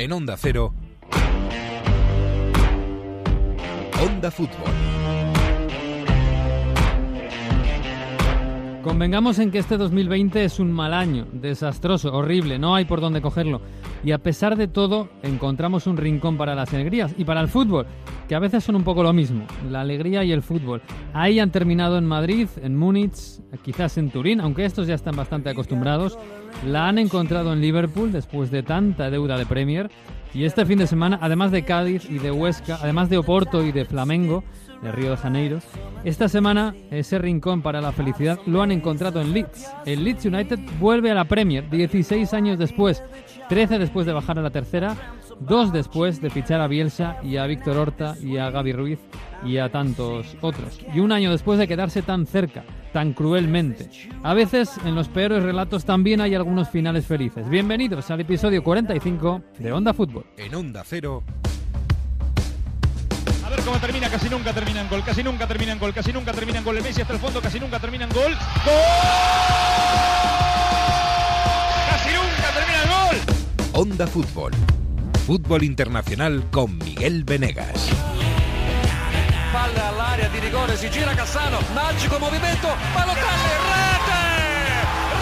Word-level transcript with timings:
En 0.00 0.12
Onda 0.12 0.36
Cero. 0.36 0.72
Onda 4.00 4.30
Fútbol. 4.30 4.70
Convengamos 8.84 9.40
en 9.40 9.50
que 9.50 9.58
este 9.58 9.76
2020 9.76 10.44
es 10.44 10.60
un 10.60 10.70
mal 10.70 10.94
año, 10.94 11.26
desastroso, 11.32 12.14
horrible, 12.14 12.60
no 12.60 12.76
hay 12.76 12.84
por 12.84 13.00
dónde 13.00 13.20
cogerlo. 13.20 13.60
Y 14.04 14.12
a 14.12 14.18
pesar 14.18 14.56
de 14.56 14.68
todo, 14.68 15.08
encontramos 15.24 15.88
un 15.88 15.96
rincón 15.96 16.36
para 16.36 16.54
las 16.54 16.72
alegrías 16.72 17.12
y 17.18 17.24
para 17.24 17.40
el 17.40 17.48
fútbol, 17.48 17.86
que 18.28 18.34
a 18.34 18.38
veces 18.38 18.62
son 18.62 18.76
un 18.76 18.84
poco 18.84 19.02
lo 19.02 19.12
mismo, 19.12 19.46
la 19.70 19.80
alegría 19.80 20.22
y 20.22 20.32
el 20.32 20.42
fútbol. 20.42 20.82
Ahí 21.14 21.40
han 21.40 21.50
terminado 21.50 21.96
en 21.96 22.04
Madrid, 22.04 22.46
en 22.62 22.76
Múnich, 22.76 23.40
quizás 23.64 23.96
en 23.96 24.10
Turín, 24.10 24.40
aunque 24.40 24.66
estos 24.66 24.86
ya 24.86 24.94
están 24.94 25.16
bastante 25.16 25.48
acostumbrados. 25.48 26.18
La 26.66 26.88
han 26.88 26.98
encontrado 26.98 27.52
en 27.52 27.60
Liverpool 27.60 28.12
después 28.12 28.50
de 28.50 28.62
tanta 28.62 29.10
deuda 29.10 29.38
de 29.38 29.46
Premier. 29.46 29.90
Y 30.34 30.44
este 30.44 30.66
fin 30.66 30.78
de 30.78 30.86
semana, 30.86 31.18
además 31.22 31.50
de 31.50 31.64
Cádiz 31.64 32.08
y 32.08 32.18
de 32.18 32.30
Huesca, 32.30 32.78
además 32.82 33.08
de 33.08 33.16
Oporto 33.16 33.64
y 33.64 33.72
de 33.72 33.86
Flamengo, 33.86 34.44
de 34.82 34.92
Río 34.92 35.10
de 35.10 35.16
Janeiro. 35.16 35.58
Esta 36.04 36.28
semana 36.28 36.74
ese 36.90 37.18
rincón 37.18 37.62
para 37.62 37.80
la 37.80 37.92
felicidad 37.92 38.38
lo 38.46 38.62
han 38.62 38.72
encontrado 38.72 39.20
en 39.20 39.32
Leeds. 39.32 39.70
El 39.84 40.04
Leeds 40.04 40.26
United 40.26 40.58
vuelve 40.78 41.10
a 41.10 41.14
la 41.14 41.24
Premier 41.24 41.68
16 41.68 42.32
años 42.34 42.58
después, 42.58 43.02
13 43.48 43.78
después 43.78 44.06
de 44.06 44.12
bajar 44.12 44.38
a 44.38 44.42
la 44.42 44.50
tercera, 44.50 44.96
dos 45.40 45.72
después 45.72 46.20
de 46.20 46.30
fichar 46.30 46.60
a 46.60 46.68
Bielsa 46.68 47.18
y 47.22 47.36
a 47.36 47.46
Víctor 47.46 47.76
Horta 47.76 48.16
y 48.22 48.38
a 48.38 48.50
Gaby 48.50 48.72
Ruiz 48.72 48.98
y 49.44 49.58
a 49.58 49.70
tantos 49.70 50.36
otros. 50.40 50.80
Y 50.94 51.00
un 51.00 51.12
año 51.12 51.30
después 51.30 51.58
de 51.58 51.68
quedarse 51.68 52.02
tan 52.02 52.26
cerca, 52.26 52.64
tan 52.92 53.12
cruelmente. 53.12 53.88
A 54.22 54.34
veces 54.34 54.78
en 54.84 54.94
los 54.94 55.08
peores 55.08 55.42
relatos 55.42 55.84
también 55.84 56.20
hay 56.20 56.34
algunos 56.34 56.68
finales 56.68 57.06
felices. 57.06 57.48
Bienvenidos 57.48 58.10
al 58.10 58.20
episodio 58.20 58.62
45 58.62 59.42
de 59.58 59.72
Onda 59.72 59.94
Fútbol. 59.94 60.24
En 60.36 60.54
Onda 60.54 60.82
Cero. 60.84 61.22
Cómo 63.68 63.80
termina, 63.80 64.08
casi 64.08 64.30
nunca 64.30 64.54
termina 64.54 64.80
en 64.80 64.88
gol, 64.88 65.04
casi 65.04 65.22
nunca 65.22 65.46
termina 65.46 65.72
en 65.72 65.78
gol, 65.78 65.92
casi 65.92 66.10
nunca 66.10 66.32
termina 66.32 66.58
en 66.58 66.64
gol. 66.64 66.78
El 66.78 66.82
Messi 66.82 67.02
hasta 67.02 67.12
el 67.12 67.20
fondo, 67.20 67.42
casi 67.42 67.60
nunca 67.60 67.78
termina 67.78 68.04
en 68.04 68.10
gol. 68.10 68.32
¡Gol! 68.64 68.72
¡Casi 71.90 72.08
nunca 72.14 72.50
termina 72.54 72.82
en 72.82 72.88
gol! 72.88 73.16
Onda 73.74 74.06
Fútbol. 74.06 74.52
Fútbol 75.26 75.64
internacional 75.64 76.48
con 76.50 76.78
Miguel 76.78 77.24
Venegas. 77.24 77.90
Palla 79.52 79.88
all'area 79.88 80.28
di 80.28 80.38
rigore, 80.40 80.74
si 80.74 80.88
gira 80.88 81.14
Cassano, 81.14 81.58
magico 81.74 82.18
movimento, 82.18 82.68
Balotelli, 82.94 83.52
rete! 83.68 84.22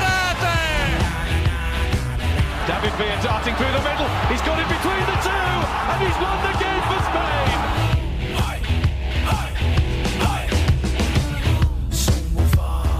Rete! 0.04 0.54
David 2.68 2.94
Villa 2.96 3.16
darting 3.24 3.56
through 3.56 3.72
the 3.72 3.82
middle. 3.82 4.06
He's 4.30 4.42
got 4.42 4.56
it 4.60 4.68
between 4.68 5.04
the 5.04 5.15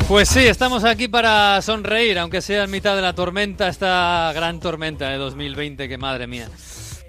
Pues 0.09 0.29
sí, 0.29 0.47
estamos 0.47 0.85
aquí 0.85 1.09
para 1.09 1.61
sonreír, 1.63 2.19
aunque 2.21 2.41
sea 2.41 2.65
en 2.65 2.71
mitad 2.71 2.95
de 2.95 3.03
la 3.03 3.13
tormenta, 3.15 3.67
esta 3.69 4.31
gran 4.35 4.61
tormenta 4.61 5.09
de 5.09 5.17
2020, 5.17 5.89
que 5.89 5.99
madre 5.99 6.29
mía. 6.29 6.49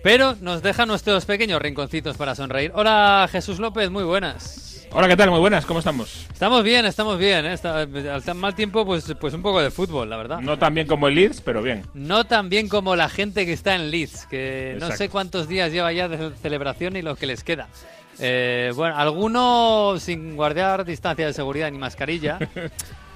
Pero 0.02 0.36
nos 0.42 0.64
deja 0.64 0.86
nuestros 0.88 1.26
pequeños 1.26 1.62
rinconcitos 1.62 2.18
para 2.18 2.34
sonreír. 2.34 2.72
Hola 2.74 3.28
Jesús 3.32 3.60
López, 3.60 3.92
muy 3.92 4.04
buenas. 4.04 4.88
Hola, 4.92 5.08
¿qué 5.10 5.18
tal? 5.18 5.30
Muy 5.30 5.40
buenas, 5.40 5.66
¿cómo 5.66 5.80
estamos? 5.80 6.26
Estamos 6.32 6.64
bien, 6.64 6.86
estamos 6.86 7.20
bien. 7.20 7.46
¿eh? 7.46 7.54
Está- 7.54 7.82
al 7.82 8.24
tan 8.24 8.38
mal 8.38 8.56
tiempo, 8.56 8.86
pues, 8.86 9.14
pues 9.20 9.34
un 9.34 9.42
poco 9.44 9.62
de 9.62 9.70
fútbol, 9.70 10.10
la 10.10 10.18
verdad. 10.18 10.40
No 10.40 10.58
tan 10.58 10.74
bien 10.74 10.88
como 10.88 11.08
el 11.08 11.16
Leeds, 11.16 11.42
pero 11.42 11.62
bien. 11.62 11.84
No 11.94 12.24
tan 12.24 12.50
bien 12.50 12.68
como 12.70 12.96
la 12.96 13.10
gente 13.10 13.46
que 13.46 13.54
está 13.54 13.76
en 13.76 13.92
Leeds, 13.92 14.26
que 14.28 14.78
no 14.80 14.90
sé 14.92 15.10
cuántos 15.10 15.48
días 15.48 15.72
lleva 15.72 15.92
ya 15.92 16.08
de 16.08 16.32
celebración 16.42 16.96
y 16.96 17.02
lo 17.04 17.16
que 17.16 17.28
les 17.28 17.44
queda. 17.44 17.68
Eh, 18.20 18.72
bueno, 18.76 18.98
algunos 18.98 20.02
sin 20.02 20.36
guardar 20.36 20.84
distancia 20.86 21.26
de 21.28 21.34
seguridad 21.34 21.72
ni 21.72 21.78
mascarilla. 21.78 22.40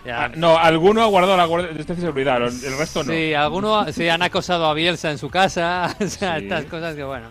Ya- 0.04 0.24
Ah, 0.26 0.32
no, 0.36 0.58
alguno 0.58 1.04
ha 1.04 1.06
guardado 1.06 1.38
la 1.38 1.46
guardia 1.46 1.70
de 1.70 1.78
distancia 1.78 2.02
de 2.04 2.08
seguridad, 2.10 2.38
el 2.38 2.46
el 2.66 2.76
resto 2.76 3.04
no. 3.04 3.14
Sí, 3.14 3.36
algunos 3.36 3.94
sí, 3.94 4.10
han 4.10 4.24
acosado 4.24 4.66
a 4.66 4.74
Bielsa 4.74 5.12
en 5.12 5.20
su 5.20 5.30
casa. 5.30 5.96
O 6.02 6.08
sea, 6.08 6.40
Sí. 6.40 6.46
estas 6.46 6.66
cosas 6.66 6.96
que, 6.96 7.04
bueno, 7.04 7.28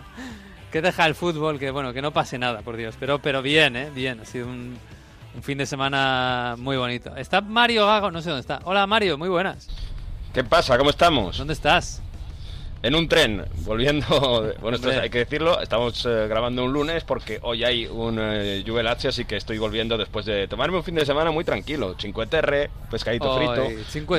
que 0.71 0.81
deja 0.81 1.05
el 1.05 1.13
fútbol, 1.13 1.59
que 1.59 1.69
bueno, 1.71 1.91
que 1.91 2.01
no 2.01 2.11
pase 2.11 2.37
nada, 2.37 2.61
por 2.61 2.77
Dios. 2.77 2.95
Pero, 2.97 3.19
pero 3.19 3.41
bien, 3.41 3.75
¿eh? 3.75 3.89
Bien, 3.93 4.21
ha 4.21 4.25
sido 4.25 4.47
un, 4.47 4.77
un 5.35 5.43
fin 5.43 5.57
de 5.57 5.65
semana 5.65 6.55
muy 6.57 6.77
bonito. 6.77 7.13
Está 7.17 7.41
Mario 7.41 7.85
Gago, 7.87 8.09
no 8.09 8.21
sé 8.21 8.29
dónde 8.29 8.39
está. 8.39 8.61
Hola 8.63 8.87
Mario, 8.87 9.17
muy 9.17 9.27
buenas. 9.27 9.67
¿Qué 10.33 10.45
pasa? 10.45 10.77
¿Cómo 10.77 10.91
estamos? 10.91 11.37
¿Dónde 11.39 11.51
estás? 11.53 12.01
En 12.83 12.95
un 12.95 13.07
tren, 13.07 13.45
volviendo. 13.63 14.53
Bueno, 14.61 14.75
esto 14.77 14.89
hay 14.89 15.09
que 15.09 15.19
decirlo. 15.19 15.61
Estamos 15.61 16.05
eh, 16.05 16.27
grabando 16.27 16.63
un 16.63 16.73
lunes 16.73 17.03
porque 17.03 17.39
hoy 17.43 17.63
hay 17.63 17.85
un 17.85 18.17
eh, 18.19 18.63
Juve 18.65 18.81
Lazio, 18.83 19.09
así 19.11 19.25
que 19.25 19.35
estoy 19.37 19.57
volviendo 19.59 19.97
después 19.97 20.25
de 20.25 20.47
tomarme 20.47 20.77
un 20.77 20.83
fin 20.83 20.95
de 20.95 21.05
semana 21.05 21.29
muy 21.31 21.43
tranquilo. 21.43 21.95
5 21.97 22.27
terre, 22.27 22.69
pescadito 22.89 23.35
frito, 23.37 23.53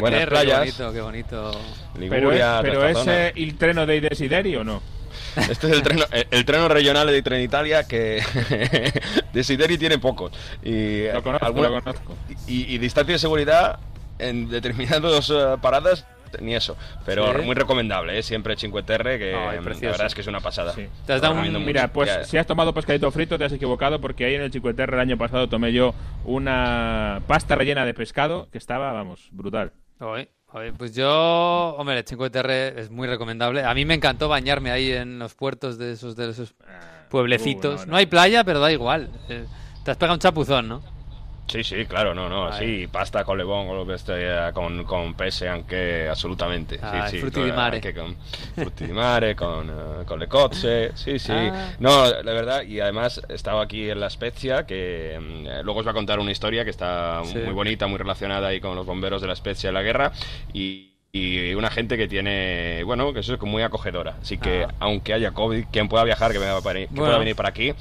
TR, 0.00 0.18
qué 0.20 0.26
playas, 0.26 0.58
bonito, 0.60 0.92
qué 0.92 1.00
bonito. 1.00 1.50
Pero 1.94 2.04
es, 2.04 2.10
Liguria, 2.22 2.58
pero 2.62 2.82
es 2.84 2.90
esta 2.90 3.00
zona. 3.00 3.26
eh, 3.28 3.32
el 3.36 3.56
treno 3.58 3.86
de 3.86 4.00
Desideri 4.00 4.56
o 4.56 4.64
no? 4.64 4.80
Este 5.36 5.66
es 5.68 5.72
el 5.72 5.82
treno, 5.82 6.04
el, 6.12 6.26
el 6.30 6.44
treno 6.44 6.68
regional 6.68 7.06
de 7.06 7.22
Trenitalia 7.22 7.84
que 7.84 8.22
Desideri 9.32 9.78
tiene 9.78 9.98
pocos. 9.98 10.32
Y, 10.62 11.06
Lo 11.08 11.22
conozco, 11.22 11.46
alguna- 11.46 11.68
lo 11.68 11.82
conozco. 11.82 12.14
Y, 12.46 12.74
y 12.74 12.78
distancia 12.78 13.14
de 13.14 13.18
seguridad 13.18 13.78
en 14.18 14.48
determinadas 14.48 15.30
eh, 15.30 15.56
paradas 15.60 16.06
ni 16.40 16.54
eso. 16.54 16.76
Pero 17.04 17.32
Sí. 17.32 17.42
muy 17.44 17.54
recomendable, 17.54 18.18
¿eh? 18.18 18.22
siempre 18.22 18.56
5 18.56 18.84
terre, 18.84 19.18
que 19.18 19.34
Ay, 19.34 19.60
mm, 19.60 19.64
la 19.64 19.90
verdad 19.90 20.06
es 20.06 20.14
que 20.14 20.20
es 20.22 20.26
una 20.26 20.40
pasada. 20.40 20.72
Sí. 20.74 20.86
Te 21.06 21.12
has 21.12 21.20
dado 21.20 21.32
un- 21.34 21.38
Recomiendo 21.40 21.58
mucho. 21.60 21.66
Mira, 21.66 21.88
pues 21.88 22.08
Ya- 22.08 22.24
si 22.24 22.38
has 22.38 22.46
tomado 22.46 22.72
pescadito 22.72 23.10
frito 23.10 23.36
te 23.38 23.44
has 23.44 23.52
equivocado 23.52 24.00
porque 24.00 24.24
ahí 24.24 24.34
en 24.34 24.42
el 24.42 24.50
Chicueterre 24.50 24.94
el 24.94 25.00
año 25.00 25.18
pasado 25.18 25.48
tomé 25.48 25.72
yo 25.72 25.94
una 26.24 27.22
pasta 27.26 27.54
rellena 27.54 27.84
de 27.84 27.94
pescado 27.94 28.48
que 28.50 28.58
estaba, 28.58 28.92
vamos, 28.92 29.28
brutal. 29.30 29.72
Oye, 30.00 30.28
oye, 30.52 30.72
pues 30.72 30.94
yo, 30.94 31.74
hombre, 31.78 31.98
el 31.98 32.04
5TR 32.04 32.74
es 32.78 32.90
muy 32.90 33.06
recomendable. 33.06 33.64
A 33.64 33.74
mí 33.74 33.84
me 33.84 33.94
encantó 33.94 34.28
bañarme 34.28 34.70
ahí 34.70 34.90
en 34.92 35.18
los 35.18 35.34
puertos 35.34 35.78
de 35.78 35.92
esos, 35.92 36.16
de 36.16 36.30
esos 36.30 36.54
pueblecitos. 37.10 37.74
uh, 37.74 37.76
no, 37.78 37.84
no, 37.86 37.90
no. 37.92 37.96
hay 37.98 38.06
playa, 38.06 38.42
pero 38.44 38.60
da 38.60 38.72
igual. 38.72 39.10
Eh, 39.28 39.44
Te 39.84 39.90
has 39.90 39.96
pegado 39.96 40.14
un 40.14 40.20
chapuzón, 40.20 40.68
¿no? 40.68 40.82
Sí, 41.46 41.62
sí, 41.64 41.84
claro, 41.84 42.14
no, 42.14 42.28
no, 42.30 42.50
sí, 42.52 42.86
pasta 42.90 43.24
con 43.24 43.36
lebón, 43.36 43.66
con 43.66 43.76
lo 43.76 43.84
que 43.86 43.94
esté, 43.94 44.26
con, 44.54 44.84
con 44.84 45.12
pese, 45.14 45.48
anche 45.48 46.08
assolutamente. 46.08 46.78
Ay, 46.80 47.02
sì, 47.10 47.16
sì, 47.16 47.18
frutti 47.18 47.40
con- 47.40 47.44
di 47.44 47.52
mare. 47.52 47.76
anche 47.76 47.92
con 47.94 48.16
frutti 48.54 48.86
di 48.86 48.92
mare, 48.92 49.34
con, 49.34 49.68
eh, 50.00 50.04
con 50.06 50.18
le 50.18 50.28
cozze, 50.28 50.92
sí, 50.94 51.18
sí. 51.18 51.32
Ah. 51.32 51.72
No, 51.78 52.04
la 52.22 52.32
verdad, 52.32 52.62
y 52.62 52.80
además 52.80 53.20
estaba 53.28 53.62
aquí 53.62 53.90
en 53.90 54.00
La 54.00 54.08
Spezia, 54.08 54.64
que 54.64 55.18
mm, 55.20 55.46
eh, 55.46 55.60
luego 55.62 55.80
os 55.80 55.86
va 55.86 55.90
a 55.90 55.94
contar 55.94 56.20
una 56.20 56.30
historia 56.30 56.64
que 56.64 56.70
está 56.70 57.20
Sí. 57.24 57.36
muy 57.38 57.52
bonita, 57.52 57.86
muy 57.86 57.98
relacionada 57.98 58.48
ahí 58.48 58.60
con 58.60 58.74
los 58.74 58.86
bomberos 58.86 59.20
de 59.20 59.28
La 59.28 59.36
Spezia 59.36 59.68
en 59.68 59.74
la 59.74 59.82
guerra, 59.82 60.12
y 60.54 60.88
y 61.14 61.52
una 61.52 61.68
gente 61.70 61.98
que 61.98 62.08
tiene, 62.08 62.82
bueno, 62.84 63.12
que 63.12 63.20
eso 63.20 63.34
es 63.34 63.40
muy 63.42 63.62
acogedora. 63.62 64.14
Así 64.22 64.38
que, 64.38 64.64
Ah. 64.64 64.72
aunque 64.80 65.12
haya 65.12 65.32
COVID, 65.32 65.66
quien 65.70 65.86
pueda 65.86 66.04
viajar, 66.04 66.32
que, 66.32 66.38
venga 66.38 66.58
para- 66.62 66.78
que 66.78 66.86
Bueno. 66.86 67.04
pueda 67.04 67.18
venir 67.18 67.36
para 67.36 67.50
aquí, 67.50 67.74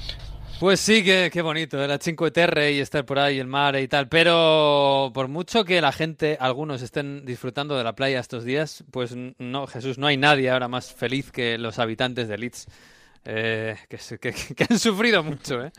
Pues 0.62 0.78
sí, 0.78 1.02
qué, 1.02 1.28
qué 1.32 1.42
bonito, 1.42 1.76
la 1.88 1.98
5TR 1.98 2.72
y 2.72 2.78
estar 2.78 3.04
por 3.04 3.18
ahí, 3.18 3.40
el 3.40 3.48
mar 3.48 3.74
y 3.74 3.88
tal. 3.88 4.08
Pero 4.08 5.10
por 5.12 5.26
mucho 5.26 5.64
que 5.64 5.80
la 5.80 5.90
gente, 5.90 6.36
algunos 6.38 6.82
estén 6.82 7.24
disfrutando 7.24 7.76
de 7.76 7.82
la 7.82 7.96
playa 7.96 8.20
estos 8.20 8.44
días, 8.44 8.84
pues 8.92 9.12
no, 9.40 9.66
Jesús, 9.66 9.98
no 9.98 10.06
hay 10.06 10.16
nadie 10.16 10.50
ahora 10.50 10.68
más 10.68 10.92
feliz 10.94 11.32
que 11.32 11.58
los 11.58 11.80
habitantes 11.80 12.28
de 12.28 12.38
Leeds. 12.38 12.66
eh, 13.24 13.76
que, 13.88 13.98
se- 13.98 14.20
que- 14.20 14.32
que 14.56 14.66
han 14.70 14.78
sufrido 14.78 15.24
mucho, 15.24 15.64
¿eh? 15.64 15.72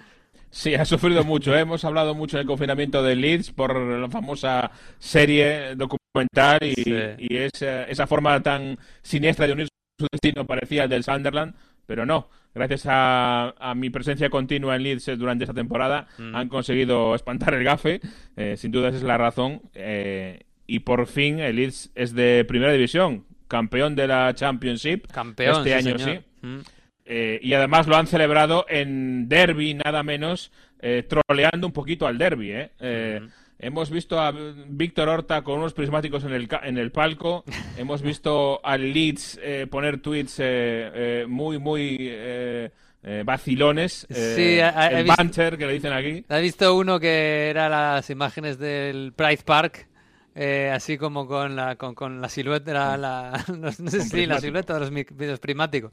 Sí, 0.52 0.76
ha 0.76 0.84
sufrido 0.84 1.24
mucho. 1.24 1.56
¿eh? 1.56 1.62
Hemos 1.62 1.86
hablado 1.86 2.14
mucho 2.14 2.36
del 2.38 2.46
confinamiento 2.46 3.02
de 3.02 3.16
Leeds 3.16 3.52
por 3.54 3.74
la 3.80 4.10
famosa 4.10 4.70
serie 5.00 5.76
documental 5.76 6.60
y, 6.62 6.74
Sí. 6.76 6.94
y 7.20 7.38
esa, 7.38 7.84
esa 7.86 8.06
forma 8.06 8.44
tan 8.44 8.78
siniestra 9.02 9.48
de 9.48 9.54
unir 9.54 9.68
su 9.98 10.08
destino 10.12 10.46
parecía 10.46 10.84
el 10.84 10.90
del 10.90 11.06
Sunderland, 11.06 11.56
pero 11.86 12.06
no. 12.06 12.28
Gracias 12.56 12.86
a, 12.88 13.56
a 13.60 13.74
mi 13.76 13.90
presencia 13.90 14.30
continua 14.30 14.76
en 14.76 14.84
Leeds 14.84 15.08
eh, 15.08 15.16
durante 15.16 15.44
esta 15.46 15.54
temporada 15.54 16.08
Mm. 16.18 16.36
han 16.36 16.50
conseguido 16.50 17.16
espantar 17.16 17.54
el 17.56 17.64
gafe. 17.64 18.00
eh, 18.38 18.56
sin 18.58 18.72
duda 18.72 18.90
esa 18.90 18.98
es 18.98 19.04
la 19.04 19.18
razón. 19.18 19.62
eh, 19.74 20.42
y 20.68 20.80
por 20.80 21.08
fin 21.08 21.40
el 21.40 21.58
Leeds 21.58 21.92
es 21.96 22.14
de 22.14 22.46
primera 22.48 22.72
división, 22.72 23.26
campeón 23.48 23.96
de 23.96 24.08
la 24.08 24.34
Championship. 24.34 25.08
Campeón, 25.12 25.58
este 25.58 25.70
sí, 25.70 25.88
año 25.90 26.00
señor. 26.00 26.22
sí. 26.42 26.48
Mm. 26.48 26.60
Eh, 27.06 27.40
y 27.44 27.54
además 27.54 27.86
lo 27.88 27.98
han 27.98 28.08
celebrado 28.08 28.66
en 28.70 29.28
derby, 29.28 29.74
nada 29.74 30.04
menos, 30.04 30.52
eh, 30.80 31.04
troleando 31.08 31.68
un 31.68 31.74
poquito 31.74 32.08
al 32.08 32.18
derby. 32.18 32.52
¿eh? 32.52 33.22
Hemos 33.64 33.90
visto 33.90 34.20
a 34.20 34.32
Víctor 34.68 35.10
Horta 35.10 35.42
con 35.42 35.60
unos 35.60 35.74
prismáticos 35.74 36.24
en 36.26 36.34
el, 36.34 36.48
en 36.64 36.78
el 36.78 36.92
palco. 36.92 37.44
Hemos 37.78 38.02
visto 38.02 38.60
al 38.66 38.92
Leeds 38.94 39.40
eh, 39.42 39.68
poner 39.70 40.00
tweets 40.02 40.40
eh, 40.40 40.44
eh, 40.44 41.26
muy, 41.28 41.60
muy 41.60 41.98
eh, 42.00 42.70
eh, 43.04 43.24
vacilones. 43.26 44.06
Sí, 44.10 44.60
ha- 44.60 44.90
he 44.92 45.00
el 45.00 45.04
visto- 45.06 45.18
banter 45.18 45.58
que 45.58 45.66
le 45.66 45.74
dicen 45.74 45.94
aquí. 45.94 46.26
¿Has 46.28 46.42
visto 46.42 46.76
uno 46.76 47.00
que 47.00 47.50
era 47.50 47.70
las 47.70 48.10
imágenes 48.10 48.60
del 48.60 49.14
Pride 49.16 49.44
Park? 49.46 49.88
eh, 50.36 50.72
así 50.74 50.98
como 50.98 51.28
con 51.28 51.56
la, 51.56 51.76
con, 51.76 51.94
con 51.94 52.20
la 52.22 52.30
silueta, 52.30 52.98
la, 52.98 53.44
no, 53.58 53.72
sé 53.72 54.02
si 54.02 54.26
la 54.26 54.40
silueta 54.40 54.74
de 54.74 54.80
los 54.80 54.90
vídeos 54.90 55.40
prismáticos. 55.40 55.92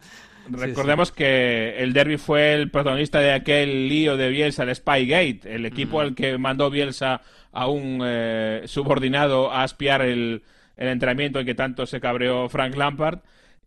Recordemos 0.49 1.13
que 1.13 1.77
el 1.79 1.93
derby 1.93 2.17
fue 2.17 2.55
el 2.55 2.71
protagonista 2.71 3.21
de 3.21 3.33
aquel 3.33 3.89
lío 3.89 4.17
de 4.17 4.31
Bielsa, 4.31 4.63
el 4.63 4.75
Spygate, 4.75 5.41
el 5.45 5.67
equipo 5.67 5.99
mm. 5.99 6.01
al 6.01 6.15
que 6.15 6.39
mandó 6.39 6.71
Bielsa 6.71 7.21
a 7.53 7.69
un 7.69 8.01
eh, 8.05 8.63
subordinado 8.67 9.53
a 9.53 9.65
espiar 9.65 10.03
el, 10.03 10.43
el 10.77 10.89
entrenamiento 10.89 11.41
en 11.41 11.47
que 11.47 11.55
tanto 11.55 11.87
se 11.87 12.01
cabreó 12.01 12.49
Frank 12.49 12.77
Lampard. 12.77 13.21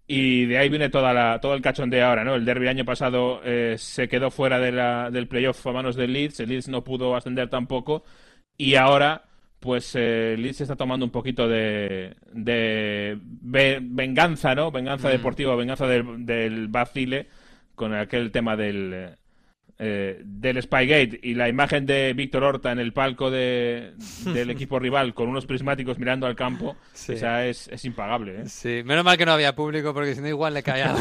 Y 0.06 0.46
de 0.48 0.58
ahí 0.58 0.68
viene 0.68 0.90
toda 0.90 1.14
la, 1.14 1.40
todo 1.40 1.54
el 1.54 1.62
cachondeo 1.62 2.06
ahora, 2.06 2.26
¿no? 2.26 2.36
El 2.36 2.44
derby 2.44 2.68
año 2.68 2.84
pasado 2.84 3.40
eh, 3.46 3.76
se 3.78 4.10
quedó 4.10 4.32
fuera 4.32 4.60
de 4.60 4.74
la, 4.74 5.10
del 5.10 5.30
playoff 5.30 5.66
a 5.66 5.72
manos 5.72 5.96
del 5.96 6.12
Leeds, 6.12 6.42
el 6.42 6.50
Leeds 6.50 6.68
no 6.68 6.84
pudo 6.84 7.16
ascender 7.16 7.50
tampoco, 7.50 8.04
y 8.58 8.76
ahora 8.76 9.24
pues 9.62 9.96
eh, 9.96 10.36
Leeds 10.38 10.60
está 10.60 10.76
tomando 10.76 11.06
un 11.06 11.12
poquito 11.12 11.48
de, 11.48 12.18
de 12.34 13.18
venganza, 13.82 14.54
¿no? 14.54 14.72
Venganza 14.72 15.08
mm. 15.08 15.12
deportiva, 15.12 15.56
venganza 15.56 15.88
del, 15.88 16.26
del 16.26 16.68
Bacile 16.68 17.28
con 17.74 17.94
aquel 17.94 18.30
tema 18.34 18.58
del, 18.58 19.16
eh, 19.80 20.22
del 20.24 20.62
Spygate 20.62 21.20
y 21.24 21.34
la 21.34 21.50
imagen 21.50 21.86
de 21.86 22.14
Víctor 22.14 22.44
Horta 22.44 22.72
en 22.72 22.80
el 22.80 22.94
palco 22.94 23.32
de, 23.32 23.94
del 24.26 24.50
equipo 24.52 24.80
rival 24.80 25.14
con 25.14 25.30
unos 25.30 25.46
prismáticos 25.46 25.98
mirando 25.98 26.28
al 26.28 26.36
campo, 26.36 26.76
esa 26.94 27.46
es, 27.46 27.68
es, 27.70 27.84
impagable. 27.86 28.42
¿eh? 28.42 28.50
Sí, 28.50 28.82
menos 28.86 29.04
mal 29.04 29.18
que 29.18 29.26
no 29.26 29.32
había 29.34 29.56
público 29.56 29.94
porque 29.94 30.16
si 30.16 30.22
no 30.22 30.28
igual 30.28 30.54
le 30.54 30.64
caía 30.64 30.96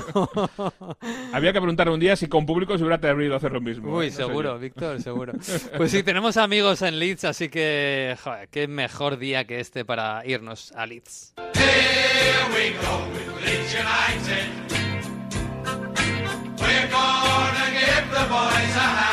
Había 1.32 1.52
que 1.52 1.60
preguntarle 1.60 1.92
un 1.92 2.00
día 2.00 2.16
si 2.16 2.28
con 2.28 2.46
público 2.46 2.76
se 2.76 2.82
hubiera 2.82 2.96
atrevido 2.96 3.34
a 3.34 3.36
hacer 3.36 3.52
lo 3.52 3.60
mismo. 3.60 3.94
Uy, 3.94 4.10
seguro, 4.10 4.58
Víctor, 4.58 5.00
seguro. 5.00 5.32
Pues 5.76 5.90
sí, 5.90 6.02
tenemos 6.02 6.36
amigos 6.36 6.82
en 6.82 6.98
Leeds, 6.98 7.24
así 7.24 7.48
que, 7.48 8.16
joder, 8.22 8.48
qué 8.48 8.68
mejor 8.68 9.18
día 9.18 9.44
que 9.46 9.60
este 9.60 9.84
para 9.84 10.22
irnos 10.26 10.72
a 10.72 10.86
Leeds. 10.86 11.34
Boys 18.32 18.76
are 18.76 18.92
happy. 18.96 19.11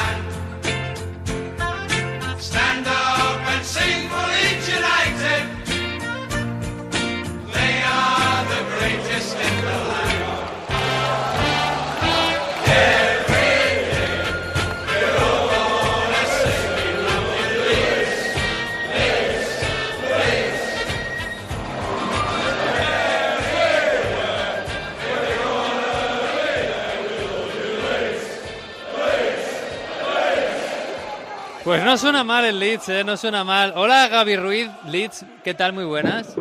Pues 31.69 31.83
no 31.83 31.95
suena 31.99 32.23
mal 32.23 32.45
el 32.45 32.59
Leeds, 32.59 32.89
¿eh? 32.89 33.03
no 33.03 33.15
suena 33.15 33.43
mal. 33.43 33.73
Hola 33.75 34.07
Gaby 34.07 34.37
Ruiz, 34.37 34.71
Leeds, 34.87 35.23
¿qué 35.43 35.53
tal? 35.53 35.71
Muy 35.71 35.85
buenas. 35.85 36.35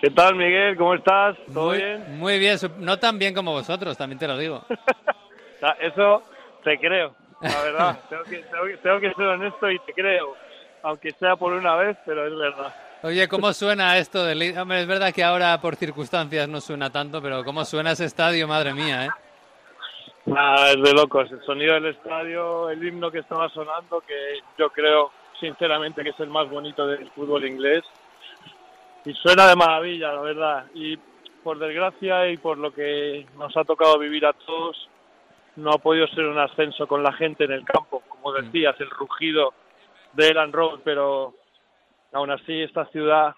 ¿Qué 0.00 0.10
tal, 0.10 0.34
Miguel? 0.34 0.76
¿Cómo 0.76 0.94
estás? 0.94 1.36
¿Todo 1.54 1.68
muy, 1.68 1.78
bien? 1.78 2.18
Muy 2.18 2.38
bien, 2.40 2.58
no 2.78 2.98
tan 2.98 3.20
bien 3.20 3.32
como 3.32 3.52
vosotros, 3.52 3.96
también 3.96 4.18
te 4.18 4.26
lo 4.26 4.36
digo. 4.36 4.64
Eso 5.80 6.24
te 6.64 6.76
creo, 6.80 7.14
la 7.40 7.62
verdad. 7.62 8.00
tengo, 8.10 8.24
que, 8.24 8.38
tengo, 8.82 8.98
que, 8.98 9.14
ser 9.14 9.26
honesto 9.26 9.70
y 9.70 9.78
te 9.78 9.92
creo, 9.92 10.34
aunque 10.82 11.12
sea 11.12 11.36
por 11.36 11.52
una 11.52 11.76
vez, 11.76 11.96
pero 12.04 12.26
es 12.26 12.36
verdad. 12.36 12.74
Oye, 13.04 13.28
¿cómo 13.28 13.52
suena 13.52 13.96
esto 13.96 14.24
de 14.24 14.34
Leeds? 14.34 14.58
Hombre, 14.58 14.80
es 14.80 14.88
verdad 14.88 15.14
que 15.14 15.22
ahora 15.22 15.60
por 15.60 15.76
circunstancias 15.76 16.48
no 16.48 16.60
suena 16.60 16.90
tanto, 16.90 17.22
pero 17.22 17.44
¿cómo 17.44 17.64
suena 17.64 17.92
ese 17.92 18.06
estadio? 18.06 18.48
Madre 18.48 18.74
mía, 18.74 19.04
¿eh? 19.04 19.10
Nada, 20.26 20.70
es 20.70 20.82
de 20.82 20.92
locos. 20.92 21.30
El 21.30 21.42
sonido 21.42 21.74
del 21.74 21.86
estadio, 21.86 22.70
el 22.70 22.86
himno 22.86 23.10
que 23.10 23.20
estaba 23.20 23.48
sonando, 23.48 24.00
que 24.00 24.40
yo 24.58 24.70
creo 24.70 25.10
sinceramente 25.38 26.02
que 26.02 26.10
es 26.10 26.20
el 26.20 26.28
más 26.28 26.48
bonito 26.48 26.86
del 26.86 27.10
fútbol 27.10 27.46
inglés. 27.46 27.82
Y 29.04 29.14
suena 29.14 29.46
de 29.46 29.56
maravilla, 29.56 30.12
la 30.12 30.20
verdad. 30.20 30.66
Y 30.74 30.98
por 31.42 31.58
desgracia 31.58 32.28
y 32.28 32.36
por 32.36 32.58
lo 32.58 32.72
que 32.72 33.26
nos 33.38 33.56
ha 33.56 33.64
tocado 33.64 33.98
vivir 33.98 34.26
a 34.26 34.34
todos, 34.34 34.88
no 35.56 35.70
ha 35.70 35.78
podido 35.78 36.06
ser 36.08 36.26
un 36.26 36.38
ascenso 36.38 36.86
con 36.86 37.02
la 37.02 37.12
gente 37.12 37.44
en 37.44 37.52
el 37.52 37.64
campo. 37.64 38.02
Como 38.08 38.32
mm. 38.32 38.44
decías, 38.44 38.78
el 38.80 38.90
rugido 38.90 39.54
de 40.12 40.28
Elan 40.28 40.52
Road, 40.52 40.80
pero 40.84 41.34
aún 42.12 42.30
así 42.30 42.60
esta 42.60 42.84
ciudad 42.86 43.34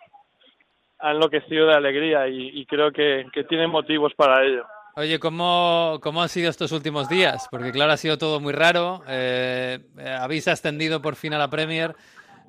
ha 0.98 1.10
enloquecido 1.10 1.68
de 1.68 1.74
alegría 1.74 2.28
y, 2.28 2.64
creo 2.66 2.92
que 2.92 3.44
tiene 3.48 3.66
motivos 3.66 4.14
para 4.14 4.44
ello. 4.44 4.64
Oye, 4.94 5.18
¿cómo, 5.18 5.98
¿cómo 6.02 6.22
han 6.22 6.28
sido 6.28 6.50
estos 6.50 6.70
últimos 6.70 7.08
días? 7.08 7.48
Porque 7.50 7.72
claro, 7.72 7.92
ha 7.92 7.96
sido 7.96 8.18
todo 8.18 8.40
muy 8.40 8.52
raro. 8.52 9.02
Eh, 9.08 9.78
habéis 10.20 10.48
ascendido 10.48 11.00
por 11.00 11.16
fin 11.16 11.32
a 11.32 11.38
la 11.38 11.48
Premier 11.48 11.96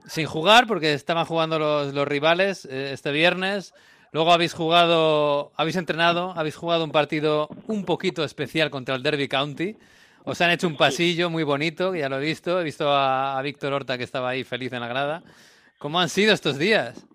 sin 0.05 0.25
jugar, 0.25 0.67
porque 0.67 0.93
estaban 0.93 1.25
jugando 1.25 1.57
los, 1.57 1.93
los 1.93 2.05
rivales 2.05 2.65
eh, 2.65 2.91
este 2.91 3.13
viernes. 3.13 3.73
Luego 4.11 4.33
habéis 4.33 4.53
jugado, 4.53 5.53
habéis 5.55 5.77
entrenado, 5.77 6.33
habéis 6.35 6.57
jugado 6.57 6.83
un 6.83 6.91
partido 6.91 7.47
un 7.67 7.85
poquito 7.85 8.25
especial 8.25 8.69
contra 8.69 8.95
el 8.95 9.03
Derby 9.03 9.29
County. 9.29 9.77
Os 10.25 10.41
han 10.41 10.51
hecho 10.51 10.67
un 10.67 10.75
pasillo 10.75 11.29
muy 11.29 11.43
bonito, 11.43 11.95
ya 11.95 12.09
lo 12.09 12.17
he 12.17 12.21
visto. 12.21 12.59
He 12.59 12.63
visto 12.65 12.91
a, 12.91 13.37
a 13.37 13.41
Víctor 13.41 13.71
Horta 13.71 13.97
que 13.97 14.03
estaba 14.03 14.29
ahí 14.29 14.43
feliz 14.43 14.73
en 14.73 14.81
la 14.81 14.87
grada. 14.87 15.23
¿Cómo 15.79 15.97
han 15.97 16.09
sido 16.09 16.33
estos 16.33 16.57
días? 16.57 17.07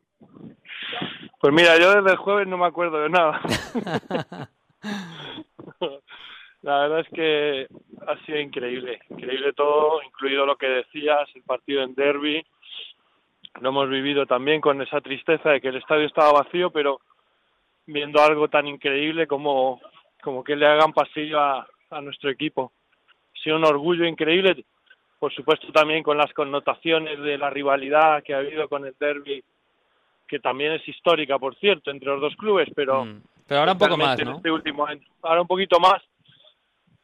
Pues 1.38 1.52
mira, 1.52 1.78
yo 1.78 1.94
desde 1.94 2.12
el 2.12 2.16
jueves 2.16 2.48
no 2.48 2.56
me 2.56 2.66
acuerdo 2.66 2.98
de 3.00 3.10
nada. 3.10 3.40
La 6.62 6.80
verdad 6.80 7.00
es 7.00 7.08
que 7.10 7.69
ha 8.06 8.19
sido 8.25 8.40
increíble, 8.40 9.00
increíble 9.10 9.52
todo, 9.52 10.02
incluido 10.02 10.44
lo 10.44 10.56
que 10.56 10.69
decías, 10.69 11.28
el 11.34 11.42
partido 11.42 11.82
en 11.82 11.94
Derby. 11.94 12.44
Lo 13.60 13.69
hemos 13.69 13.88
vivido 13.88 14.26
también 14.26 14.60
con 14.60 14.82
esa 14.82 15.00
tristeza 15.00 15.50
de 15.50 15.60
que 15.60 15.69
el 15.69 15.76
estadio 15.76 16.06
estaba 16.06 16.42
vacío, 16.42 16.70
pero 16.70 17.00
viendo 17.86 18.20
algo 18.20 18.48
tan 18.48 18.66
increíble 18.66 19.26
como, 19.26 19.80
como 20.20 20.42
que 20.42 20.56
le 20.56 20.66
hagan 20.66 20.92
pasillo 20.92 21.38
a, 21.40 21.66
a 21.90 22.00
nuestro 22.00 22.28
equipo. 22.28 22.72
Ha 23.34 23.42
sido 23.42 23.56
un 23.56 23.64
orgullo 23.64 24.04
increíble, 24.04 24.64
por 25.19 25.32
supuesto 25.32 25.70
también 25.72 26.02
con 26.02 26.19
las 26.19 26.32
connotaciones 26.32 27.20
de 27.20 27.38
la 27.38 27.50
rivalidad 27.50 28.22
que 28.25 28.34
ha 28.34 28.38
habido 28.38 28.69
con 28.69 28.84
el 28.84 28.96
Derby, 28.98 29.42
que 30.26 30.40
también 30.40 30.72
es 30.72 30.86
histórica, 30.88 31.38
por 31.38 31.54
cierto, 31.56 31.92
entre 31.92 32.08
los 32.08 32.20
dos 32.20 32.36
clubes, 32.36 32.69
pero... 32.75 33.04
Mm. 33.04 33.22
Pero 33.49 33.61
ahora 33.61 33.73
un 33.73 33.78
poco 33.78 33.97
más, 33.97 34.23
¿no? 34.23 34.37
Este 34.37 34.50
último 34.50 34.87
año. 34.87 35.00
Ahora 35.23 35.40
un 35.40 35.47
poquito 35.49 35.81
más. 35.81 36.02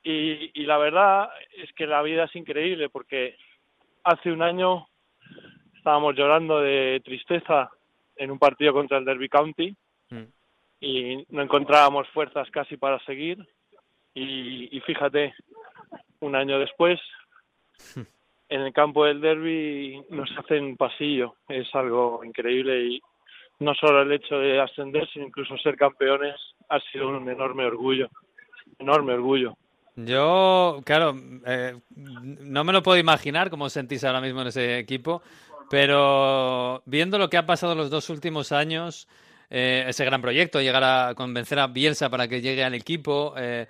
Y, 0.03 0.51
y 0.53 0.67
la 0.67 0.77
verdad 0.77 1.31
es 1.57 1.73
que 1.73 1.87
la 1.87 2.03
vida 2.03 2.25
es 2.25 2.37
increíble 2.37 2.91
porque 2.91 3.37
hace 4.05 4.31
un 4.31 4.43
año 4.43 4.87
estábamos 5.75 6.15
llorando 6.15 6.61
de 6.61 7.01
tristeza 7.03 7.71
en 8.17 8.31
un 8.31 8.39
partido 8.39 8.75
contra 8.75 8.99
el 8.99 9.07
Derby 9.07 9.31
County 9.31 9.75
mm. 10.11 10.23
y 10.81 11.27
no 11.31 11.43
encontrábamos 11.43 12.07
fuerzas 12.11 12.51
casi 12.51 12.77
para 12.77 13.03
seguir. 13.07 13.39
Y, 14.13 14.77
y 14.77 14.81
fíjate, 14.81 15.35
un 16.21 16.37
año 16.37 16.59
después, 16.59 17.01
en 18.51 18.61
el 18.61 18.73
campo 18.75 19.07
del 19.07 19.23
Derby 19.23 20.03
nos 20.11 20.31
hacen 20.37 20.77
pasillo. 20.77 21.37
Es 21.49 21.75
algo 21.75 22.23
increíble 22.23 22.85
y, 22.85 23.03
no 23.61 23.75
solo 23.75 24.03
el 24.03 24.13
hecho 24.13 24.37
de 24.37 24.61
ascender, 24.61 25.09
sino 25.13 25.27
incluso 25.27 25.57
ser 25.59 25.77
campeones 25.77 26.35
ha 26.69 26.81
sido 26.93 27.09
un 27.09 27.29
enorme 27.29 27.65
orgullo, 27.65 28.09
enorme 28.79 29.15
orgullo. 29.15 29.57
Yo, 29.97 30.81
claro, 30.85 31.15
eh, 31.47 31.77
no 31.95 32.65
me 32.65 32.73
lo 32.73 32.83
puedo 32.83 32.99
imaginar 32.99 33.49
cómo 33.49 33.71
sentís 33.71 34.03
ahora 34.03 34.21
mismo 34.21 34.41
en 34.41 34.49
ese 34.49 34.79
equipo, 34.79 35.23
pero 35.71 36.83
viendo 36.85 37.17
lo 37.17 37.31
que 37.31 37.37
ha 37.37 37.47
pasado 37.47 37.77
los 37.77 37.91
dos 37.91 38.11
últimos 38.11 38.51
años, 38.51 39.09
eh, 39.51 39.85
ese 39.87 40.05
gran 40.05 40.21
proyecto, 40.21 40.61
llegar 40.61 40.83
a 40.83 41.15
convencer 41.15 41.61
a 41.61 41.69
Bielsa 41.69 42.11
para 42.11 42.27
que 42.27 42.41
llegue 42.41 42.65
al 42.65 42.75
equipo, 42.75 43.35
eh, 43.37 43.69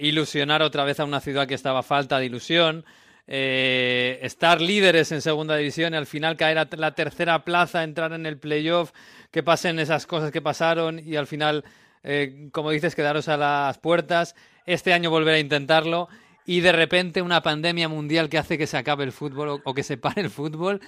ilusionar 0.00 0.62
otra 0.62 0.84
vez 0.84 0.98
a 0.98 1.04
una 1.04 1.20
ciudad 1.20 1.46
que 1.46 1.54
estaba 1.54 1.82
falta 1.82 2.18
de 2.18 2.26
ilusión, 2.26 2.84
eh, 3.26 4.18
estar 4.20 4.60
líderes 4.60 5.10
en 5.10 5.22
segunda 5.22 5.56
división 5.56 5.94
y 5.94 5.96
al 5.96 6.06
final 6.06 6.36
caer 6.36 6.58
a 6.58 6.68
la 6.76 6.94
tercera 6.94 7.44
plaza, 7.44 7.82
entrar 7.82 8.12
en 8.12 8.26
el 8.26 8.38
playoff, 8.38 8.92
que 9.30 9.42
pasen 9.42 9.78
esas 9.78 10.06
cosas 10.06 10.30
que 10.30 10.42
pasaron 10.42 10.98
y 10.98 11.16
al 11.16 11.26
final, 11.26 11.64
eh, 12.02 12.48
como 12.52 12.70
dices, 12.70 12.94
quedaros 12.94 13.28
a 13.28 13.36
las 13.36 13.78
puertas, 13.78 14.34
este 14.66 14.92
año 14.92 15.10
volver 15.10 15.34
a 15.34 15.38
intentarlo 15.38 16.08
y 16.46 16.60
de 16.60 16.72
repente 16.72 17.22
una 17.22 17.42
pandemia 17.42 17.88
mundial 17.88 18.28
que 18.28 18.36
hace 18.36 18.58
que 18.58 18.66
se 18.66 18.76
acabe 18.76 19.04
el 19.04 19.12
fútbol 19.12 19.62
o, 19.64 19.74
que 19.74 19.82
se 19.82 19.96
pare 19.96 20.20
el 20.20 20.28
fútbol. 20.28 20.82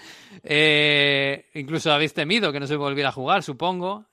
Eh, 0.45 1.47
incluso 1.55 1.90
habéis 1.90 2.12
temido 2.12 2.52
que 2.52 2.61
no 2.61 2.66
se 2.66 2.76
volviera 2.76 3.09
a 3.09 3.12
jugar, 3.12 3.43
supongo. 3.43 4.05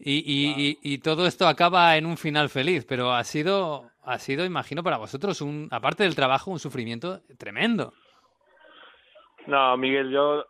y, 0.00 0.78
y, 0.82 0.98
todo 0.98 1.28
esto 1.28 1.46
acaba 1.46 1.96
en 1.96 2.06
un 2.06 2.16
final 2.16 2.48
feliz, 2.50 2.84
pero 2.84 3.14
ha 3.14 3.22
sido 3.22 3.91
ha 4.04 4.18
sido, 4.18 4.44
imagino, 4.44 4.82
para 4.82 4.98
vosotros, 4.98 5.40
un, 5.40 5.68
aparte 5.70 6.02
del 6.04 6.16
trabajo, 6.16 6.50
un 6.50 6.58
sufrimiento 6.58 7.20
tremendo. 7.38 7.92
No, 9.46 9.76
Miguel, 9.76 10.10
yo 10.10 10.46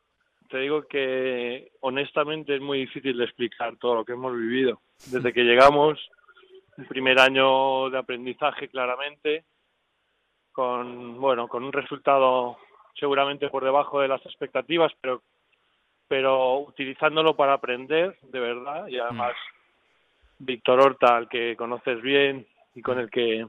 te 0.49 0.59
digo 0.59 0.83
que 0.83 1.73
honestamente 1.81 2.57
es 2.57 2.61
muy 2.61 2.81
difícil 2.81 3.17
de 3.17 3.25
explicar 3.25 3.77
todo 3.77 3.97
lo 3.97 4.05
que 4.05 4.13
hemos 4.13 4.37
vivido. 4.37 4.81
Desde 5.11 5.33
que 5.33 5.45
llegamos, 5.45 5.99
el 6.77 6.87
primer 6.87 7.19
año 7.19 7.91
de 7.91 7.99
aprendizaje 7.99 8.69
claramente, 8.69 9.45
con 10.53 11.21
bueno, 11.21 11.49
con 11.49 11.65
un 11.65 11.73
resultado 11.73 12.59
seguramente 12.99 13.49
por 13.49 13.65
debajo 13.65 14.01
de 14.01 14.09
las 14.09 14.25
expectativas, 14.27 14.93
pero 15.01 15.23
pero 16.09 16.59
utilizándolo 16.59 17.35
para 17.35 17.55
aprender 17.55 18.19
de 18.21 18.39
verdad 18.39 18.87
y 18.89 18.99
además 18.99 19.33
Víctor 20.39 20.81
Horta, 20.81 21.17
al 21.17 21.29
que 21.31 21.57
conoces 21.57 22.03
bien 22.03 22.47
y 22.75 22.83
con 22.83 22.99
el 22.99 23.11
que 23.11 23.47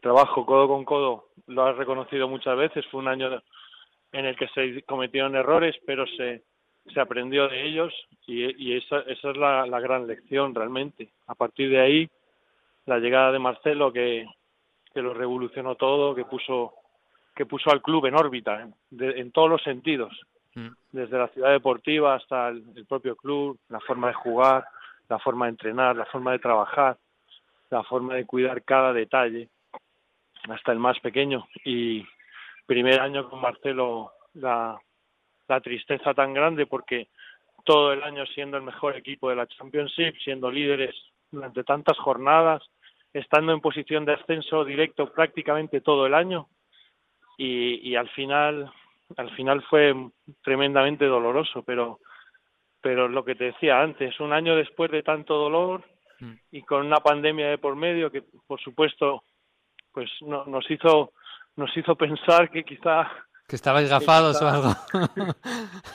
trabajo 0.00 0.46
codo 0.46 0.68
con 0.68 0.84
codo, 0.84 1.26
lo 1.46 1.64
has 1.64 1.76
reconocido 1.76 2.28
muchas 2.28 2.56
veces, 2.56 2.86
fue 2.86 3.00
un 3.00 3.08
año 3.08 3.42
en 4.12 4.24
el 4.24 4.36
que 4.36 4.48
se 4.48 4.82
cometieron 4.82 5.36
errores, 5.36 5.76
pero 5.86 6.06
se, 6.06 6.42
se 6.92 7.00
aprendió 7.00 7.48
de 7.48 7.66
ellos 7.66 7.92
y, 8.26 8.44
y 8.62 8.76
esa, 8.76 9.00
esa 9.00 9.30
es 9.30 9.36
la, 9.36 9.66
la, 9.66 9.80
gran 9.80 10.06
lección 10.06 10.54
realmente. 10.54 11.10
A 11.26 11.34
partir 11.34 11.70
de 11.70 11.80
ahí, 11.80 12.10
la 12.86 12.98
llegada 12.98 13.32
de 13.32 13.38
Marcelo 13.38 13.92
que, 13.92 14.26
que 14.92 15.02
lo 15.02 15.14
revolucionó 15.14 15.74
todo, 15.74 16.14
que 16.14 16.24
puso 16.24 16.74
que 17.34 17.46
puso 17.46 17.70
al 17.70 17.80
club 17.80 18.04
en 18.06 18.16
órbita 18.16 18.68
en 18.90 19.32
todos 19.32 19.48
los 19.48 19.62
sentidos, 19.62 20.12
mm. 20.56 20.68
desde 20.92 21.16
la 21.16 21.28
ciudad 21.28 21.52
deportiva 21.52 22.14
hasta 22.16 22.48
el, 22.48 22.64
el, 22.76 22.84
propio 22.84 23.16
club, 23.16 23.58
la 23.68 23.80
forma 23.80 24.08
de 24.08 24.14
jugar, 24.14 24.66
la 25.08 25.18
forma 25.20 25.46
de 25.46 25.50
entrenar, 25.50 25.96
la 25.96 26.04
forma 26.06 26.32
de 26.32 26.40
trabajar, 26.40 26.98
la 27.70 27.82
forma 27.84 28.14
de 28.14 28.26
cuidar 28.26 28.62
cada 28.64 28.92
detalle, 28.92 29.48
hasta 30.48 30.72
el 30.72 30.78
más 30.78 30.98
pequeño. 31.00 31.46
Y 31.64 32.04
primer 32.66 33.00
año 33.00 33.28
con 33.28 33.40
Marcelo 33.40 34.12
la, 34.34 34.78
tristeza 35.62 36.14
tan 36.14 36.32
grande 36.32 36.66
porque 36.66 37.08
todo 37.64 37.92
el 37.92 38.04
año 38.04 38.24
siendo 38.26 38.56
el 38.56 38.62
mejor 38.62 38.96
equipo 38.96 39.28
de 39.28 39.34
la 39.34 39.48
Championship, 39.48 40.14
siendo 40.22 40.48
líderes 40.48 40.94
durante 41.32 41.64
tantas 41.64 41.98
jornadas, 41.98 42.62
estando 43.12 43.52
en 43.52 43.60
posición 43.60 44.04
de 44.04 44.12
ascenso 44.12 44.64
directo 44.64 45.12
prácticamente 45.12 45.80
todo 45.80 46.06
el 46.06 46.14
año 46.14 46.46
y, 47.36 47.88
y 47.88 47.96
al 47.96 48.08
final 48.10 48.72
al 49.16 49.30
final 49.34 49.60
fue 49.62 49.92
tremendamente 50.44 51.06
doloroso 51.06 51.64
pero 51.64 51.98
pero 52.80 53.08
lo 53.08 53.24
que 53.24 53.34
te 53.34 53.44
decía 53.44 53.80
antes 53.80 54.18
un 54.20 54.32
año 54.32 54.56
después 54.56 54.90
de 54.90 55.02
tanto 55.02 55.34
dolor. 55.34 55.82
Y 56.50 56.62
con 56.62 56.86
una 56.86 56.98
pandemia 56.98 57.48
de 57.48 57.58
por 57.58 57.76
medio 57.76 58.10
que 58.10 58.22
por 58.46 58.60
supuesto 58.60 59.22
pues 59.92 60.10
no, 60.20 60.44
nos 60.46 60.70
hizo 60.70 61.12
nos 61.56 61.76
hizo 61.76 61.94
pensar 61.96 62.50
que 62.50 62.64
quizá 62.64 63.10
que 63.48 63.56
estabais 63.56 63.88
gafados 63.88 64.40
o 64.42 64.48
algo 64.48 64.74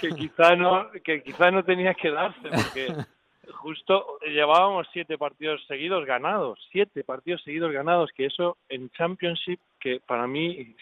que 0.02 0.10
quizá 0.10 0.56
no 0.56 0.90
que 1.04 1.24
quizá 1.24 1.52
no 1.52 1.64
tenía 1.64 1.94
que 1.94 2.12
darse 2.12 2.50
porque 2.50 2.94
justo 3.54 4.20
llevábamos 4.28 4.88
siete 4.94 5.18
partidos 5.18 5.66
seguidos 5.68 6.06
ganados, 6.06 6.60
siete 6.72 7.04
partidos 7.04 7.42
seguidos 7.44 7.72
ganados, 7.72 8.12
que 8.16 8.26
eso 8.26 8.58
en 8.70 8.90
Championship, 8.92 9.60
que 9.80 10.00
para 10.06 10.28
mí, 10.28 10.76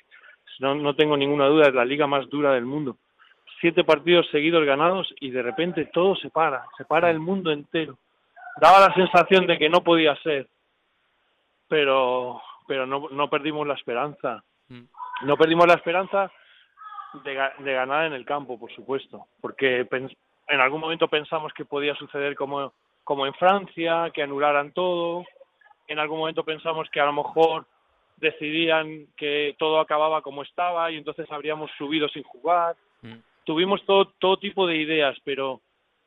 no, 0.60 0.76
no 0.76 0.96
tengo 0.96 1.18
ninguna 1.18 1.48
duda, 1.48 1.68
es 1.68 1.74
la 1.74 1.86
liga 1.86 2.08
más 2.08 2.30
dura 2.30 2.54
del 2.54 2.66
mundo. 2.66 2.98
Siete 3.60 3.84
partidos 3.84 4.28
seguidos 4.32 4.66
ganados 4.66 5.14
y 5.20 5.32
de 5.32 5.42
repente 5.42 5.86
todo 5.86 6.16
se 6.16 6.30
para, 6.30 6.66
se 6.78 6.86
para 6.86 7.10
el 7.10 7.20
mundo 7.20 7.52
entero. 7.52 7.98
Daba 8.58 8.88
la 8.88 8.94
sensación 8.94 9.48
de 9.48 9.58
que 9.58 9.70
no 9.70 9.84
podía 9.84 10.16
ser, 10.18 10.48
pero, 11.68 12.42
pero 12.68 12.86
no, 12.86 13.10
no 13.10 13.30
perdimos 13.30 13.68
la 13.68 13.74
esperanza. 13.74 14.44
Mm. 14.68 14.84
No 15.24 15.38
perdimos 15.38 15.68
la 15.68 15.76
esperanza 15.76 16.32
de, 17.24 17.50
de 17.60 17.74
ganar 17.74 18.06
en 18.06 18.14
el 18.14 18.26
campo, 18.26 18.60
por 18.60 18.72
supuesto, 18.74 19.28
porque 19.42 19.88
en 20.48 20.60
algún 20.60 20.82
momento 20.82 21.08
pensamos 21.08 21.54
que 21.54 21.66
podía 21.66 21.96
suceder 21.96 22.36
como, 22.36 22.74
como 23.04 23.26
en 23.26 23.34
Francia, 23.36 24.12
que 24.14 24.24
anularan 24.24 24.72
todo. 24.72 25.26
En 25.88 26.00
algún 26.00 26.20
momento 26.20 26.44
pensamos 26.44 26.90
que 26.90 27.00
a 27.00 27.06
lo 27.06 27.14
mejor 27.14 27.66
decidían 28.18 29.08
que 29.18 29.56
todo 29.58 29.80
acababa 29.80 30.22
como 30.22 30.44
estaba 30.44 30.92
y 30.92 30.98
entonces 30.98 31.30
habríamos 31.32 31.72
subido 31.78 32.08
sin 32.10 32.24
jugar. 32.24 32.76
Mm. 33.02 33.18
Tuvimos 33.46 33.84
todo, 33.86 34.14
todo 34.20 34.38
tipo 34.38 34.66
de 34.68 34.78
ideas, 34.78 35.18
pero 35.24 35.62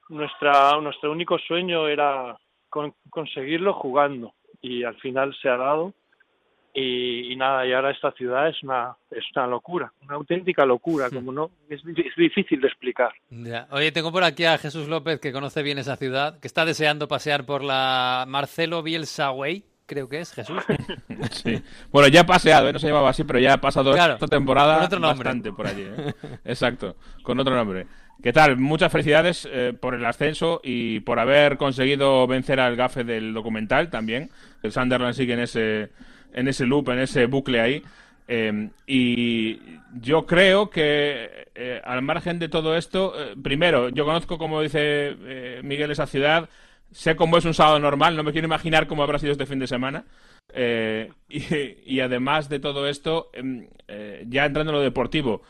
nuestra, 0.08 0.80
nuestro 0.80 1.12
único 1.12 1.38
sueño 1.38 1.88
era 1.88 2.36
con, 2.68 2.94
conseguirlo 3.10 3.74
jugando 3.74 4.34
y 4.60 4.84
al 4.84 4.96
final 4.96 5.36
se 5.40 5.48
ha 5.48 5.56
dado 5.56 5.92
y, 6.78 7.32
y, 7.32 7.36
nada, 7.36 7.66
y 7.66 7.72
ahora 7.72 7.90
esta 7.90 8.12
ciudad 8.12 8.48
es 8.48 8.62
una, 8.62 8.94
es 9.10 9.24
una 9.34 9.46
locura, 9.46 9.90
una 10.02 10.16
auténtica 10.16 10.66
locura, 10.66 11.08
como 11.08 11.32
no, 11.32 11.50
es, 11.70 11.80
es 11.86 12.14
difícil 12.16 12.60
de 12.60 12.68
explicar. 12.68 13.14
Ya. 13.30 13.66
Oye, 13.70 13.92
tengo 13.92 14.12
por 14.12 14.24
aquí 14.24 14.44
a 14.44 14.58
Jesús 14.58 14.86
López, 14.86 15.18
que 15.18 15.32
conoce 15.32 15.62
bien 15.62 15.78
esa 15.78 15.96
ciudad, 15.96 16.38
que 16.38 16.46
está 16.46 16.66
deseando 16.66 17.08
pasear 17.08 17.46
por 17.46 17.64
la 17.64 18.26
Marcelo 18.28 18.82
Bielsa 18.82 19.32
Way, 19.32 19.64
creo 19.86 20.08
que 20.08 20.20
es 20.20 20.32
Jesús. 20.32 20.62
sí. 21.30 21.62
Bueno, 21.90 22.08
ya 22.08 22.22
ha 22.22 22.26
paseado, 22.26 22.68
¿eh? 22.68 22.72
no 22.72 22.78
se 22.78 22.88
llamaba 22.88 23.10
así, 23.10 23.24
pero 23.24 23.38
ya 23.38 23.54
ha 23.54 23.60
pasado 23.60 23.92
claro, 23.92 24.14
esta 24.14 24.26
temporada 24.26 24.76
con 24.76 24.84
otro 24.84 24.98
nombre. 24.98 25.24
bastante 25.24 25.52
por 25.52 25.66
allí. 25.66 25.82
¿eh? 25.82 26.14
Exacto, 26.44 26.96
con 27.22 27.38
otro 27.40 27.54
nombre. 27.54 27.86
¿Qué 28.22 28.32
tal? 28.32 28.56
Muchas 28.56 28.90
felicidades 28.90 29.46
eh, 29.50 29.74
por 29.78 29.94
el 29.94 30.04
ascenso 30.04 30.60
y 30.64 31.00
por 31.00 31.18
haber 31.18 31.58
conseguido 31.58 32.26
vencer 32.26 32.60
al 32.60 32.74
gafe 32.74 33.04
del 33.04 33.34
documental 33.34 33.90
también. 33.90 34.30
El 34.62 34.72
Sunderland 34.72 35.14
sigue 35.14 35.34
en 35.34 35.40
ese 35.40 35.90
en 36.32 36.48
ese 36.48 36.66
loop, 36.66 36.90
en 36.90 37.00
ese 37.00 37.26
bucle 37.26 37.60
ahí. 37.60 37.82
Eh, 38.28 38.70
y 38.86 39.60
yo 40.00 40.26
creo 40.26 40.70
que 40.70 41.48
eh, 41.54 41.80
al 41.84 42.02
margen 42.02 42.38
de 42.38 42.48
todo 42.48 42.76
esto, 42.76 43.14
eh, 43.18 43.34
primero, 43.42 43.88
yo 43.88 44.04
conozco, 44.04 44.36
como 44.36 44.60
dice 44.60 45.16
eh, 45.24 45.60
Miguel, 45.64 45.90
esa 45.90 46.06
ciudad, 46.06 46.48
sé 46.92 47.16
cómo 47.16 47.36
es 47.38 47.44
un 47.44 47.54
sábado 47.54 47.78
normal, 47.78 48.16
no 48.16 48.22
me 48.22 48.32
quiero 48.32 48.46
imaginar 48.46 48.86
cómo 48.86 49.02
habrá 49.02 49.18
sido 49.18 49.32
este 49.32 49.46
fin 49.46 49.58
de 49.58 49.66
semana. 49.66 50.04
Y, 51.28 51.42
y, 51.84 52.00
además 52.00 52.48
de 52.48 52.60
todo 52.60 52.86
esto, 52.86 53.30
em, 53.32 53.66
ya 54.28 54.46
entrando 54.46 54.70
en 54.70 54.78
lo 54.78 54.80
deportivo, 54.80 55.42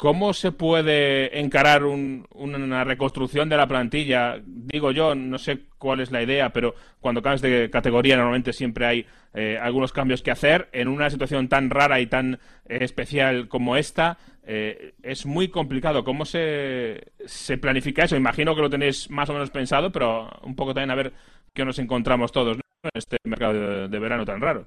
¿Cómo 0.00 0.32
se 0.32 0.50
puede 0.50 1.40
encarar 1.40 1.84
un, 1.84 2.26
una 2.32 2.84
reconstrucción 2.84 3.50
de 3.50 3.58
la 3.58 3.68
plantilla? 3.68 4.40
Digo 4.42 4.92
yo, 4.92 5.14
no 5.14 5.36
sé 5.36 5.58
cuál 5.76 6.00
es 6.00 6.10
la 6.10 6.22
idea, 6.22 6.54
pero 6.54 6.74
cuando 7.02 7.20
cambias 7.20 7.42
de 7.42 7.68
categoría 7.68 8.16
normalmente 8.16 8.54
siempre 8.54 8.86
hay 8.86 9.06
eh, 9.34 9.58
algunos 9.60 9.92
cambios 9.92 10.22
que 10.22 10.30
hacer. 10.30 10.70
En 10.72 10.88
una 10.88 11.10
situación 11.10 11.50
tan 11.50 11.68
rara 11.68 12.00
y 12.00 12.06
tan 12.06 12.40
eh, 12.66 12.78
especial 12.80 13.48
como 13.48 13.76
esta, 13.76 14.16
eh, 14.44 14.94
es 15.02 15.26
muy 15.26 15.48
complicado. 15.48 16.04
¿Cómo 16.04 16.24
se, 16.24 17.12
se 17.24 17.58
planifica 17.58 18.04
eso? 18.04 18.16
Imagino 18.16 18.54
que 18.54 18.62
lo 18.62 18.70
tenéis 18.70 19.10
más 19.10 19.28
o 19.30 19.32
menos 19.32 19.50
pensado, 19.50 19.90
pero 19.90 20.28
un 20.42 20.56
poco 20.56 20.74
también 20.74 20.90
a 20.90 20.94
ver 20.96 21.12
qué 21.54 21.64
nos 21.64 21.78
encontramos 21.78 22.32
todos 22.32 22.56
¿no? 22.56 22.62
en 22.84 22.90
este 22.94 23.16
mercado 23.24 23.52
de, 23.52 23.88
de 23.88 23.98
verano 23.98 24.24
tan 24.24 24.40
raro. 24.40 24.66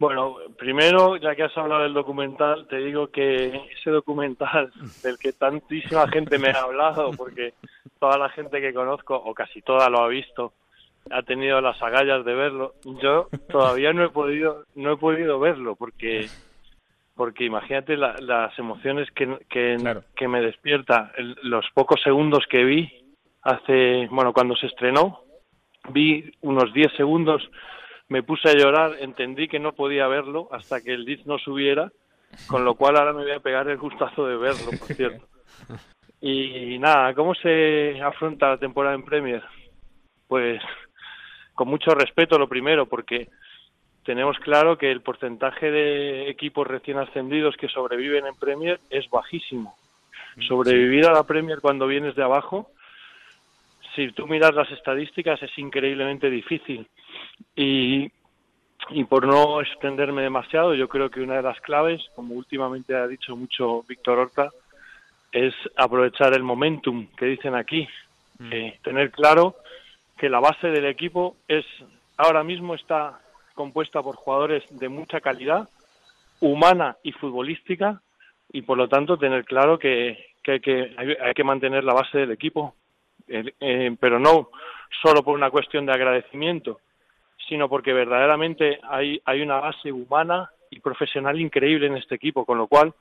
Bueno, 0.00 0.36
primero, 0.56 1.18
ya 1.18 1.34
que 1.34 1.42
has 1.42 1.56
hablado 1.58 1.82
del 1.82 1.92
documental, 1.92 2.66
te 2.68 2.78
digo 2.78 3.08
que 3.08 3.68
ese 3.78 3.90
documental 3.90 4.72
del 5.02 5.18
que 5.18 5.34
tantísima 5.34 6.08
gente 6.08 6.38
me 6.38 6.48
ha 6.48 6.62
hablado, 6.62 7.10
porque 7.10 7.52
toda 7.98 8.16
la 8.16 8.30
gente 8.30 8.62
que 8.62 8.72
conozco, 8.72 9.14
o 9.14 9.34
casi 9.34 9.60
toda 9.60 9.90
lo 9.90 10.02
ha 10.02 10.08
visto, 10.08 10.54
ha 11.10 11.22
tenido 11.22 11.60
las 11.60 11.80
agallas 11.82 12.24
de 12.24 12.34
verlo. 12.34 12.74
Yo 13.02 13.28
todavía 13.50 13.92
no 13.92 14.02
he 14.04 14.08
podido, 14.08 14.64
no 14.74 14.94
he 14.94 14.96
podido 14.96 15.38
verlo, 15.38 15.76
porque 15.76 16.30
porque 17.20 17.44
imagínate 17.44 17.98
la, 17.98 18.14
las 18.18 18.58
emociones 18.58 19.10
que, 19.10 19.26
que, 19.50 19.76
claro. 19.78 20.04
que 20.16 20.26
me 20.26 20.40
despierta 20.40 21.12
el, 21.18 21.36
los 21.42 21.66
pocos 21.74 22.00
segundos 22.02 22.46
que 22.48 22.64
vi 22.64 22.90
hace, 23.42 24.08
bueno, 24.10 24.32
cuando 24.32 24.56
se 24.56 24.68
estrenó, 24.68 25.20
vi 25.90 26.32
unos 26.40 26.72
10 26.72 26.94
segundos 26.96 27.46
me 28.08 28.22
puse 28.22 28.48
a 28.48 28.54
llorar, 28.54 28.92
entendí 29.00 29.48
que 29.48 29.58
no 29.58 29.74
podía 29.74 30.06
verlo 30.06 30.48
hasta 30.50 30.80
que 30.80 30.94
el 30.94 31.04
disc 31.04 31.26
no 31.26 31.36
subiera, 31.36 31.92
con 32.46 32.64
lo 32.64 32.74
cual 32.74 32.96
ahora 32.96 33.12
me 33.12 33.24
voy 33.24 33.32
a 33.32 33.40
pegar 33.40 33.68
el 33.68 33.76
gustazo 33.76 34.26
de 34.26 34.38
verlo, 34.38 34.70
por 34.78 34.88
cierto. 34.96 35.26
Y 36.22 36.78
nada, 36.78 37.12
¿cómo 37.14 37.34
se 37.34 38.00
afronta 38.02 38.48
la 38.48 38.56
temporada 38.56 38.94
en 38.94 39.04
Premier? 39.04 39.42
Pues 40.26 40.62
con 41.52 41.68
mucho 41.68 41.94
respeto 41.94 42.38
lo 42.38 42.48
primero, 42.48 42.86
porque 42.86 43.28
tenemos 44.10 44.40
claro 44.40 44.76
que 44.76 44.90
el 44.90 45.02
porcentaje 45.02 45.70
de 45.70 46.28
equipos 46.28 46.66
recién 46.66 46.98
ascendidos 46.98 47.56
que 47.56 47.68
sobreviven 47.68 48.26
en 48.26 48.34
Premier 48.34 48.80
es 48.90 49.08
bajísimo. 49.08 49.76
Sobrevivir 50.48 51.06
a 51.06 51.12
la 51.12 51.22
Premier 51.22 51.60
cuando 51.60 51.86
vienes 51.86 52.16
de 52.16 52.24
abajo 52.24 52.72
si 53.94 54.10
tú 54.10 54.26
miras 54.26 54.52
las 54.52 54.68
estadísticas 54.72 55.40
es 55.44 55.56
increíblemente 55.56 56.28
difícil. 56.28 56.88
Y, 57.54 58.10
y 58.88 59.04
por 59.04 59.28
no 59.28 59.60
extenderme 59.60 60.22
demasiado, 60.22 60.74
yo 60.74 60.88
creo 60.88 61.08
que 61.08 61.20
una 61.20 61.36
de 61.36 61.42
las 61.42 61.60
claves, 61.60 62.02
como 62.16 62.34
últimamente 62.34 62.96
ha 62.96 63.06
dicho 63.06 63.36
mucho 63.36 63.84
Víctor 63.86 64.18
Horta, 64.18 64.50
es 65.30 65.54
aprovechar 65.76 66.34
el 66.34 66.42
momentum 66.42 67.06
que 67.16 67.26
dicen 67.26 67.54
aquí. 67.54 67.86
Mm. 68.40 68.52
Eh, 68.52 68.78
tener 68.82 69.12
claro 69.12 69.54
que 70.18 70.28
la 70.28 70.40
base 70.40 70.66
del 70.66 70.86
equipo 70.86 71.36
es 71.46 71.64
ahora 72.16 72.42
mismo 72.42 72.74
está 72.74 73.20
compuesta 73.60 74.02
por 74.02 74.16
jugadores 74.16 74.64
de 74.70 74.88
mucha 74.88 75.20
calidad, 75.20 75.68
humana 76.40 76.96
y 77.02 77.12
futbolística, 77.12 78.00
y 78.50 78.62
por 78.62 78.78
lo 78.78 78.88
tanto 78.88 79.18
tener 79.18 79.44
claro 79.44 79.78
que, 79.78 80.16
hay 80.46 80.60
que, 80.60 80.96
hay, 80.98 81.34
que 81.34 81.44
mantener 81.44 81.84
la 81.84 81.92
base 81.92 82.16
del 82.16 82.30
equipo, 82.30 82.74
eh, 83.28 83.94
pero 84.00 84.18
no 84.18 84.48
solo 85.02 85.22
por 85.22 85.34
una 85.34 85.50
cuestión 85.50 85.84
de 85.84 85.92
agradecimiento, 85.92 86.80
sino 87.50 87.68
porque 87.68 87.92
verdaderamente 87.92 88.80
hay, 88.82 89.20
hay 89.26 89.42
una 89.42 89.60
base 89.60 89.92
humana 89.92 90.48
y 90.70 90.80
profesional 90.80 91.38
increíble 91.38 91.86
en 91.86 91.98
este 91.98 92.14
equipo, 92.14 92.46
con 92.46 92.56
lo 92.56 92.66
cual 92.66 92.94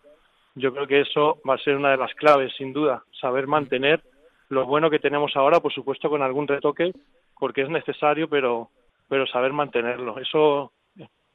yo 0.55 0.73
creo 0.73 0.87
que 0.87 0.99
eso 0.99 1.39
va 1.49 1.53
a 1.53 1.63
ser 1.63 1.77
una 1.77 1.91
de 1.91 1.97
las 2.03 2.13
claves, 2.15 2.51
sin 2.57 2.73
duda, 2.73 3.05
saber 3.21 3.47
mantener 3.47 4.01
lo 4.49 4.65
bueno 4.65 4.89
que 4.89 4.99
tenemos 4.99 5.37
ahora, 5.37 5.61
por 5.61 5.71
supuesto 5.71 6.09
con 6.09 6.21
algún 6.21 6.49
retoque, 6.49 6.91
porque 7.39 7.61
es 7.61 7.69
necesario, 7.69 8.27
pero, 8.27 8.69
pero 9.09 9.27
saber 9.27 9.51
mantenerlo. 9.51 10.19
Eso 10.19 10.71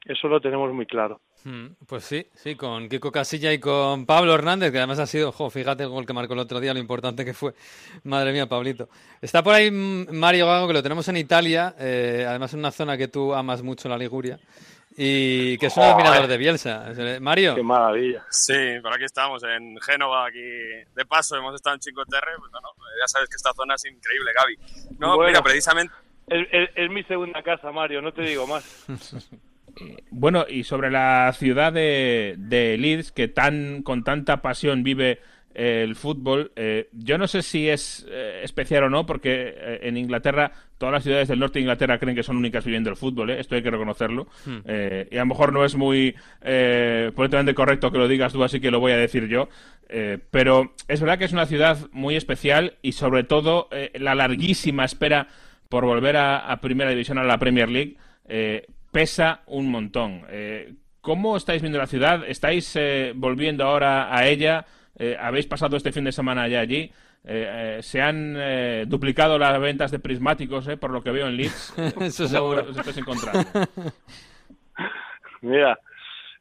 eso 0.05 0.27
lo 0.27 0.39
tenemos 0.39 0.71
muy 0.71 0.85
claro. 0.85 1.21
Hmm, 1.43 1.69
pues 1.87 2.03
sí, 2.03 2.27
sí, 2.35 2.55
con 2.55 2.87
Kiko 2.87 3.11
Casilla 3.11 3.51
y 3.51 3.59
con 3.59 4.05
Pablo 4.05 4.35
Hernández, 4.35 4.71
que 4.71 4.77
además 4.77 4.99
ha 4.99 5.07
sido, 5.07 5.31
fíjate 5.31 5.83
el 5.83 5.89
gol 5.89 6.05
que 6.05 6.13
marcó 6.13 6.33
el 6.33 6.39
otro 6.39 6.59
día, 6.59 6.73
lo 6.75 6.79
importante 6.79 7.25
que 7.25 7.33
fue. 7.33 7.53
Madre 8.03 8.31
mía, 8.31 8.47
Pablito. 8.47 8.87
Está 9.19 9.43
por 9.43 9.55
ahí 9.55 9.71
Mario 9.71 10.45
Gago, 10.45 10.67
que 10.67 10.73
lo 10.73 10.83
tenemos 10.83 11.07
en 11.07 11.17
Italia, 11.17 11.73
eh, 11.79 12.23
además 12.27 12.53
en 12.53 12.59
una 12.59 12.71
zona 12.71 12.97
que 12.97 13.07
tú 13.07 13.33
amas 13.33 13.63
mucho, 13.63 13.89
la 13.89 13.97
Liguria, 13.97 14.39
y 14.95 15.57
que 15.57 15.65
es 15.65 15.75
un 15.75 15.83
admirador 15.83 16.27
de 16.27 16.37
Bielsa. 16.37 16.85
Mario. 17.19 17.55
Qué 17.55 17.63
maravilla. 17.63 18.23
Sí, 18.29 18.79
por 18.83 18.93
aquí 18.93 19.05
estamos, 19.05 19.43
en 19.43 19.75
Génova, 19.81 20.27
aquí 20.27 20.39
de 20.39 21.05
paso, 21.07 21.35
hemos 21.35 21.55
estado 21.55 21.75
en 21.77 21.81
Cinco 21.81 22.05
Terre, 22.05 22.31
pues 22.37 22.51
ya 22.51 23.07
sabes 23.07 23.27
que 23.27 23.37
esta 23.37 23.53
zona 23.53 23.73
es 23.73 23.85
increíble, 23.85 24.31
Gaby. 24.35 24.97
No, 24.99 25.17
mira, 25.17 25.41
precisamente... 25.41 26.04
es 26.27 26.89
mi 26.89 27.03
segunda 27.03 27.41
casa, 27.43 27.71
Mario, 27.71 28.01
no 28.01 28.11
te 28.11 28.23
digo 28.23 28.47
más. 28.47 28.85
bueno, 30.11 30.45
y 30.47 30.63
sobre 30.63 30.91
la 30.91 31.31
ciudad 31.33 31.73
de, 31.73 32.75
Leeds, 32.79 33.11
que 33.11 33.27
tan 33.27 33.83
con 33.83 34.03
tanta 34.03 34.41
pasión 34.41 34.83
vive 34.83 35.19
eh, 35.53 35.83
el 35.83 35.95
fútbol, 35.95 36.51
eh, 36.55 36.89
yo 36.91 37.17
no 37.17 37.27
sé 37.27 37.41
si 37.41 37.69
es 37.69 38.05
eh, 38.09 38.41
especial 38.43 38.85
o 38.85 38.89
no, 38.89 39.05
porque 39.05 39.79
en 39.81 39.97
Inglaterra 39.97 40.51
todas 40.77 40.93
las 40.93 41.03
ciudades 41.03 41.29
del 41.29 41.39
norte 41.39 41.59
de 41.59 41.61
Inglaterra 41.61 41.97
creen 41.97 42.15
que 42.15 42.23
son 42.23 42.37
únicas 42.37 42.65
viviendo 42.65 42.89
el 42.89 42.97
fútbol, 42.97 43.29
esto 43.29 43.55
hay 43.55 43.63
que 43.63 43.71
reconocerlo. 43.71 44.27
Hmm. 44.45 44.59
y 45.09 45.15
a 45.15 45.19
lo 45.19 45.25
mejor 45.25 45.53
no 45.53 45.63
es 45.63 45.75
muy 45.75 46.15
políticamente 47.15 47.55
correcto 47.55 47.91
que 47.91 47.97
lo 47.97 48.07
digas 48.07 48.33
tú, 48.33 48.43
así 48.43 48.59
que 48.59 48.71
lo 48.71 48.81
voy 48.81 48.91
a 48.91 48.97
decir 48.97 49.27
yo. 49.27 49.47
pero 50.31 50.73
es 50.89 50.99
verdad 50.99 51.17
que 51.17 51.25
es 51.25 51.33
una 51.33 51.45
ciudad 51.45 51.77
muy 51.93 52.17
especial 52.17 52.75
y 52.81 52.91
sobre 52.91 53.23
todo 53.23 53.69
la 53.93 54.15
larguísima 54.15 54.83
espera 54.83 55.29
por 55.69 55.85
volver 55.85 56.17
a, 56.17 56.51
a 56.51 56.61
Primera 56.61 56.89
División, 56.89 57.17
a 57.17 57.23
la 57.23 57.37
Premier 57.37 57.69
League, 57.69 57.97
pesa 58.95 59.41
un 59.47 59.69
montón. 59.69 60.21
Eh, 60.29 60.73
¿Cómo 61.01 61.35
estáis 61.35 61.61
viendo 61.61 61.77
la 61.77 61.85
ciudad? 61.85 62.23
¿Estáis 62.25 62.77
eh, 62.77 63.11
volviendo 63.13 63.65
ahora 63.65 64.15
a 64.15 64.25
ella? 64.25 64.65
Eh, 64.97 65.17
¿Habéis 65.19 65.47
pasado 65.47 65.75
este 65.75 65.91
fin 65.91 66.05
de 66.05 66.13
semana 66.13 66.47
ya 66.47 66.61
allí? 66.61 66.89
¿Se 67.81 68.01
han 68.01 68.87
duplicado 68.87 69.37
las 69.37 69.59
ventas 69.59 69.91
de 69.91 69.99
prismáticos, 69.99 70.69
por 70.79 70.91
lo 70.91 71.03
que 71.03 71.11
veo 71.11 71.27
en 71.27 71.35
Leeds? 71.35 71.77
Eso 71.99 72.27
seguro. 72.27 72.67
¿Os 72.69 72.77
estáis 72.77 72.97
encontrando? 72.99 73.41
Mira, 75.41 75.77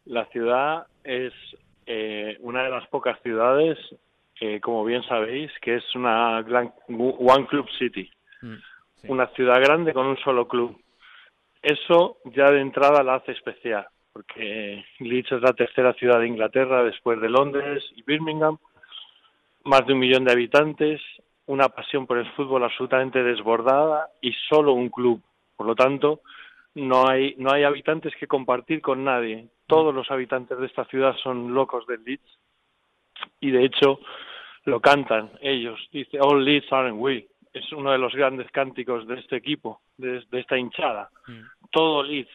la 0.04 0.26
ciudad 0.26 0.86
es 1.02 1.32
una 2.38 2.62
de 2.62 2.70
las 2.70 2.86
pocas 2.86 3.20
ciudades, 3.22 3.78
como 4.60 4.84
bien 4.84 5.02
sabéis, 5.08 5.50
que 5.60 5.76
es 5.76 5.94
una 5.96 6.40
gran 6.42 6.72
One 6.88 7.46
Club 7.48 7.66
City. 7.78 8.08
Mm, 8.42 8.56
una 9.08 9.26
ciudad 9.28 9.60
grande 9.60 9.92
con 9.92 10.06
un 10.06 10.16
solo 10.18 10.46
club 10.46 10.78
eso 11.64 12.18
ya 12.26 12.50
de 12.50 12.60
entrada 12.60 13.02
la 13.02 13.14
hace 13.14 13.32
especial, 13.32 13.86
porque 14.12 14.84
Leeds 14.98 15.32
es 15.32 15.40
la 15.40 15.54
tercera 15.54 15.94
ciudad 15.94 16.20
de 16.20 16.28
Inglaterra 16.28 16.84
después 16.84 17.18
de 17.22 17.30
Londres 17.30 17.82
y 17.96 18.02
Birmingham, 18.02 18.58
más 19.64 19.86
de 19.86 19.94
un 19.94 19.98
millón 19.98 20.26
de 20.26 20.32
habitantes, 20.32 21.00
una 21.46 21.70
pasión 21.70 22.06
por 22.06 22.18
el 22.18 22.30
fútbol 22.32 22.64
absolutamente 22.64 23.22
desbordada 23.22 24.10
y 24.20 24.32
solo 24.50 24.74
un 24.74 24.90
club. 24.90 25.22
Por 25.56 25.66
lo 25.66 25.74
tanto, 25.74 26.20
no 26.74 27.08
hay, 27.08 27.34
no 27.38 27.50
hay 27.50 27.64
habitantes 27.64 28.12
que 28.16 28.26
compartir 28.26 28.82
con 28.82 29.02
nadie. 29.02 29.48
Todos 29.66 29.94
los 29.94 30.10
habitantes 30.10 30.58
de 30.58 30.66
esta 30.66 30.84
ciudad 30.84 31.16
son 31.22 31.54
locos 31.54 31.86
del 31.86 32.04
Leeds 32.04 32.38
y 33.40 33.50
de 33.50 33.64
hecho 33.64 34.00
lo 34.64 34.80
cantan 34.80 35.30
ellos. 35.40 35.80
Dice, 35.92 36.18
All 36.20 36.44
Leeds 36.44 36.70
aren't 36.70 37.00
we 37.00 37.26
es 37.54 37.72
uno 37.72 37.92
de 37.92 37.98
los 37.98 38.12
grandes 38.12 38.50
cánticos 38.50 39.06
de 39.06 39.14
este 39.14 39.36
equipo, 39.36 39.80
de, 39.96 40.24
esta 40.32 40.58
hinchada. 40.58 41.08
Mm. 41.28 41.68
Todo 41.70 42.02
Leeds, 42.02 42.28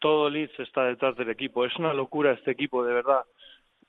todo 0.00 0.30
Leeds 0.30 0.58
está 0.58 0.84
detrás 0.84 1.14
del 1.16 1.28
equipo. 1.28 1.66
Es 1.66 1.76
una 1.76 1.92
locura 1.92 2.32
este 2.32 2.50
equipo, 2.50 2.82
de 2.82 2.94
verdad. 2.94 3.24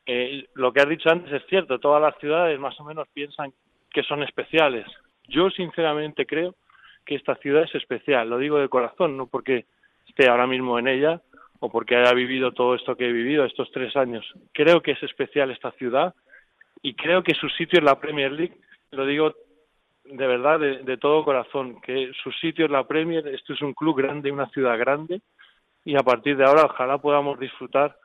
Eh, 0.06 0.46
lo 0.56 0.74
que 0.74 0.82
has 0.82 0.90
dicho 0.90 1.10
antes 1.10 1.32
es 1.32 1.44
cierto, 1.48 1.80
todas 1.80 2.02
las 2.02 2.18
ciudades 2.20 2.60
más 2.60 2.78
o 2.82 2.84
menos 2.84 3.08
piensan 3.14 3.54
que 3.90 4.04
son 4.04 4.24
especiales. 4.24 4.86
Yo 5.30 5.50
sinceramente 5.50 6.26
creo 6.26 6.56
que 7.06 7.16
esta 7.16 7.36
ciudad 7.36 7.64
es 7.64 7.74
especial, 7.76 8.30
lo 8.30 8.38
digo 8.38 8.60
de 8.60 8.68
corazón, 8.68 9.16
no 9.16 9.28
porque 9.28 9.66
esté 10.08 10.30
ahora 10.30 10.48
mismo 10.48 10.78
en 10.78 10.88
ella 10.88 11.22
o 11.60 11.72
porque 11.72 11.96
haya 11.96 12.14
vivido 12.14 12.52
todo 12.52 12.76
esto 12.76 12.98
que 12.98 13.08
he 13.08 13.12
vivido 13.12 13.46
estos 13.46 13.72
tres 13.72 13.96
años. 13.96 14.26
Creo 14.52 14.82
que 14.82 14.92
es 14.92 15.04
especial 15.04 15.50
esta 15.52 15.72
ciudad 15.74 16.14
y 16.82 16.94
creo 16.96 17.24
que 17.24 17.36
su 17.36 17.48
sitio 17.50 17.80
en 17.80 17.86
la 17.86 18.00
Premier 18.00 18.32
League, 18.32 18.58
lo 18.92 19.06
digo 19.06 19.34
de 20.12 20.28
verdad, 20.28 20.60
de, 20.60 20.98
todo 20.98 21.24
corazón, 21.24 21.80
que 21.82 22.12
su 22.22 22.32
sitio 22.34 22.66
es 22.66 22.72
la 22.72 22.86
Premier, 22.86 23.28
esto 23.28 23.54
es 23.54 23.62
un 23.62 23.74
club 23.74 23.98
grande, 23.98 24.32
una 24.32 24.50
ciudad 24.50 24.78
grande, 24.78 25.22
y 25.86 25.96
a 25.96 26.04
partir 26.04 26.38
de 26.38 26.46
ahora 26.46 26.66
ojalá 26.66 26.98
podamos 26.98 27.40
disfrutar 27.40 27.96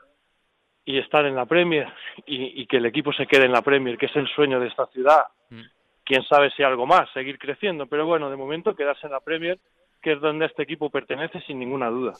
y 0.84 0.98
estar 0.98 1.26
en 1.26 1.34
la 1.34 1.46
Premier 1.46 1.92
y, 2.26 2.64
que 2.66 2.76
el 2.76 2.86
equipo 2.86 3.12
se 3.12 3.26
quede 3.26 3.46
en 3.46 3.52
la 3.52 3.62
Premier, 3.62 3.98
que 3.98 4.06
es 4.06 4.16
el 4.16 4.28
sueño 4.28 4.60
de 4.60 4.68
esta 4.68 4.86
ciudad. 4.86 5.24
Mm. 5.50 5.62
Quién 6.04 6.22
sabe 6.22 6.50
si 6.50 6.62
algo 6.62 6.86
más, 6.86 7.10
seguir 7.12 7.38
creciendo, 7.38 7.86
pero 7.86 8.06
bueno, 8.06 8.30
de 8.30 8.36
momento 8.36 8.76
quedarse 8.76 9.06
en 9.06 9.12
la 9.12 9.20
Premier, 9.20 9.58
que 10.02 10.12
es 10.12 10.20
donde 10.20 10.46
este 10.46 10.62
equipo 10.62 10.90
pertenece 10.90 11.40
sin 11.46 11.58
ninguna 11.58 11.88
duda. 11.88 12.14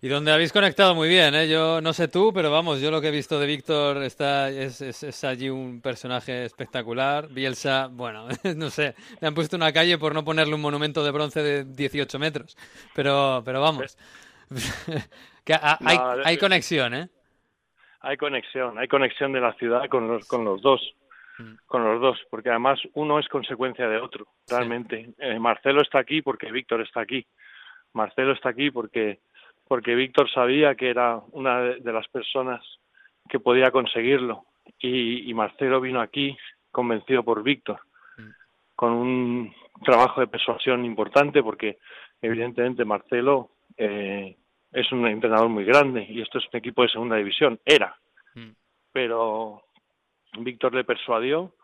Y 0.00 0.06
donde 0.06 0.30
habéis 0.30 0.52
conectado 0.52 0.94
muy 0.94 1.08
bien, 1.08 1.34
¿eh? 1.34 1.48
Yo 1.48 1.80
no 1.80 1.92
sé 1.92 2.06
tú, 2.06 2.32
pero 2.32 2.52
vamos, 2.52 2.80
yo 2.80 2.92
lo 2.92 3.00
que 3.00 3.08
he 3.08 3.10
visto 3.10 3.40
de 3.40 3.48
Víctor 3.48 4.00
está 4.04 4.48
es, 4.48 4.80
es, 4.80 5.24
allí 5.24 5.50
un 5.50 5.80
personaje 5.80 6.44
espectacular. 6.44 7.26
Bielsa, 7.28 7.88
bueno, 7.90 8.28
no 8.56 8.70
sé, 8.70 8.94
le 9.20 9.26
han 9.26 9.34
puesto 9.34 9.56
una 9.56 9.72
calle 9.72 9.98
por 9.98 10.14
no 10.14 10.24
ponerle 10.24 10.54
un 10.54 10.60
monumento 10.60 11.02
de 11.02 11.10
bronce 11.10 11.42
de 11.42 11.64
18 11.64 12.16
metros. 12.20 12.56
Pero, 12.94 13.42
pero 13.44 13.60
vamos, 13.60 13.98
que 15.44 15.54
hay, 15.54 15.98
hay 16.24 16.36
conexión, 16.38 16.94
¿eh? 16.94 17.08
Hay 18.00 18.16
conexión, 18.16 18.78
hay 18.78 18.86
conexión 18.86 19.32
de 19.32 19.40
la 19.40 19.52
ciudad 19.54 19.88
con 19.88 20.06
los, 20.06 20.28
con 20.28 20.44
los 20.44 20.62
dos. 20.62 20.94
Con 21.66 21.84
los 21.84 22.00
dos, 22.00 22.18
porque 22.30 22.50
además 22.50 22.80
uno 22.94 23.18
es 23.18 23.28
consecuencia 23.28 23.88
de 23.88 23.98
otro, 23.98 24.26
realmente. 24.48 25.10
Eh, 25.18 25.38
Marcelo 25.38 25.82
está 25.82 26.00
aquí 26.00 26.22
porque 26.22 26.50
Víctor 26.50 26.80
está 26.80 27.00
aquí. 27.00 27.24
Marcelo 27.92 28.32
está 28.32 28.50
aquí 28.50 28.70
porque 28.70 29.20
porque 29.68 29.94
Víctor 29.94 30.30
sabía 30.30 30.74
que 30.74 30.88
era 30.88 31.20
una 31.32 31.60
de 31.60 31.92
las 31.92 32.08
personas 32.08 32.64
que 33.28 33.38
podía 33.38 33.70
conseguirlo 33.70 34.46
y, 34.80 35.32
Marcelo 35.34 35.80
vino 35.80 36.00
aquí 36.00 36.36
convencido 36.72 37.22
por 37.22 37.42
Víctor 37.42 37.80
con 38.74 38.92
un 38.92 39.54
trabajo 39.84 40.20
de 40.20 40.28
persuasión 40.28 40.84
importante 40.84 41.42
porque 41.42 41.78
evidentemente 42.22 42.84
Marcelo 42.84 43.50
eh, 43.76 44.36
es 44.72 44.92
un 44.92 45.06
entrenador 45.06 45.48
muy 45.48 45.64
grande 45.64 46.06
y 46.08 46.20
esto 46.20 46.38
es 46.38 46.44
un 46.52 46.58
equipo 46.58 46.82
de 46.82 46.88
segunda 46.88 47.16
división, 47.16 47.58
era, 47.64 47.96
mm. 48.34 48.50
pero 48.92 49.64
Víctor 50.38 50.74
le 50.74 50.84
persuadió, 50.84 51.54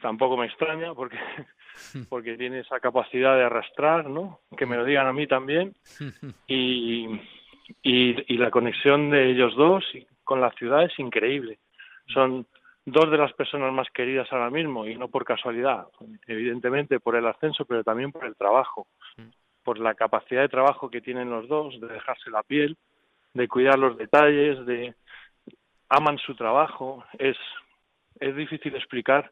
tampoco 0.00 0.36
me 0.36 0.46
extraña 0.46 0.94
porque 0.94 1.18
porque 2.08 2.36
tiene 2.36 2.60
esa 2.60 2.80
capacidad 2.80 3.36
de 3.36 3.44
arrastrar, 3.44 4.08
¿no? 4.08 4.40
Que 4.56 4.66
me 4.66 4.76
lo 4.76 4.84
digan 4.84 5.06
a 5.06 5.12
mí 5.12 5.26
también 5.26 5.74
y 6.46 7.08
y, 7.82 8.36
la 8.36 8.50
conexión 8.50 9.10
de 9.10 9.30
ellos 9.30 9.54
dos 9.56 9.84
con 10.24 10.40
la 10.40 10.50
ciudad 10.52 10.84
es 10.84 10.98
increíble. 10.98 11.58
Son 12.12 12.46
dos 12.84 13.10
de 13.10 13.18
las 13.18 13.32
personas 13.32 13.72
más 13.72 13.88
queridas 13.90 14.30
ahora 14.32 14.50
mismo 14.50 14.86
y 14.86 14.96
no 14.96 15.08
por 15.08 15.24
casualidad, 15.24 15.86
evidentemente 16.26 17.00
por 17.00 17.16
el 17.16 17.26
ascenso, 17.26 17.64
pero 17.64 17.84
también 17.84 18.12
por 18.12 18.24
el 18.24 18.36
trabajo, 18.36 18.86
por 19.62 19.78
la 19.78 19.94
capacidad 19.94 20.42
de 20.42 20.48
trabajo 20.48 20.90
que 20.90 21.00
tienen 21.00 21.30
los 21.30 21.48
dos, 21.48 21.80
de 21.80 21.86
dejarse 21.86 22.30
la 22.30 22.42
piel, 22.42 22.76
de 23.34 23.48
cuidar 23.48 23.78
los 23.78 23.96
detalles, 23.96 24.64
de 24.66 24.94
aman 25.88 26.18
su 26.18 26.34
trabajo. 26.34 27.04
Es, 27.18 27.36
es 28.22 28.36
difícil 28.36 28.74
explicar 28.74 29.30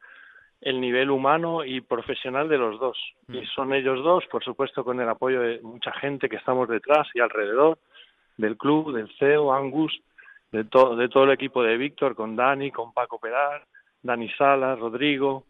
el 0.60 0.80
nivel 0.80 1.10
humano 1.10 1.64
y 1.64 1.80
profesional 1.80 2.48
de 2.48 2.58
los 2.58 2.78
dos. 2.78 2.98
Mm. 3.28 3.36
Y 3.36 3.46
son 3.46 3.72
ellos 3.72 4.02
dos, 4.04 4.24
por 4.26 4.44
supuesto, 4.44 4.84
con 4.84 5.00
el 5.00 5.08
apoyo 5.08 5.40
de 5.40 5.60
mucha 5.62 5.92
gente 5.92 6.28
que 6.28 6.36
estamos 6.36 6.68
detrás 6.68 7.08
y 7.14 7.20
alrededor, 7.20 7.78
del 8.36 8.56
club, 8.56 8.92
del 8.92 9.10
CEO, 9.18 9.52
Angus, 9.52 10.00
de, 10.52 10.64
todo 10.64 10.96
de 10.96 11.08
todo 11.08 11.24
el 11.24 11.30
equipo 11.30 11.62
de 11.62 11.76
Víctor, 11.76 12.14
con 12.14 12.36
Dani, 12.36 12.70
con 12.70 12.92
Paco 12.92 13.18
Pedar, 13.18 13.64
Dani 14.02 14.28
Salas, 14.30 14.78
Rodrigo. 14.78 15.44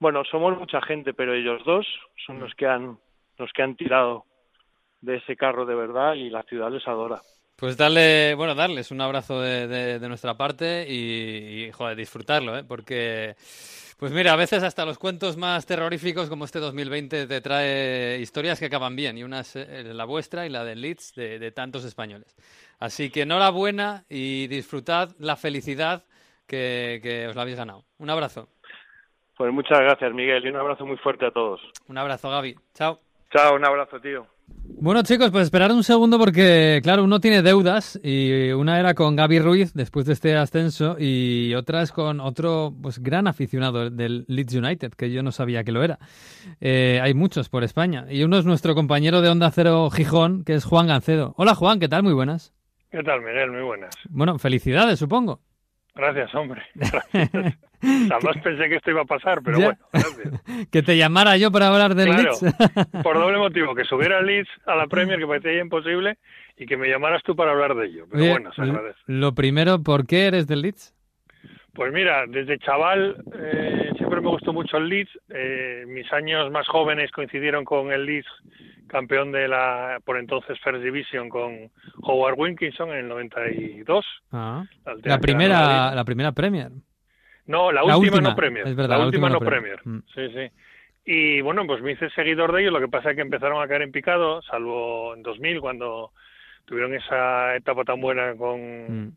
Bueno, 0.00 0.24
somos 0.24 0.58
mucha 0.58 0.80
gente, 0.80 1.14
pero 1.14 1.34
ellos 1.34 1.62
dos 1.64 1.86
son 2.26 2.38
mm. 2.38 2.40
los 2.40 2.54
que 2.54 2.66
han, 2.66 2.98
los 3.36 3.52
que 3.52 3.62
han 3.62 3.76
tirado 3.76 4.24
de 5.00 5.16
ese 5.16 5.36
carro 5.36 5.66
de 5.66 5.74
verdad 5.74 6.14
y 6.14 6.30
la 6.30 6.42
ciudad 6.42 6.72
les 6.72 6.86
adora. 6.88 7.20
Pues 7.58 7.76
darle, 7.76 8.36
bueno, 8.36 8.54
darles 8.54 8.92
un 8.92 9.00
abrazo 9.00 9.40
de, 9.40 9.98
nuestra 10.06 10.34
parte 10.34 10.86
y, 10.88 11.68
joder, 11.72 11.96
disfrutarlo, 11.96 12.56
¿eh? 12.56 12.62
Porque, 12.62 13.34
pues 13.98 14.12
mira, 14.12 14.32
a 14.32 14.36
veces 14.36 14.62
hasta 14.62 14.84
los 14.84 14.96
cuentos 14.96 15.36
más 15.36 15.66
terroríficos 15.66 16.28
como 16.28 16.44
este 16.44 16.60
2020 16.60 17.26
te 17.26 17.40
trae 17.40 18.20
historias 18.20 18.60
que 18.60 18.66
acaban 18.66 18.94
bien 18.94 19.18
y 19.18 19.24
una 19.24 19.40
es 19.40 19.56
eh, 19.56 19.90
la 19.92 20.04
vuestra 20.04 20.46
y 20.46 20.50
la 20.50 20.62
del 20.62 20.80
Leeds 20.80 21.14
de, 21.16 21.40
de 21.40 21.50
tantos 21.50 21.84
españoles. 21.84 22.36
Así 22.78 23.10
que 23.10 23.22
enhorabuena 23.22 24.04
y 24.08 24.46
disfrutad 24.46 25.10
la 25.18 25.34
felicidad 25.34 26.04
que, 26.46 27.00
que 27.02 27.26
os 27.26 27.34
la 27.34 27.42
habéis 27.42 27.56
ganado. 27.56 27.82
Un 27.98 28.10
abrazo. 28.10 28.50
Pues 29.36 29.52
muchas 29.52 29.80
gracias, 29.80 30.14
Miguel, 30.14 30.44
y 30.44 30.48
un 30.48 30.56
abrazo 30.56 30.86
muy 30.86 30.96
fuerte 30.98 31.26
a 31.26 31.32
todos. 31.32 31.60
Un 31.88 31.98
abrazo, 31.98 32.30
Gaby. 32.30 32.54
Chao. 32.74 33.00
Chao, 33.30 33.56
un 33.56 33.64
abrazo, 33.64 34.00
tío. 34.00 34.26
Bueno, 34.80 35.02
chicos, 35.02 35.30
pues 35.30 35.44
esperar 35.44 35.72
un 35.72 35.82
segundo 35.82 36.18
porque, 36.18 36.80
claro, 36.82 37.02
uno 37.02 37.20
tiene 37.20 37.42
deudas 37.42 37.98
y 38.02 38.52
una 38.52 38.78
era 38.78 38.94
con 38.94 39.16
Gaby 39.16 39.40
Ruiz 39.40 39.74
después 39.74 40.06
de 40.06 40.12
este 40.12 40.36
ascenso 40.36 40.96
y 40.98 41.54
otra 41.54 41.82
es 41.82 41.90
con 41.90 42.20
otro 42.20 42.72
pues 42.80 43.02
gran 43.02 43.26
aficionado 43.26 43.90
del 43.90 44.24
Leeds 44.28 44.54
United, 44.54 44.92
que 44.92 45.10
yo 45.10 45.22
no 45.22 45.32
sabía 45.32 45.64
que 45.64 45.72
lo 45.72 45.82
era. 45.82 45.98
Eh, 46.60 47.00
hay 47.02 47.12
muchos 47.12 47.48
por 47.48 47.64
España 47.64 48.06
y 48.08 48.22
uno 48.22 48.38
es 48.38 48.44
nuestro 48.44 48.74
compañero 48.74 49.20
de 49.20 49.28
Onda 49.28 49.50
Cero 49.50 49.90
Gijón, 49.90 50.44
que 50.44 50.54
es 50.54 50.64
Juan 50.64 50.86
Gancedo. 50.86 51.34
Hola, 51.36 51.54
Juan, 51.54 51.80
¿qué 51.80 51.88
tal? 51.88 52.04
Muy 52.04 52.14
buenas. 52.14 52.54
¿Qué 52.90 53.02
tal, 53.02 53.20
Miguel? 53.20 53.50
Muy 53.50 53.62
buenas. 53.62 53.94
Bueno, 54.08 54.38
felicidades, 54.38 54.98
supongo. 54.98 55.40
Gracias, 55.94 56.34
hombre. 56.34 56.62
Jamás 57.80 58.36
pensé 58.42 58.68
que 58.68 58.76
esto 58.76 58.90
iba 58.90 59.02
a 59.02 59.04
pasar, 59.04 59.40
pero 59.42 59.58
bueno, 59.58 59.78
gracias. 59.92 60.42
Que 60.70 60.82
te 60.82 60.96
llamara 60.96 61.36
yo 61.36 61.50
para 61.52 61.68
hablar 61.68 61.94
del 61.94 62.10
Leeds. 62.10 62.44
por 63.02 63.18
doble 63.18 63.38
motivo, 63.38 63.74
que 63.74 63.84
subiera 63.84 64.18
el 64.18 64.26
Leeds 64.26 64.48
a 64.66 64.74
la 64.74 64.86
Premier, 64.86 65.18
que 65.18 65.26
parecía 65.26 65.60
imposible, 65.60 66.18
y 66.56 66.66
que 66.66 66.76
me 66.76 66.88
llamaras 66.88 67.22
tú 67.22 67.36
para 67.36 67.52
hablar 67.52 67.74
de 67.74 67.86
ello. 67.86 68.06
Pero 68.10 68.26
bueno, 68.26 68.52
se 68.52 68.62
agradece. 68.62 68.98
Lo 69.06 69.34
primero, 69.34 69.82
¿por 69.82 70.06
qué 70.06 70.26
eres 70.26 70.46
del 70.46 70.62
Leeds? 70.62 70.94
Pues 71.74 71.92
mira, 71.92 72.24
desde 72.26 72.58
chaval 72.58 73.22
eh, 73.34 73.92
siempre 73.96 74.20
me 74.20 74.28
gustó 74.30 74.52
mucho 74.52 74.78
el 74.78 74.88
Leeds. 74.88 75.10
Eh, 75.28 75.84
mis 75.86 76.12
años 76.12 76.50
más 76.50 76.66
jóvenes 76.66 77.12
coincidieron 77.12 77.64
con 77.64 77.92
el 77.92 78.04
Leeds 78.04 78.26
campeón 78.88 79.30
de 79.30 79.46
la 79.46 80.00
por 80.04 80.18
entonces 80.18 80.58
First 80.64 80.82
Division 80.82 81.28
con 81.28 81.70
Howard 82.02 82.34
Wilkinson 82.36 82.90
en 82.90 82.96
el 82.96 83.08
92. 83.08 84.04
Ah, 84.32 84.64
la 85.04 85.18
primera 85.18 85.94
la 85.94 86.04
primera 86.04 86.32
Premier. 86.32 86.72
No, 87.48 87.72
la, 87.72 87.82
última, 87.96 88.20
no 88.20 88.36
Premier. 88.36 88.68
Es 88.68 88.76
verdad, 88.76 88.98
la, 88.98 89.06
última, 89.06 89.28
no 89.28 89.40
Premier. 89.40 89.80
Mm. 89.84 89.98
Sí, 90.14 90.28
sí. 90.32 90.50
Y 91.04 91.40
bueno, 91.40 91.66
pues 91.66 91.82
me 91.82 91.92
hice 91.92 92.10
seguidor 92.10 92.52
de 92.52 92.60
ellos, 92.60 92.72
lo 92.72 92.80
que 92.80 92.88
pasa 92.88 93.10
es 93.10 93.16
que 93.16 93.22
empezaron 93.22 93.60
a 93.60 93.66
caer 93.66 93.82
en 93.82 93.92
picado, 93.92 94.42
salvo 94.42 95.14
en 95.14 95.22
2000 95.22 95.60
cuando 95.60 96.12
tuvieron 96.66 96.94
esa 96.94 97.56
etapa 97.56 97.82
tan 97.84 98.00
buena 98.00 98.36
con 98.36 99.06
mm 99.06 99.12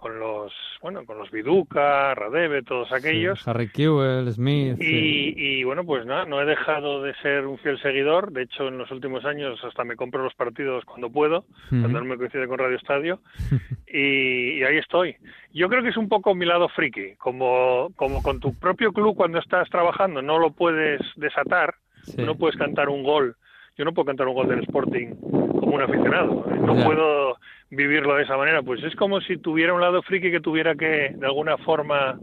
con 0.00 0.18
los 0.18 0.52
bueno 0.80 1.04
con 1.04 1.18
los 1.18 1.30
Viduca, 1.30 2.14
Radebe, 2.14 2.62
todos 2.62 2.90
aquellos. 2.90 3.46
Harry 3.46 3.68
Kewell, 3.68 4.32
Smith. 4.32 4.78
Y, 4.80 5.62
bueno, 5.64 5.84
pues 5.84 6.06
nada, 6.06 6.24
no 6.24 6.40
he 6.40 6.46
dejado 6.46 7.02
de 7.02 7.14
ser 7.16 7.46
un 7.46 7.58
fiel 7.58 7.80
seguidor. 7.80 8.32
De 8.32 8.42
hecho, 8.42 8.68
en 8.68 8.78
los 8.78 8.90
últimos 8.90 9.24
años 9.24 9.62
hasta 9.62 9.84
me 9.84 9.96
compro 9.96 10.24
los 10.24 10.34
partidos 10.34 10.84
cuando 10.86 11.10
puedo, 11.10 11.44
cuando 11.68 12.00
no 12.00 12.04
me 12.04 12.16
coincide 12.16 12.48
con 12.48 12.58
Radio 12.58 12.76
Estadio. 12.76 13.20
y, 13.86 14.62
ahí 14.62 14.78
estoy. 14.78 15.16
Yo 15.52 15.68
creo 15.68 15.82
que 15.82 15.90
es 15.90 15.96
un 15.96 16.08
poco 16.08 16.34
mi 16.34 16.46
lado 16.46 16.68
friki. 16.68 17.16
Como, 17.16 17.92
como 17.96 18.22
con 18.22 18.40
tu 18.40 18.54
propio 18.54 18.92
club 18.92 19.14
cuando 19.14 19.38
estás 19.38 19.68
trabajando 19.68 20.22
no 20.22 20.38
lo 20.38 20.52
puedes 20.52 21.00
desatar, 21.16 21.74
no 22.16 22.36
puedes 22.36 22.56
cantar 22.56 22.88
un 22.88 23.02
gol. 23.02 23.36
Yo 23.76 23.84
no 23.84 23.92
puedo 23.92 24.06
cantar 24.06 24.28
un 24.28 24.34
gol 24.34 24.48
del 24.48 24.60
Sporting 24.60 25.14
como 25.60 25.76
un 25.76 25.82
aficionado. 25.82 26.44
No 26.60 26.74
puedo 26.84 27.36
vivirlo 27.70 28.16
de 28.16 28.24
esa 28.24 28.36
manera. 28.36 28.62
Pues 28.62 28.82
es 28.82 28.94
como 28.96 29.20
si 29.20 29.36
tuviera 29.36 29.74
un 29.74 29.80
lado 29.80 30.02
friki 30.02 30.30
que 30.30 30.40
tuviera 30.40 30.74
que, 30.74 31.12
de 31.14 31.26
alguna 31.26 31.56
forma, 31.58 32.18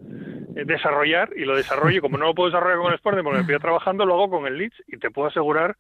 eh, 0.56 0.64
desarrollar 0.66 1.30
y 1.36 1.46
lo 1.46 1.56
desarrollo. 1.56 2.02
Como 2.02 2.18
no 2.18 2.26
lo 2.26 2.36
puedo 2.36 2.50
desarrollar 2.50 2.80
con 2.80 2.88
el 2.88 2.96
Sporting 2.96 3.24
porque 3.24 3.38
me 3.38 3.42
estoy 3.42 3.60
trabajando, 3.60 4.06
lo 4.06 4.16
hago 4.16 4.30
con 4.30 4.48
el 4.48 4.58
Leeds 4.58 4.84
y 4.88 4.98
te 4.98 5.12
puedo 5.12 5.30
asegurar 5.30 5.76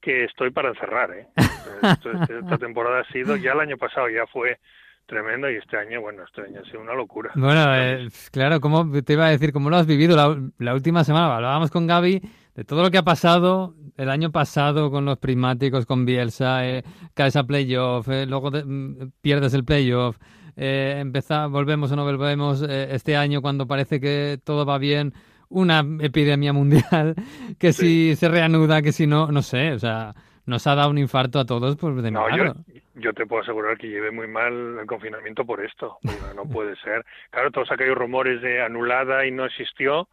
que 0.00 0.24
estoy 0.24 0.50
para 0.50 0.68
encerrar. 0.70 1.10
¿eh? 1.12 1.26
esta 2.40 2.58
temporada 2.58 3.00
ha 3.00 3.12
sido, 3.12 3.36
ya 3.36 3.52
el 3.52 3.60
año 3.60 3.76
pasado 3.76 4.08
ya 4.08 4.26
fue 4.26 4.58
tremendo 5.06 5.50
y 5.50 5.56
este 5.56 5.76
año, 5.76 6.00
bueno, 6.00 6.22
este 6.24 6.42
año 6.42 6.60
ha 6.60 6.64
sido 6.64 6.80
una 6.80 6.94
locura. 6.94 7.30
Bueno, 7.34 7.74
eh, 7.74 8.08
claro, 8.30 8.60
¿cómo 8.60 8.90
te 9.02 9.12
iba 9.12 9.26
a 9.26 9.30
decir? 9.30 9.52
¿Cómo 9.52 9.68
lo 9.70 9.76
has 9.76 9.86
vivido 9.86 10.16
la, 10.16 10.36
la 10.58 10.74
última 10.74 11.04
semana? 11.04 11.34
Hablábamos 11.34 11.70
con 11.70 11.86
Gaby 11.86 12.22
de 12.54 12.64
todo 12.64 12.82
lo 12.82 12.90
que 12.90 12.98
ha 12.98 13.02
pasado 13.02 13.74
el 13.96 14.10
año 14.10 14.30
pasado 14.30 14.90
con 14.90 15.04
los 15.04 15.18
prismáticos, 15.18 15.86
con 15.86 16.04
Bielsa, 16.04 16.66
eh, 16.66 16.84
caes 17.14 17.36
a 17.36 17.44
playoff, 17.44 18.08
eh, 18.08 18.26
luego 18.26 18.50
mm, 18.50 19.10
pierdes 19.20 19.54
el 19.54 19.64
playoff, 19.64 20.16
eh, 20.56 21.04
volvemos 21.50 21.92
o 21.92 21.96
no 21.96 22.04
volvemos 22.04 22.62
eh, 22.62 22.88
este 22.94 23.16
año 23.16 23.42
cuando 23.42 23.66
parece 23.66 24.00
que 24.00 24.38
todo 24.42 24.66
va 24.66 24.78
bien, 24.78 25.14
una 25.48 25.84
epidemia 26.00 26.52
mundial, 26.52 27.14
que 27.58 27.72
si 27.72 28.16
se 28.16 28.28
reanuda, 28.28 28.82
que 28.82 28.92
si 28.92 29.06
no, 29.06 29.30
no 29.30 29.42
sé, 29.42 29.72
o 29.72 29.78
sea, 29.78 30.14
nos 30.46 30.66
ha 30.66 30.74
dado 30.74 30.90
un 30.90 30.98
infarto 30.98 31.38
a 31.38 31.44
todos 31.44 31.76
pues 31.76 32.02
de 32.02 32.10
no, 32.10 32.24
Yo, 32.36 32.54
te 32.94 33.26
puedo 33.26 33.42
asegurar 33.42 33.78
que 33.78 33.88
lleve 33.88 34.10
muy 34.10 34.26
mal 34.26 34.78
el 34.80 34.86
confinamiento 34.86 35.44
por 35.44 35.64
esto. 35.64 35.98
No, 36.34 36.44
puede 36.52 36.76
ser. 36.76 37.04
Claro, 37.30 37.50
todos 37.50 37.70
aquellos 37.70 37.96
rumores 37.96 38.40
de 38.42 38.62
anulada 38.62 39.26
y 39.26 39.30
no 39.30 39.44
existió 39.44 40.08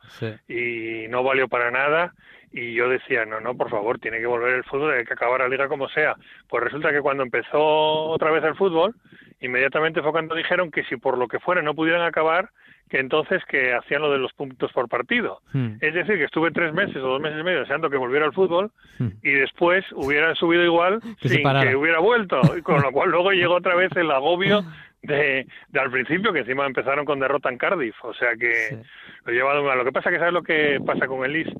y 0.47 1.07
no 1.09 1.23
valió 1.23 1.47
para 1.47 1.71
nada 1.71 2.13
y 2.51 2.73
yo 2.73 2.89
decía, 2.89 3.25
no, 3.25 3.39
no, 3.39 3.55
por 3.55 3.69
favor, 3.69 3.99
tiene 3.99 4.19
que 4.19 4.25
volver 4.25 4.55
el 4.55 4.63
fútbol, 4.63 4.93
hay 4.93 5.05
que 5.05 5.13
acabar 5.13 5.41
la 5.41 5.49
liga 5.49 5.67
como 5.67 5.87
sea. 5.89 6.15
Pues 6.47 6.63
resulta 6.63 6.91
que 6.91 7.01
cuando 7.01 7.23
empezó 7.23 7.59
otra 7.59 8.31
vez 8.31 8.43
el 8.43 8.55
fútbol, 8.55 8.95
inmediatamente 9.39 10.01
fue 10.01 10.11
cuando 10.11 10.35
dijeron 10.35 10.71
que 10.71 10.83
si 10.85 10.97
por 10.97 11.17
lo 11.17 11.27
que 11.27 11.39
fuera 11.39 11.61
no 11.61 11.75
pudieran 11.75 12.01
acabar, 12.01 12.49
que 12.89 12.99
entonces 12.99 13.43
que 13.45 13.73
hacían 13.73 14.01
lo 14.01 14.11
de 14.11 14.17
los 14.17 14.33
puntos 14.33 14.71
por 14.73 14.89
partido. 14.89 15.41
Hmm. 15.53 15.73
Es 15.79 15.93
decir, 15.93 16.17
que 16.17 16.23
estuve 16.23 16.51
tres 16.51 16.73
meses 16.73 16.97
o 16.97 17.07
dos 17.07 17.21
meses 17.21 17.39
y 17.39 17.43
medio 17.43 17.59
deseando 17.59 17.89
que 17.89 17.97
volviera 17.97 18.25
el 18.25 18.33
fútbol 18.33 18.71
hmm. 18.97 19.07
y 19.21 19.31
después 19.31 19.85
hubieran 19.93 20.35
subido 20.35 20.63
igual 20.63 20.99
sin 21.21 21.43
que 21.43 21.75
hubiera 21.75 21.99
vuelto. 21.99 22.41
Con 22.63 22.81
lo 22.81 22.91
cual 22.91 23.11
luego 23.11 23.31
llegó 23.31 23.55
otra 23.55 23.75
vez 23.75 23.91
el 23.95 24.09
agobio 24.09 24.63
de, 25.03 25.45
de, 25.69 25.79
al 25.79 25.91
principio, 25.91 26.33
que 26.33 26.39
encima 26.39 26.65
empezaron 26.65 27.05
con 27.05 27.19
derrota 27.19 27.49
en 27.49 27.59
Cardiff. 27.59 27.95
O 28.03 28.13
sea 28.15 28.35
que 28.35 28.79
lo 29.25 29.33
llevado 29.33 29.63
mal. 29.63 29.77
Lo 29.77 29.85
que 29.85 29.91
pasa 29.91 30.09
que 30.09 30.17
sabes 30.17 30.33
lo 30.33 30.43
que 30.43 30.79
pasa 30.83 31.07
con 31.07 31.23
el 31.23 31.55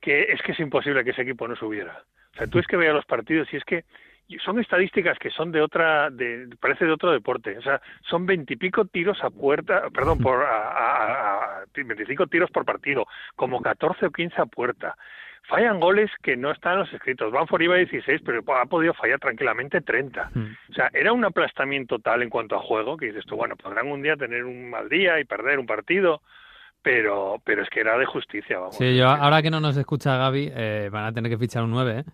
que 0.00 0.22
es 0.22 0.40
que 0.42 0.52
es 0.52 0.60
imposible 0.60 1.02
que 1.02 1.10
ese 1.10 1.22
equipo 1.22 1.48
no 1.48 1.56
subiera. 1.56 2.04
O 2.34 2.36
sea, 2.36 2.46
tú 2.46 2.60
es 2.60 2.66
que 2.68 2.76
veas 2.76 2.94
los 2.94 3.04
partidos 3.04 3.52
y 3.52 3.56
es 3.56 3.64
que 3.64 3.84
son 4.36 4.60
estadísticas 4.60 5.18
que 5.18 5.30
son 5.30 5.50
de 5.50 5.62
otra, 5.62 6.10
de, 6.10 6.48
parece 6.60 6.84
de 6.84 6.92
otro 6.92 7.10
deporte. 7.10 7.56
O 7.56 7.62
sea, 7.62 7.80
son 8.08 8.26
veintipico 8.26 8.84
tiros 8.84 9.22
a 9.24 9.30
puerta, 9.30 9.88
perdón, 9.90 10.18
por 10.18 10.44
25 11.74 12.26
tiros 12.26 12.50
por 12.50 12.64
partido, 12.64 13.06
como 13.36 13.60
14 13.60 14.06
o 14.06 14.10
15 14.10 14.42
a 14.42 14.46
puerta. 14.46 14.96
Fallan 15.48 15.80
goles 15.80 16.10
que 16.22 16.36
no 16.36 16.50
están 16.50 16.74
en 16.74 16.78
los 16.80 16.92
escritos. 16.92 17.32
Banford 17.32 17.62
iba 17.62 17.74
a 17.74 17.78
16, 17.78 18.20
pero 18.22 18.42
ha 18.54 18.66
podido 18.66 18.92
fallar 18.92 19.18
tranquilamente 19.18 19.80
30. 19.80 20.30
Mm. 20.34 20.56
O 20.70 20.74
sea, 20.74 20.90
era 20.92 21.12
un 21.12 21.24
aplastamiento 21.24 21.98
tal 21.98 22.22
en 22.22 22.28
cuanto 22.28 22.54
a 22.56 22.60
juego 22.60 22.98
que 22.98 23.06
dices 23.06 23.24
tú, 23.24 23.36
bueno, 23.36 23.56
podrán 23.56 23.90
un 23.90 24.02
día 24.02 24.16
tener 24.16 24.44
un 24.44 24.68
mal 24.68 24.90
día 24.90 25.18
y 25.18 25.24
perder 25.24 25.58
un 25.58 25.64
partido, 25.64 26.20
pero 26.82 27.40
pero 27.44 27.62
es 27.62 27.70
que 27.70 27.80
era 27.80 27.96
de 27.96 28.04
justicia, 28.04 28.58
vamos. 28.58 28.76
Sí, 28.76 28.94
yo, 28.94 29.06
ahora 29.08 29.40
que 29.40 29.50
no 29.50 29.60
nos 29.60 29.76
escucha 29.78 30.18
Gaby, 30.18 30.52
eh, 30.54 30.90
van 30.92 31.04
a 31.04 31.12
tener 31.12 31.30
que 31.30 31.38
fichar 31.38 31.62
un 31.62 31.70
9, 31.70 32.00
¿eh? 32.00 32.04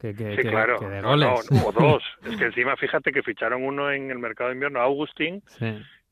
Que, 0.00 0.14
que, 0.14 0.36
sí, 0.36 0.42
claro. 0.42 0.78
de 0.78 1.00
goles. 1.00 1.48
o 1.64 1.72
dos. 1.72 2.02
es 2.24 2.36
que 2.36 2.44
encima, 2.44 2.76
fíjate 2.76 3.12
que 3.12 3.22
ficharon 3.22 3.64
uno 3.64 3.90
en 3.90 4.10
el 4.10 4.18
mercado 4.18 4.50
de 4.50 4.54
invierno, 4.54 4.80
Augustín, 4.80 5.42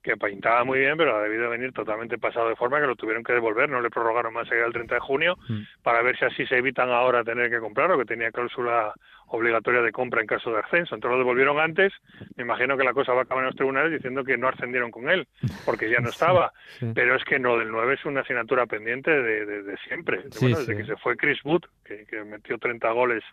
que 0.07 0.17
pintaba 0.17 0.63
muy 0.63 0.79
bien, 0.79 0.97
pero 0.97 1.17
ha 1.17 1.23
debido 1.23 1.51
venir 1.51 1.73
totalmente 1.73 2.17
pasado 2.17 2.49
de 2.49 2.55
forma 2.55 2.81
que 2.81 2.87
lo 2.87 2.95
tuvieron 2.95 3.25
que 3.25 3.33
devolver, 3.33 3.69
no 3.69 3.81
le 3.81 3.91
prorrogaron 3.91 4.33
más 4.33 4.51
allá 4.51 4.63
del 4.63 4.73
30 4.73 4.95
de 4.95 5.01
junio, 5.01 5.37
mm. 5.49 5.63
para 5.83 6.01
ver 6.03 6.17
si 6.17 6.25
así 6.25 6.47
se 6.47 6.59
evitan 6.59 6.91
ahora 6.91 7.25
tener 7.25 7.51
que 7.51 7.59
comprarlo, 7.59 7.99
que 7.99 8.05
tenía 8.05 8.31
cláusula 8.31 8.95
obligatoria 9.27 9.83
de 9.83 9.91
compra 9.91 10.21
en 10.21 10.29
caso 10.29 10.53
de 10.53 10.61
ascenso. 10.61 10.95
Entonces 10.95 11.11
lo 11.13 11.19
devolvieron 11.19 11.59
antes. 11.59 11.93
Me 12.37 12.45
imagino 12.45 12.77
que 12.77 12.85
la 12.85 12.93
cosa 12.93 13.15
va 13.15 13.21
a 13.21 13.23
acabar 13.25 13.43
en 13.43 13.49
los 13.49 13.57
tribunales 13.57 13.91
diciendo 13.91 14.23
que 14.23 14.39
no 14.39 14.49
ascendieron 14.49 14.93
con 14.93 15.11
él, 15.11 15.27
porque 15.65 15.91
ya 15.91 15.99
no 15.99 16.09
estaba. 16.11 16.53
Pero 16.95 17.17
es 17.17 17.25
que 17.25 17.41
no, 17.41 17.59
del 17.59 17.73
9 17.73 17.95
es 17.95 18.05
una 18.05 18.21
asignatura 18.21 18.67
pendiente 18.67 19.11
de, 19.11 19.45
de, 19.45 19.77
siempre. 19.89 20.23
bueno, 20.41 20.59
desde 20.59 20.77
que 20.77 20.85
se 20.85 20.97
fue 20.97 21.17
Chris 21.17 21.45
Wood, 21.45 21.63
que, 21.85 22.07
que 22.07 22.23
metió 22.25 22.59
30 22.59 22.89
goles 22.93 23.25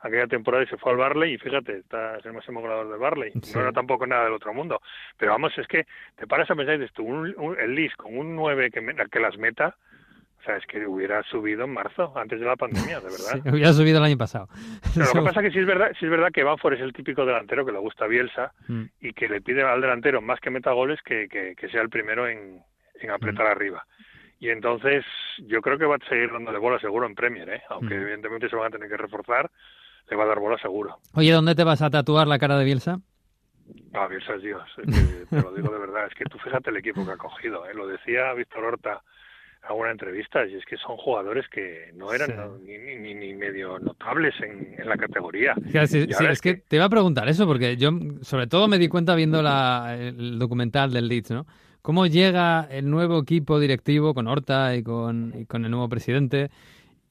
aquella 0.00 0.26
temporada 0.26 0.64
y 0.64 0.66
se 0.66 0.76
fue 0.76 0.92
al 0.92 0.98
Barley 0.98 1.34
y 1.34 1.38
fíjate, 1.38 1.78
está, 1.78 2.16
es 2.16 2.26
el 2.26 2.32
máximo 2.32 2.60
goleador 2.60 2.88
del 2.88 2.98
Barley. 2.98 3.32
No 3.54 3.60
era 3.60 3.72
tampoco 3.72 4.06
nada 4.06 4.24
del 4.24 4.34
otro 4.34 4.54
mundo. 4.54 4.80
Pero 5.16 5.32
vamos, 5.32 5.56
es 5.58 5.66
que 5.66 5.86
te 6.16 6.26
paras 6.26 6.50
a 6.50 6.54
pensar 6.54 6.76
y 6.76 6.78
dices 6.78 6.94
tú, 6.94 7.04
un, 7.04 7.56
el 7.58 7.74
Lis 7.74 7.94
con 7.96 8.16
un 8.16 8.36
9 8.36 8.70
que, 8.70 8.80
que 9.10 9.20
las 9.20 9.36
meta, 9.38 9.76
o 10.40 10.42
sea, 10.44 10.56
es 10.56 10.66
que 10.66 10.86
hubiera 10.86 11.22
subido 11.24 11.64
en 11.64 11.72
marzo, 11.72 12.12
antes 12.16 12.38
de 12.38 12.46
la 12.46 12.56
pandemia, 12.56 13.00
de 13.00 13.06
verdad. 13.10 13.40
Sí, 13.42 13.50
hubiera 13.50 13.72
subido 13.72 13.98
el 13.98 14.04
año 14.04 14.16
pasado. 14.16 14.48
Pero 14.94 15.06
lo 15.06 15.12
que 15.12 15.20
pasa 15.28 15.40
es 15.40 15.46
que 15.46 15.52
sí 15.52 15.58
es 15.58 15.66
verdad, 15.66 15.90
sí 15.98 16.04
es 16.04 16.10
verdad 16.10 16.30
que 16.32 16.44
Banford 16.44 16.74
es 16.74 16.80
el 16.80 16.92
típico 16.92 17.26
delantero 17.26 17.66
que 17.66 17.72
le 17.72 17.78
gusta 17.78 18.04
a 18.04 18.08
Bielsa 18.08 18.52
mm. 18.68 18.84
y 19.00 19.12
que 19.12 19.28
le 19.28 19.40
pide 19.40 19.62
al 19.62 19.80
delantero 19.80 20.22
más 20.22 20.40
que 20.40 20.50
meta 20.50 20.72
goles 20.72 21.00
que, 21.04 21.28
que, 21.28 21.68
sea 21.68 21.82
el 21.82 21.90
primero 21.90 22.28
en, 22.28 22.62
en 23.00 23.10
apretar 23.10 23.46
mm. 23.46 23.50
arriba. 23.50 23.84
Y 24.40 24.50
entonces 24.50 25.04
yo 25.38 25.60
creo 25.60 25.78
que 25.78 25.84
va 25.84 25.96
a 25.96 26.08
seguir 26.08 26.30
dándole 26.30 26.58
bola 26.58 26.78
seguro 26.78 27.06
en 27.06 27.16
Premier, 27.16 27.48
¿eh? 27.48 27.62
aunque 27.70 27.96
mm. 27.96 28.02
evidentemente 28.02 28.48
se 28.48 28.56
van 28.56 28.68
a 28.68 28.70
tener 28.70 28.88
que 28.88 28.96
reforzar, 28.96 29.50
le 30.10 30.16
va 30.16 30.24
a 30.24 30.28
dar 30.28 30.40
bola 30.40 30.58
seguro. 30.58 30.98
Oye, 31.14 31.32
¿dónde 31.32 31.54
te 31.54 31.64
vas 31.64 31.82
a 31.82 31.90
tatuar 31.90 32.26
la 32.26 32.38
cara 32.38 32.58
de 32.58 32.64
Bielsa? 32.64 33.00
Ah, 33.94 34.06
Bielsa 34.06 34.34
es 34.34 34.42
Dios, 34.42 34.62
te 35.30 35.42
lo 35.42 35.54
digo 35.54 35.70
de 35.72 35.78
verdad. 35.78 36.06
Es 36.06 36.14
que 36.14 36.24
tú 36.24 36.38
fíjate 36.38 36.70
el 36.70 36.76
equipo 36.76 37.04
que 37.04 37.12
ha 37.12 37.16
cogido. 37.16 37.66
¿eh? 37.66 37.74
Lo 37.74 37.86
decía 37.86 38.32
Víctor 38.34 38.64
Horta 38.64 39.02
en 39.62 39.68
alguna 39.68 39.90
entrevista, 39.90 40.46
y 40.46 40.54
es 40.54 40.64
que 40.64 40.76
son 40.76 40.96
jugadores 40.96 41.46
que 41.48 41.90
no 41.94 42.12
eran 42.12 42.30
ni, 42.64 42.78
ni, 42.78 43.14
ni, 43.14 43.34
medio 43.34 43.78
notables 43.78 44.34
en, 44.40 44.76
la 44.88 44.96
categoría. 44.96 45.54
Sí, 45.86 46.06
es, 46.08 46.40
que, 46.40 46.54
te 46.54 46.76
iba 46.76 46.84
a 46.84 46.88
preguntar 46.88 47.28
eso, 47.28 47.46
porque 47.46 47.76
yo 47.76 47.90
sobre 48.22 48.46
todo 48.46 48.68
me 48.68 48.78
di 48.78 48.88
cuenta 48.88 49.14
viendo 49.14 49.42
la, 49.42 49.96
el 49.98 50.38
documental 50.38 50.92
del 50.92 51.08
Leeds, 51.08 51.32
¿no? 51.32 51.46
¿Cómo 51.82 52.06
llega 52.06 52.68
el 52.70 52.90
nuevo 52.90 53.18
equipo 53.20 53.58
directivo 53.58 54.14
con 54.14 54.26
Horta 54.26 54.76
y 54.76 54.82
con, 54.82 55.32
y 55.34 55.46
con 55.46 55.64
el 55.64 55.70
nuevo 55.70 55.88
presidente? 55.88 56.50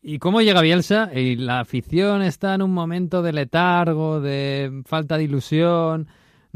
¿Y 0.01 0.19
cómo 0.19 0.41
llega 0.41 0.61
Bielsa? 0.61 1.11
Y 1.13 1.35
la 1.35 1.59
afición 1.59 2.21
está 2.21 2.53
en 2.53 2.61
un 2.61 2.73
momento 2.73 3.21
de 3.21 3.33
letargo, 3.33 4.21
de 4.21 4.83
falta 4.85 5.17
de 5.17 5.23
ilusión 5.23 6.07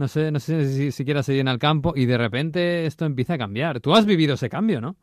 no 0.02 0.08
sé, 0.08 0.32
no 0.32 0.40
sé 0.40 0.66
si 0.66 0.92
siquiera 0.92 1.22
se 1.22 1.36
llena 1.36 1.52
el 1.52 1.60
campo 1.60 1.94
y 1.96 2.08
de 2.08 2.18
repente 2.18 2.86
esto 2.88 3.06
empieza 3.06 3.36
a 3.36 3.38
cambiar. 3.38 3.80
Tú 3.80 3.94
has 3.94 4.06
vivido 4.06 4.34
ese 4.34 4.50
cambio, 4.50 4.82
¿no? 4.82 4.96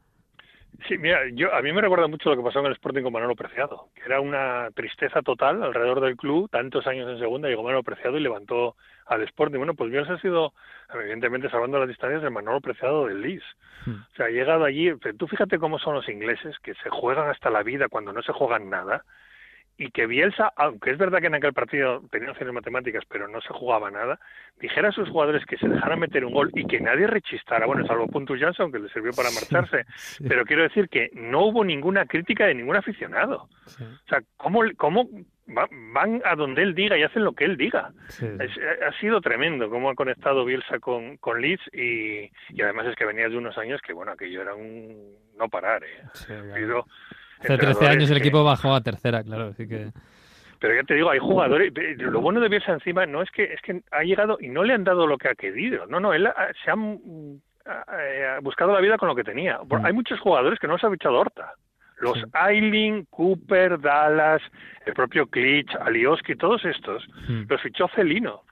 Sí, 0.88 0.98
mira, 0.98 1.20
yo 1.34 1.54
a 1.54 1.62
mí 1.62 1.72
me 1.72 1.80
recuerda 1.80 2.08
mucho 2.08 2.30
lo 2.30 2.36
que 2.36 2.42
pasó 2.42 2.60
en 2.60 2.66
el 2.66 2.72
Sporting 2.72 3.02
con 3.02 3.12
Manolo 3.12 3.34
Preciado, 3.34 3.88
que 3.94 4.02
era 4.02 4.20
una 4.20 4.68
tristeza 4.74 5.22
total 5.22 5.62
alrededor 5.62 6.00
del 6.00 6.16
club, 6.16 6.50
tantos 6.50 6.86
años 6.86 7.08
en 7.08 7.18
segunda, 7.18 7.48
llegó 7.48 7.62
Manolo 7.62 7.82
Preciado 7.82 8.16
y 8.16 8.20
levantó 8.20 8.76
al 9.08 9.22
Sporting. 9.22 9.58
Bueno, 9.58 9.74
pues 9.74 9.90
Bielsa 9.90 10.14
ha 10.14 10.20
sido, 10.20 10.52
evidentemente, 10.92 11.50
salvando 11.50 11.78
las 11.78 11.88
distancias, 11.88 12.22
el 12.22 12.30
Manolo 12.30 12.60
Preciado 12.60 13.06
del 13.06 13.22
Leeds. 13.22 13.44
Hmm. 13.86 13.94
O 14.12 14.16
sea, 14.16 14.26
ha 14.26 14.30
llegado 14.30 14.64
allí, 14.64 14.92
tú 15.16 15.26
fíjate 15.26 15.58
cómo 15.58 15.78
son 15.78 15.94
los 15.94 16.08
ingleses, 16.08 16.58
que 16.60 16.74
se 16.74 16.90
juegan 16.90 17.28
hasta 17.28 17.50
la 17.50 17.62
vida 17.62 17.88
cuando 17.88 18.12
no 18.12 18.22
se 18.22 18.32
juegan 18.32 18.70
nada, 18.70 19.04
y 19.80 19.92
que 19.92 20.06
Bielsa, 20.06 20.52
aunque 20.56 20.90
es 20.90 20.98
verdad 20.98 21.20
que 21.20 21.28
en 21.28 21.36
aquel 21.36 21.52
partido 21.52 22.02
tenía 22.10 22.32
opciones 22.32 22.52
matemáticas, 22.52 23.04
pero 23.08 23.28
no 23.28 23.40
se 23.40 23.54
jugaba 23.54 23.90
nada, 23.92 24.18
dijera 24.60 24.88
a 24.88 24.92
sus 24.92 25.08
jugadores 25.08 25.46
que 25.46 25.56
se 25.56 25.68
dejaran 25.68 26.00
meter 26.00 26.24
un 26.24 26.34
gol 26.34 26.50
y 26.54 26.66
que 26.66 26.80
nadie 26.80 27.06
rechistara, 27.06 27.64
bueno, 27.64 27.86
salvo 27.86 28.08
Puntus 28.08 28.40
Johnson, 28.42 28.72
que 28.72 28.80
le 28.80 28.88
sirvió 28.88 29.12
para 29.12 29.30
marcharse, 29.30 29.86
pero 30.28 30.44
quiero 30.44 30.64
decir 30.64 30.88
que 30.88 31.10
no 31.14 31.46
hubo 31.46 31.64
ninguna 31.64 32.06
crítica 32.06 32.46
de 32.46 32.56
ningún 32.56 32.74
aficionado. 32.74 33.48
O 33.66 34.08
sea, 34.08 34.20
¿cómo, 34.36 34.62
cómo 34.76 35.08
van 35.48 36.22
a 36.24 36.34
donde 36.34 36.62
él 36.62 36.74
diga 36.74 36.96
y 36.96 37.02
hacen 37.02 37.24
lo 37.24 37.32
que 37.32 37.44
él 37.44 37.56
diga? 37.56 37.92
ha 38.08 39.00
sido 39.00 39.20
tremendo 39.20 39.70
cómo 39.70 39.90
ha 39.90 39.94
conectado 39.94 40.44
Bielsa 40.44 40.78
con, 40.78 41.16
con 41.16 41.40
Leeds 41.40 41.62
y, 41.72 42.30
y 42.50 42.62
además 42.62 42.86
es 42.86 42.96
que 42.96 43.06
venía 43.06 43.28
de 43.28 43.36
unos 43.36 43.56
años 43.58 43.80
que, 43.80 43.92
bueno, 43.92 44.12
aquello 44.12 44.42
era 44.42 44.54
un 44.54 45.16
no 45.38 45.48
parar, 45.48 45.82
¿eh? 45.84 46.02
Hace 47.40 47.56
13 47.56 47.86
años 47.86 48.10
el 48.10 48.16
equipo 48.16 48.42
bajó 48.42 48.74
a 48.74 48.80
tercera, 48.80 49.22
claro, 49.22 49.48
así 49.48 49.68
que... 49.68 49.90
Pero 50.60 50.74
ya 50.74 50.82
te 50.82 50.94
digo, 50.94 51.08
hay 51.10 51.20
jugadores. 51.20 51.72
Lo 51.98 52.20
bueno 52.20 52.40
de 52.40 52.48
Bielsa 52.48 52.72
encima 52.72 53.06
no 53.06 53.22
es 53.22 53.30
que 53.30 53.44
es 53.44 53.60
que 53.62 53.80
ha 53.92 54.02
llegado 54.02 54.38
y 54.40 54.48
no 54.48 54.64
le 54.64 54.74
han 54.74 54.82
dado 54.82 55.06
lo 55.06 55.16
que 55.16 55.28
ha 55.28 55.34
querido. 55.36 55.86
No, 55.86 56.00
no, 56.00 56.12
él 56.12 56.28
se 56.64 56.70
ha, 56.72 58.40
buscado 58.40 58.72
la 58.72 58.80
vida 58.80 58.98
con 58.98 59.08
lo 59.08 59.14
que 59.14 59.22
tenía. 59.22 59.60
Mm. 59.62 59.86
Hay 59.86 59.92
muchos 59.92 60.18
jugadores 60.18 60.58
que 60.58 60.66
no 60.66 60.76
se 60.76 60.86
ha 60.86 60.90
fichado 60.90 61.20
Horta. 61.20 61.54
Los 62.00 62.18
Ailing, 62.32 63.06
Cooper, 63.06 63.80
Dallas, 63.80 64.42
el 64.86 64.94
propio 64.94 65.26
Klitsch, 65.26 65.74
Alioski, 65.80 66.36
todos 66.36 66.64
estos 66.64 67.06
mm. 67.28 67.42
los 67.48 67.60
fichó 67.60 67.88
Celino. 67.94 68.42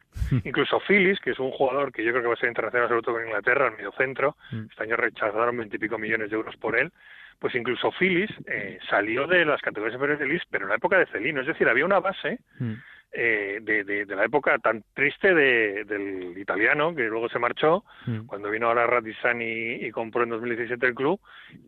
Incluso 0.45 0.81
Phillips, 0.89 1.21
que 1.21 1.33
es 1.33 1.39
un 1.39 1.51
jugador 1.51 1.93
que 1.93 2.03
yo 2.03 2.11
creo 2.11 2.23
que 2.23 2.29
va 2.29 2.35
a 2.35 2.39
ser 2.39 2.49
internacional, 2.49 2.89
sobre 2.89 3.03
todo 3.03 3.15
con 3.17 3.27
Inglaterra, 3.27 3.69
en 3.69 3.77
medio 3.77 3.93
centro. 3.93 4.37
Mm. 4.51 4.65
Este 4.71 4.83
año 4.83 4.97
rechazaron 4.97 5.57
veintipico 5.59 5.99
millones 5.99 6.31
de 6.31 6.37
euros 6.37 6.57
por 6.57 6.79
él 6.79 6.91
pues 7.39 7.55
incluso 7.55 7.93
Phillips 7.99 8.35
eh, 8.47 8.79
salió 8.89 9.27
de 9.27 9.45
las 9.45 9.61
categorías 9.61 9.95
inferiores 9.95 10.21
de 10.21 10.33
Lis, 10.33 10.43
pero 10.51 10.65
en 10.65 10.71
la 10.71 10.77
época 10.77 10.99
de 10.99 11.07
Celino, 11.07 11.41
es 11.41 11.47
decir, 11.47 11.69
había 11.69 11.85
una 11.85 12.01
base 12.01 12.39
mm. 12.59 12.73
Eh, 13.19 13.61
de, 13.63 13.85
de, 13.85 14.17
la 14.17 14.25
época 14.25 14.59
tan 14.59 14.85
triste 14.95 15.35
de, 15.35 15.85
del 15.85 16.37
italiano, 16.37 16.95
que 16.95 17.05
luego 17.05 17.29
se 17.29 17.39
marchó, 17.39 17.85
mm. 18.07 18.27
cuando 18.27 18.51
vino 18.51 18.67
ahora 18.67 18.87
Radisani 18.87 19.87
y 19.87 19.91
compró 19.91 20.25
en 20.25 20.31
2017 20.31 20.87
el 20.87 20.95
club, 20.95 21.19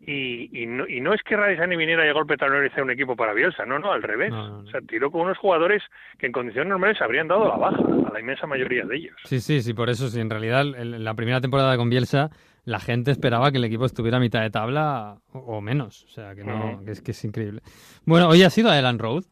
y, 0.05 0.61
y, 0.61 0.67
no, 0.67 0.87
y 0.87 1.01
no 1.01 1.13
es 1.13 1.21
que 1.23 1.35
Radisani 1.35 1.75
viniera 1.75 2.05
y 2.05 2.09
a 2.09 2.13
golpe 2.13 2.37
talonero 2.37 2.71
y 2.75 2.81
un 2.81 2.91
equipo 2.91 3.15
para 3.15 3.33
Bielsa, 3.33 3.65
no, 3.65 3.79
no, 3.79 3.91
al 3.91 4.03
revés. 4.03 4.31
O 4.31 4.65
sea, 4.67 4.81
tiró 4.81 5.11
con 5.11 5.21
unos 5.21 5.37
jugadores 5.37 5.81
que 6.17 6.27
en 6.27 6.31
condiciones 6.31 6.69
normales 6.69 7.01
habrían 7.01 7.27
dado 7.27 7.47
la 7.47 7.57
baja, 7.57 7.81
a 8.07 8.13
la 8.13 8.19
inmensa 8.19 8.45
mayoría 8.45 8.85
de 8.85 8.95
ellos. 8.95 9.15
Sí, 9.23 9.39
sí, 9.39 9.61
sí, 9.61 9.73
por 9.73 9.89
eso, 9.89 10.07
sí, 10.09 10.19
en 10.19 10.29
realidad, 10.29 10.61
en 10.61 11.03
la 11.03 11.13
primera 11.15 11.41
temporada 11.41 11.75
con 11.77 11.89
Bielsa 11.89 12.29
la 12.65 12.79
gente 12.79 13.09
esperaba 13.09 13.51
que 13.51 13.57
el 13.57 13.63
equipo 13.63 13.85
estuviera 13.85 14.17
a 14.17 14.19
mitad 14.19 14.41
de 14.41 14.51
tabla 14.51 15.17
o, 15.31 15.59
menos. 15.59 16.03
O 16.03 16.09
sea, 16.09 16.35
que 16.35 16.43
no, 16.43 16.83
que 16.85 16.91
es 16.91 17.01
que 17.01 17.11
es 17.11 17.23
increíble. 17.23 17.61
Bueno, 18.05 18.29
¿hoy 18.29 18.43
has 18.43 18.55
ido 18.57 18.69
a 18.69 18.77
Elan 18.77 18.99
Road? 18.99 19.23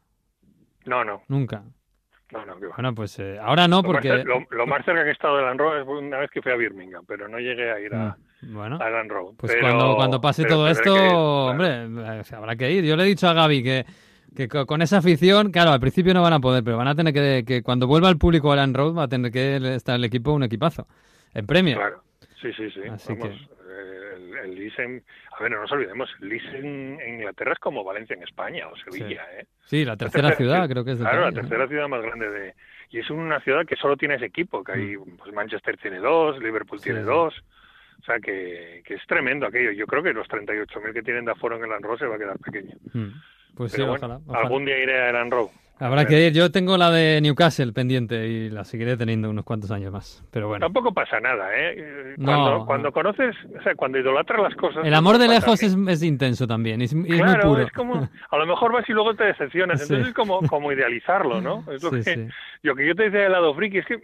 No, 0.85 1.03
no. 1.03 1.21
Nunca. 1.27 1.63
No, 2.31 2.45
no, 2.45 2.55
Bueno, 2.75 2.93
pues 2.93 3.19
eh, 3.19 3.37
ahora 3.41 3.67
no, 3.67 3.81
porque... 3.81 4.23
Lo 4.51 4.67
más, 4.67 4.83
cerca 4.83 5.03
que 5.03 5.09
he 5.09 5.13
estado 5.13 5.37
de 5.37 5.43
Elan 5.43 5.57
Road 5.57 5.81
es 5.81 5.87
una 5.87 6.17
vez 6.17 6.29
que 6.29 6.41
fui 6.41 6.51
a 6.51 6.55
Birmingham, 6.55 7.05
pero 7.07 7.27
no 7.29 7.39
llegué 7.39 7.71
a 7.71 7.79
ir 7.79 7.93
a, 7.95 8.17
mm, 8.41 8.53
bueno, 8.53 8.79
Elan 8.85 9.07
Road. 9.07 9.35
Pues 9.37 9.55
cuando, 9.61 9.95
cuando 9.95 10.19
pase 10.19 10.43
todo 10.43 10.67
esto, 10.67 10.93
hombre, 10.93 11.85
eh, 11.85 12.23
habrá 12.35 12.55
que 12.55 12.69
ir. 12.71 12.83
Yo 12.83 12.97
le 12.97 13.03
he 13.03 13.07
dicho 13.07 13.27
a 13.27 13.33
Gaby 13.33 13.63
que 13.63 13.85
que 14.35 14.47
con 14.47 14.83
esa 14.83 14.97
afición, 14.99 15.51
claro, 15.51 15.71
al 15.71 15.79
principio 15.79 16.13
no 16.13 16.21
van 16.21 16.33
a 16.33 16.39
poder, 16.39 16.63
pero 16.63 16.77
van 16.77 16.87
a 16.87 16.93
tener 16.93 17.11
que, 17.11 17.43
que 17.45 17.63
cuando 17.63 17.87
vuelva 17.87 18.09
el 18.09 18.19
público 18.19 18.51
a 18.51 18.53
Elan 18.53 18.73
Road 18.73 18.95
va 18.95 19.03
a 19.03 19.07
tener 19.07 19.31
que 19.31 19.55
estar 19.73 19.95
el 19.95 20.03
equipo 20.03 20.31
un 20.31 20.43
equipazo. 20.43 20.85
En 21.33 21.47
premio. 21.47 21.77
Claro. 21.77 22.03
Sí, 22.41 22.53
sí, 22.53 22.69
sí. 22.69 22.81
Vamos, 22.85 23.49
el, 24.17 24.59
el 24.59 24.73
a 24.77 25.43
ver, 25.43 25.51
no 25.51 25.61
nos 25.61 25.71
olvidemos, 25.71 26.09
el 26.21 26.31
en, 26.31 26.99
Inglaterra 27.07 27.53
es 27.53 27.59
como 27.59 27.83
Valencia 27.83 28.15
en 28.15 28.23
España 28.23 28.67
o 28.67 28.75
Sevilla, 28.77 29.25
sí. 29.31 29.39
¿eh? 29.39 29.45
Sí, 29.65 29.85
la 29.85 29.95
tercera, 29.95 30.31
ciudad 30.33 30.67
creo 30.67 30.83
que 30.83 30.91
es 30.91 30.99
de 30.99 31.05
Claro, 31.05 31.21
la 31.21 31.31
tercera 31.31 31.67
ciudad 31.67 31.87
más 31.87 32.01
grande 32.01 32.29
de... 32.29 32.53
Y 32.89 32.99
es 32.99 33.09
una 33.09 33.39
ciudad 33.41 33.65
que 33.65 33.75
solo 33.75 33.97
tiene 33.97 34.15
ese 34.15 34.25
equipo, 34.25 34.63
que 34.63 34.71
hay, 34.71 34.97
mm. 34.97 35.17
pues 35.17 35.33
Manchester 35.33 35.77
tiene 35.77 35.99
dos, 35.99 36.39
Liverpool 36.39 36.81
tiene 36.81 37.01
dos, 37.01 37.33
o 37.99 38.05
sea 38.05 38.19
que, 38.19 38.81
que, 38.85 38.93
es 38.93 39.01
tremendo 39.07 39.45
aquello. 39.45 39.71
Yo 39.71 39.85
creo 39.85 40.03
que 40.03 40.13
los 40.13 40.27
38.000 40.27 40.93
que 40.93 41.03
tienen 41.03 41.25
de 41.25 41.31
aforo 41.31 41.57
en 41.57 41.65
el 41.65 41.71
Anro 41.73 41.97
se 41.97 42.05
va 42.05 42.15
a 42.15 42.19
quedar 42.19 42.39
pequeño. 42.39 42.75
Mm. 42.93 43.09
Pues 43.55 43.71
sí, 43.71 43.81
ojalá, 43.81 44.19
Algún 44.33 44.65
día 44.65 44.77
iré 44.81 45.01
a 45.01 45.09
Elan 45.09 45.31
Habrá 45.79 46.05
que 46.05 46.27
ir. 46.27 46.33
Yo 46.33 46.51
tengo 46.51 46.77
la 46.77 46.89
de 46.89 47.21
Newcastle 47.21 47.71
pendiente 47.71 48.27
y 48.27 48.49
la 48.49 48.63
seguiré 48.63 48.97
teniendo 48.97 49.29
unos 49.29 49.45
cuantos 49.45 49.69
años 49.71 49.91
más. 49.91 50.23
Pero 50.31 50.47
bueno. 50.47 50.65
Tampoco 50.65 50.93
pasa 50.93 51.19
nada, 51.19 51.49
¿eh? 51.55 52.15
Cuando, 52.23 52.65
cuando 52.65 52.91
conoces, 52.91 53.35
o 53.59 53.61
sea, 53.61 53.75
cuando 53.75 53.99
idolatras 53.99 54.41
las 54.41 54.55
cosas. 54.55 54.85
El 54.85 54.93
amor 54.93 55.17
de 55.17 55.27
lejos 55.27 55.61
es, 55.61 55.75
es, 55.87 56.03
intenso 56.03 56.47
también. 56.47 56.81
Es, 56.81 56.93
muy 56.93 57.07
puro. 57.41 57.59
es 57.59 57.71
como. 57.71 58.09
A 58.29 58.37
lo 58.37 58.45
mejor 58.45 58.73
vas 58.73 58.89
y 58.89 58.93
luego 58.93 59.13
te 59.13 59.25
decepcionas. 59.25 59.81
Entonces 59.83 60.07
es 60.07 60.13
como, 60.13 60.41
como 60.47 60.71
idealizarlo, 60.71 61.41
¿no? 61.41 61.63
Es 61.71 61.83
lo 61.83 61.91
que, 61.91 62.29
Yo 62.63 62.75
que 62.75 62.87
yo 62.87 62.95
te 62.95 63.03
decía 63.03 63.21
del 63.21 63.31
lado 63.31 63.53
friki 63.53 63.77
es 63.79 63.85
que 63.85 64.01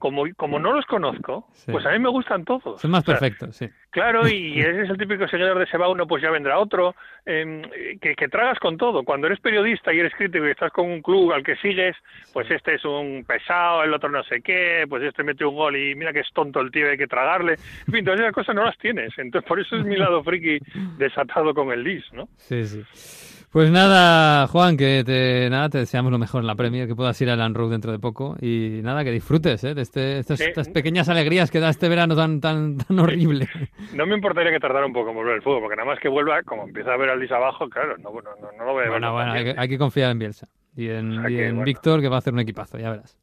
como, 0.00 0.24
como 0.34 0.58
no 0.58 0.72
los 0.72 0.86
conozco, 0.86 1.46
pues 1.70 1.84
a 1.84 1.90
mí 1.90 1.98
me 1.98 2.08
gustan 2.08 2.42
todos. 2.46 2.80
Son 2.80 2.90
más 2.90 3.04
perfectos, 3.04 3.54
sí. 3.54 3.68
Claro, 3.90 4.26
y 4.26 4.58
ese 4.60 4.82
es 4.82 4.90
el 4.90 4.96
típico 4.96 5.28
seguidor 5.28 5.58
de 5.58 5.66
se 5.66 5.76
va 5.76 5.90
uno, 5.90 6.06
pues 6.06 6.22
ya 6.22 6.30
vendrá 6.30 6.58
otro, 6.58 6.94
em, 7.26 7.60
que, 8.00 8.16
que, 8.16 8.28
tragas 8.28 8.58
con 8.58 8.78
todo. 8.78 9.04
Cuando 9.04 9.26
eres 9.26 9.40
periodista 9.40 9.92
y 9.92 10.00
eres 10.00 10.14
crítico 10.14 10.46
y 10.46 10.52
estás 10.52 10.72
con 10.72 10.90
un 10.90 11.02
club 11.02 11.32
al 11.32 11.44
que 11.44 11.54
sigues, 11.56 11.94
pues 12.32 12.50
este 12.50 12.76
es 12.76 12.84
un 12.86 13.24
pesado, 13.28 13.84
el 13.84 13.92
otro 13.92 14.08
no 14.08 14.24
sé 14.24 14.40
qué, 14.40 14.86
pues 14.88 15.02
este 15.02 15.22
mete 15.22 15.44
un 15.44 15.54
gol 15.54 15.76
y 15.76 15.94
mira 15.94 16.14
que 16.14 16.20
es 16.20 16.32
tonto 16.32 16.60
el 16.60 16.70
tío, 16.70 16.88
hay 16.88 16.96
que 16.96 17.06
tragarle. 17.06 17.56
En 17.86 17.92
fin, 17.92 18.02
todas 18.02 18.20
esas 18.20 18.32
cosas 18.32 18.54
no 18.54 18.64
las 18.64 18.78
tienes. 18.78 19.12
Entonces, 19.18 19.46
por 19.46 19.60
eso 19.60 19.76
es 19.76 19.84
mi 19.84 19.96
lado 19.96 20.24
friki 20.24 20.58
desatado 20.96 21.52
con 21.52 21.70
el 21.72 21.84
dis, 21.84 22.10
¿no? 22.14 22.26
Sí, 22.38 22.64
sí. 22.64 23.29
Pues 23.52 23.68
nada, 23.72 24.46
Juan, 24.46 24.76
que 24.76 25.02
te, 25.04 25.50
nada, 25.50 25.68
te 25.68 25.78
deseamos 25.78 26.12
lo 26.12 26.18
mejor 26.18 26.40
en 26.40 26.46
la 26.46 26.54
Premier, 26.54 26.86
que 26.86 26.94
puedas 26.94 27.20
ir 27.20 27.30
a 27.30 27.34
Land 27.34 27.56
Road 27.56 27.70
dentro 27.72 27.90
de 27.90 27.98
poco 27.98 28.36
y 28.40 28.78
nada, 28.80 29.02
que 29.02 29.10
disfrutes 29.10 29.64
¿eh? 29.64 29.74
de 29.74 29.82
este, 29.82 30.20
estas, 30.20 30.68
pequeñas 30.68 31.08
alegrías 31.08 31.50
que 31.50 31.58
da 31.58 31.68
este 31.68 31.88
verano 31.88 32.14
tan 32.14 32.40
tan, 32.40 32.78
tan 32.78 32.96
horrible. 33.00 33.48
No 33.92 34.06
me 34.06 34.14
importaría 34.14 34.52
que 34.52 34.60
tardara 34.60 34.86
un 34.86 34.92
poco 34.92 35.10
en 35.10 35.16
volver 35.16 35.34
el 35.34 35.42
fútbol, 35.42 35.62
porque 35.62 35.74
nada 35.74 35.88
más 35.88 35.98
que 35.98 36.08
vuelva, 36.08 36.44
como 36.44 36.62
empieza 36.62 36.92
a 36.92 36.96
ver 36.96 37.10
al 37.10 37.18
Lis 37.18 37.32
abajo, 37.32 37.68
claro, 37.68 37.98
no, 37.98 38.12
no, 38.12 38.20
no, 38.56 38.64
lo 38.64 38.74
veo. 38.76 38.88
Bueno, 38.88 39.12
bueno, 39.12 39.32
hay 39.32 39.68
que, 39.68 39.78
confiar 39.78 40.12
en 40.12 40.20
Bielsa 40.20 40.46
y 40.76 40.88
en, 40.88 41.64
Víctor, 41.64 42.00
que 42.00 42.08
va 42.08 42.16
a 42.16 42.18
hacer 42.20 42.32
un 42.32 42.40
equipazo, 42.40 42.78
ya 42.78 42.90
verás. 42.90 43.18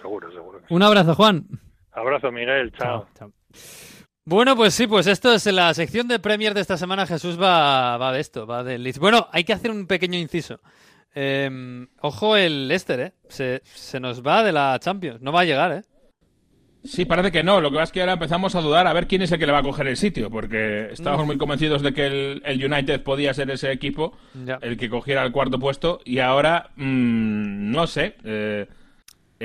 Seguro, 0.00 0.32
seguro. 0.32 0.60
Un 0.70 0.82
abrazo, 0.82 1.14
Juan. 1.14 1.44
Abrazo, 1.92 2.32
Miguel, 2.32 2.72
chao. 2.72 3.06
chao. 3.14 3.30
Bueno, 4.28 4.56
pues 4.56 4.74
sí, 4.74 4.88
pues 4.88 5.06
esto 5.06 5.32
es 5.32 5.46
la 5.46 5.72
sección 5.72 6.08
de 6.08 6.18
Premier 6.18 6.52
de 6.52 6.60
esta 6.60 6.76
semana. 6.76 7.06
Jesús 7.06 7.40
va, 7.40 7.96
va 7.96 8.12
de 8.12 8.18
esto, 8.18 8.44
va 8.44 8.64
del 8.64 8.82
Leeds. 8.82 8.98
Bueno, 8.98 9.28
hay 9.30 9.44
que 9.44 9.52
hacer 9.52 9.70
un 9.70 9.86
pequeño 9.86 10.18
inciso. 10.18 10.58
Em, 11.14 11.86
ojo 12.00 12.36
el 12.36 12.66
Leicester, 12.66 12.98
¿eh? 12.98 13.12
Se, 13.28 13.62
se, 13.64 14.00
nos 14.00 14.26
va 14.26 14.42
de 14.42 14.50
la 14.50 14.76
Champions. 14.80 15.22
No 15.22 15.30
va 15.30 15.42
a 15.42 15.44
llegar, 15.44 15.70
¿eh? 15.70 15.82
Sí, 16.82 17.04
parece 17.04 17.30
que 17.30 17.44
no. 17.44 17.60
Lo 17.60 17.70
que 17.70 17.76
pasa 17.76 17.84
es 17.84 17.92
que 17.92 18.00
ahora 18.00 18.14
empezamos 18.14 18.56
a 18.56 18.60
dudar 18.60 18.88
a 18.88 18.92
ver 18.92 19.06
quién 19.06 19.22
es 19.22 19.30
el 19.30 19.38
que 19.38 19.46
le 19.46 19.52
va 19.52 19.58
a 19.58 19.62
coger 19.62 19.86
el 19.86 19.96
sitio, 19.96 20.28
porque 20.28 20.88
estábamos 20.90 21.24
muy 21.24 21.38
convencidos 21.38 21.82
de 21.82 21.94
que 21.94 22.06
el, 22.06 22.64
United 22.64 23.04
podía 23.04 23.32
ser 23.32 23.48
ese 23.52 23.70
equipo, 23.70 24.18
el 24.60 24.76
que 24.76 24.90
cogiera 24.90 25.22
el 25.22 25.30
cuarto 25.30 25.60
puesto, 25.60 26.00
y 26.04 26.18
ahora 26.18 26.70
mm, 26.74 27.70
no 27.70 27.86
sé. 27.86 28.16
Eh, 28.24 28.66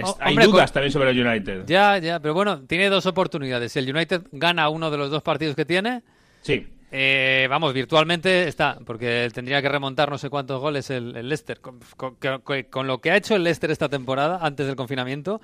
Oh, 0.03 0.17
hay 0.19 0.35
dudas 0.37 0.71
también 0.71 0.91
sobre 0.91 1.11
el 1.11 1.25
United. 1.25 1.65
Ya, 1.65 1.97
ya, 1.97 2.19
pero 2.19 2.33
bueno, 2.33 2.61
tiene 2.61 2.89
dos 2.89 3.05
oportunidades. 3.05 3.73
Si 3.73 3.79
el 3.79 3.93
United 3.93 4.21
gana 4.31 4.69
uno 4.69 4.89
de 4.89 4.97
los 4.97 5.11
dos 5.11 5.21
partidos 5.21 5.55
que 5.55 5.65
tiene, 5.65 6.01
sí. 6.41 6.67
Eh, 6.93 7.47
vamos, 7.49 7.73
virtualmente 7.73 8.49
está, 8.49 8.77
porque 8.85 9.29
tendría 9.33 9.61
que 9.61 9.69
remontar 9.69 10.09
no 10.09 10.17
sé 10.17 10.29
cuántos 10.29 10.59
goles 10.59 10.89
el, 10.89 11.13
Leicester. 11.27 11.61
Con, 11.61 12.87
lo 12.87 12.97
que 12.99 13.11
ha 13.11 13.15
hecho 13.15 13.35
el 13.35 13.43
Leicester 13.43 13.71
esta 13.71 13.87
temporada, 13.87 14.39
antes 14.41 14.67
del 14.67 14.75
confinamiento, 14.75 15.39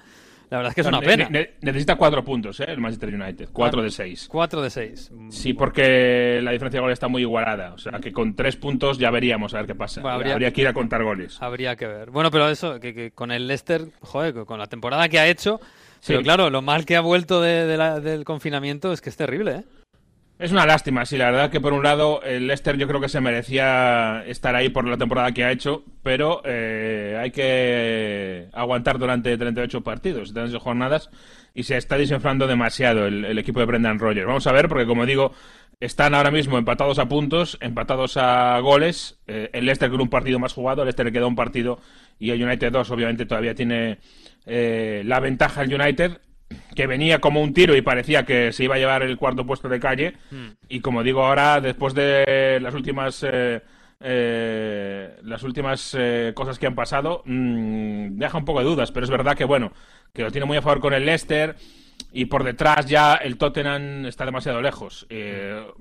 La 0.50 0.58
verdad 0.58 0.70
es 0.72 0.76
que 0.76 0.82
es 0.82 0.88
una 0.88 1.02
pena. 1.02 1.30
necesita 1.62 1.96
cuatro 1.96 2.24
puntos, 2.24 2.60
¿eh? 2.60 2.66
El 2.70 2.80
Manchester 2.80 3.14
United. 3.14 3.50
Cuatro 3.52 3.82
de 3.82 3.90
seis. 3.90 4.28
Cuatro 4.30 4.62
de 4.62 4.70
seis. 4.70 5.12
Sí, 5.30 5.54
porque 5.54 6.40
la 6.42 6.52
diferencia 6.52 6.80
de 6.80 6.82
goles 6.82 6.96
está 6.96 7.08
muy 7.08 7.22
igualada. 7.24 7.74
O 7.74 7.78
sea, 7.78 8.00
que 8.00 8.12
con 8.12 8.36
tres 8.36 8.56
puntos 8.56 8.98
ya 8.98 9.12
veríamos 9.12 9.54
a 9.54 9.58
ver 9.58 9.68
qué 9.68 9.76
pasa. 9.76 10.02
habría, 10.02 10.52
que 10.52 10.62
ir 10.62 10.68
a 10.68 10.74
contar 10.74 11.04
goles. 11.04 11.38
Habría 11.42 11.76
que 11.76 11.88
ver. 11.88 12.12
Bueno, 12.12 12.32
pero 12.32 12.48
eso, 12.50 12.80
que, 12.80 13.12
con 13.12 13.32
el 13.32 13.48
Leicester, 13.48 13.88
joder, 14.02 14.46
con 14.46 14.60
la 14.60 14.68
temporada 14.68 15.10
que 15.10 15.20
ha 15.20 15.28
hecho... 15.28 15.60
Pero 16.06 16.22
claro, 16.22 16.50
lo 16.50 16.62
mal 16.62 16.86
que 16.86 16.96
ha 16.96 17.02
vuelto 17.02 17.42
del 17.42 18.24
confinamiento 18.24 18.94
es 18.94 19.02
que 19.02 19.10
es 19.10 19.18
terrible, 19.18 19.56
¿eh? 19.56 19.64
Es 20.40 20.52
una 20.52 20.68
lástima, 20.68 21.04
sí, 21.04 21.18
la 21.18 21.32
verdad 21.32 21.50
que 21.50 21.60
por 21.60 21.74
un 21.74 21.82
lado 21.82 22.22
el 22.22 22.46
Leicester 22.46 22.78
yo 22.78 22.88
creo 22.88 23.02
que 23.02 23.10
se 23.10 23.20
merecía 23.20 24.24
estar 24.28 24.56
ahí 24.56 24.70
por 24.70 24.88
la 24.88 24.96
temporada 24.96 25.32
que 25.32 25.44
ha 25.44 25.52
hecho, 25.52 25.84
pero 26.04 26.44
eh, 26.46 27.18
hay 27.20 27.32
que 27.32 28.48
aguantar 28.54 29.00
durante 29.00 29.36
38 29.36 29.82
partidos, 29.82 30.34
38 30.34 30.60
jornadas, 30.60 31.10
y 31.56 31.64
se 31.64 31.76
está 31.76 31.98
desinflando 31.98 32.46
demasiado 32.46 33.08
el, 33.08 33.36
equipo 33.40 33.60
de 33.60 33.66
Brendan 33.66 33.98
Rodgers. 33.98 34.28
Vamos 34.28 34.46
a 34.46 34.52
ver, 34.52 34.68
porque 34.68 34.86
como 34.86 35.08
digo, 35.08 35.32
están 35.80 36.14
ahora 36.14 36.30
mismo 36.30 36.60
empatados 36.60 37.00
a 37.00 37.08
puntos, 37.08 37.58
empatados 37.60 38.16
a 38.18 38.60
goles, 38.60 39.20
eh, 39.26 39.50
el 39.54 39.66
Leicester 39.66 39.90
con 39.90 40.02
un 40.02 40.10
partido 40.10 40.38
más 40.38 40.54
jugado, 40.54 40.84
el 40.84 40.86
Leicester 40.86 41.08
le 41.08 41.12
queda 41.12 41.26
un 41.26 41.36
partido 41.36 41.80
y 42.20 42.30
el 42.30 42.44
United 42.44 42.72
2 42.72 42.92
obviamente 42.92 43.26
todavía 43.26 43.56
tiene 43.56 43.98
eh, 44.46 45.02
la 45.04 45.20
ventaja 45.20 45.64
el 45.64 45.74
United, 45.74 46.20
que 46.76 46.88
venía 46.88 47.20
como 47.20 47.42
un 47.42 47.54
tiro 47.54 47.76
y 47.76 47.82
parecía 47.82 48.24
que 48.24 48.52
se 48.54 48.64
iba 48.64 48.76
a 48.76 48.78
llevar 48.78 49.04
el 49.04 49.18
cuarto 49.18 49.46
puesto 49.46 49.68
de 49.70 49.80
calle. 49.80 50.14
Hmm. 50.32 50.50
Y 50.70 50.82
como 50.82 51.04
digo 51.04 51.24
ahora, 51.24 51.60
después 51.60 51.94
de 51.94 52.60
las 52.62 52.74
últimas 52.74 53.24
eh, 53.28 53.62
eh, 54.00 55.18
las 55.24 55.44
últimas 55.44 55.96
eh, 55.98 56.34
cosas 56.36 56.60
que 56.60 56.68
han 56.68 56.76
pasado, 56.76 57.24
mm, 57.26 58.18
deja 58.18 58.38
un 58.38 58.46
poco 58.46 58.60
de 58.60 58.66
dudas. 58.66 58.92
Pero 58.92 59.06
es 59.06 59.10
verdad 59.10 59.36
que 59.36 59.46
bueno, 59.46 59.72
que 60.14 60.24
lo 60.24 60.32
tiene 60.32 60.46
muy 60.46 60.58
a 60.58 60.62
favor 60.62 60.80
con 60.80 60.94
el 60.94 61.06
Leicester. 61.06 61.56
Y 62.14 62.26
por 62.26 62.44
detrás 62.44 62.86
ya 62.86 63.16
el 63.16 63.38
Tottenham 63.38 64.06
está 64.06 64.24
demasiado 64.24 64.62
lejos, 64.62 65.08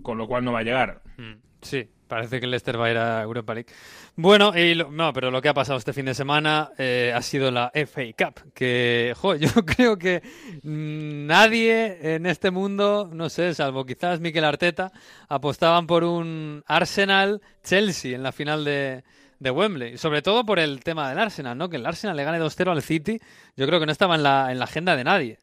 con 0.03 0.19
lo 0.19 0.27
cual 0.27 0.45
no 0.45 0.53
va 0.53 0.61
a 0.61 0.65
llegar. 0.65 1.03
Hmm. 1.19 1.35
Sí, 1.61 1.89
Parece 2.09 2.39
que 2.39 2.45
el 2.45 2.53
Leicester 2.53 2.81
va 2.81 2.87
a 2.87 2.91
ir 2.91 2.99
a 2.99 3.23
Europa 3.23 3.55
League. 3.55 3.73
Bueno, 4.19 4.53
no, 4.91 5.13
pero 5.13 5.31
lo 5.31 5.43
que 5.43 5.51
ha 5.51 5.55
pasado 5.55 5.79
este 5.79 5.93
fin 5.93 6.07
de 6.07 6.15
semana 6.15 6.71
eh, 6.79 7.13
ha 7.15 7.21
sido 7.21 7.51
la 7.51 7.71
FA 7.75 8.03
Cup, 8.17 8.53
que 8.55 9.15
yo 9.41 9.67
creo 9.67 9.99
que 9.99 10.23
nadie 10.63 12.15
en 12.15 12.25
este 12.25 12.51
mundo, 12.51 13.11
no 13.13 13.29
sé, 13.29 13.53
salvo 13.53 13.85
quizás 13.85 14.21
Mikel 14.21 14.45
Arteta, 14.45 14.91
apostaban 15.29 15.87
por 15.87 16.03
un 16.03 16.65
Arsenal-Chelsea 16.67 18.17
en 18.17 18.23
la 18.23 18.33
final 18.33 18.65
de, 18.65 19.05
de 19.39 19.51
Wembley. 19.51 19.99
Sobre 19.99 20.23
todo 20.23 20.47
por 20.47 20.61
el 20.61 20.83
tema 20.83 21.11
del 21.11 21.19
Arsenal, 21.19 21.59
¿no? 21.59 21.69
Que 21.69 21.77
el 21.77 21.85
Arsenal 21.85 22.17
le 22.17 22.25
gane 22.25 22.41
2-0 22.41 22.71
al 22.71 22.83
City, 22.83 23.21
yo 23.55 23.67
creo 23.67 23.81
que 23.81 23.87
no 23.87 23.93
estaba 23.93 24.15
en 24.15 24.23
la, 24.23 24.51
en 24.51 24.59
la 24.59 24.65
agenda 24.65 24.97
de 24.97 25.05
nadie. 25.05 25.39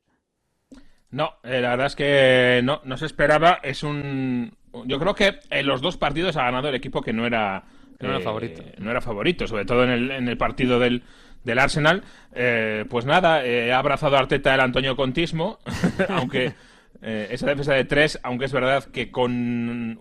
No, 1.12 1.36
eh, 1.44 1.62
la 1.62 1.70
verdad 1.70 1.86
es 1.86 1.96
que 1.96 2.62
no, 2.64 2.82
no 2.86 2.98
se 2.98 3.06
esperaba. 3.06 3.60
Es 3.62 3.84
un, 3.84 4.52
yo 4.86 5.00
creo 5.00 5.14
que 5.14 5.40
en 5.52 5.68
los 5.68 5.80
dos 5.82 5.96
partidos 5.98 6.38
ha 6.38 6.46
ganado 6.46 6.70
el 6.70 6.76
equipo 6.76 7.04
que 7.04 7.14
no 7.14 7.28
era, 7.28 7.66
no 8.00 8.10
era 8.10 8.20
favorito. 8.20 8.64
No 8.78 8.92
era 8.92 9.02
favorito, 9.02 9.48
sobre 9.48 9.66
todo 9.66 9.84
en 9.84 9.90
el, 9.90 10.12
en 10.12 10.28
el 10.28 10.38
partido 10.38 10.80
del, 10.80 11.04
del 11.44 11.60
Arsenal. 11.60 12.04
Eh, 12.34 12.86
pues 12.90 13.06
nada, 13.06 13.46
eh, 13.46 13.72
ha 13.72 13.80
abrazado 13.80 14.16
a 14.16 14.20
Arteta 14.20 14.54
el 14.54 14.62
Antonio 14.62 14.96
Contismo, 14.96 15.60
aunque 16.10 16.54
eh, 17.02 17.28
esa 17.32 17.48
defensa 17.48 17.74
de 17.74 17.86
tres, 17.86 18.20
aunque 18.24 18.46
es 18.46 18.54
verdad 18.54 18.84
que 18.86 19.12
con 19.12 19.32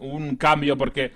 un 0.00 0.36
cambio, 0.36 0.76
porque 0.76 1.12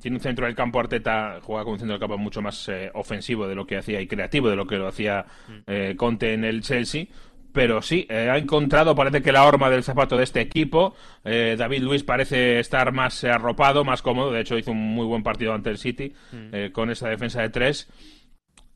tiene 0.00 0.16
un 0.16 0.22
centro 0.22 0.46
del 0.46 0.56
campo, 0.56 0.80
Arteta 0.80 1.38
juega 1.42 1.64
con 1.64 1.74
un 1.74 1.78
centro 1.78 1.92
del 1.94 2.00
campo 2.00 2.18
mucho 2.18 2.42
más 2.42 2.68
ofensivo 2.94 3.46
de 3.46 3.54
lo 3.54 3.66
que 3.66 3.76
hacía 3.76 4.00
y 4.00 4.08
creativo 4.08 4.50
de 4.50 4.56
lo 4.56 4.66
que 4.66 4.76
lo 4.76 4.88
hacía 4.88 5.24
mm. 5.46 5.94
Conte 5.96 6.34
en 6.34 6.44
el 6.44 6.62
Chelsea 6.62 7.06
pero 7.52 7.82
sí, 7.82 8.06
eh, 8.08 8.30
ha 8.30 8.38
encontrado, 8.38 8.94
parece 8.94 9.22
que 9.22 9.32
la 9.32 9.44
horma 9.44 9.68
del 9.68 9.84
zapato 9.84 10.16
de 10.16 10.24
este 10.24 10.40
equipo. 10.40 10.94
Eh, 11.24 11.56
David 11.58 11.82
Luis 11.82 12.02
parece 12.02 12.58
estar 12.58 12.92
más 12.92 13.24
arropado, 13.24 13.84
más 13.84 14.02
cómodo. 14.02 14.32
De 14.32 14.40
hecho, 14.40 14.56
hizo 14.56 14.72
un 14.72 14.78
muy 14.78 15.06
buen 15.06 15.22
partido 15.22 15.52
ante 15.52 15.70
el 15.70 15.78
City 15.78 16.14
mm. 16.32 16.36
eh, 16.52 16.70
con 16.72 16.90
esa 16.90 17.08
defensa 17.08 17.42
de 17.42 17.50
tres. 17.50 17.88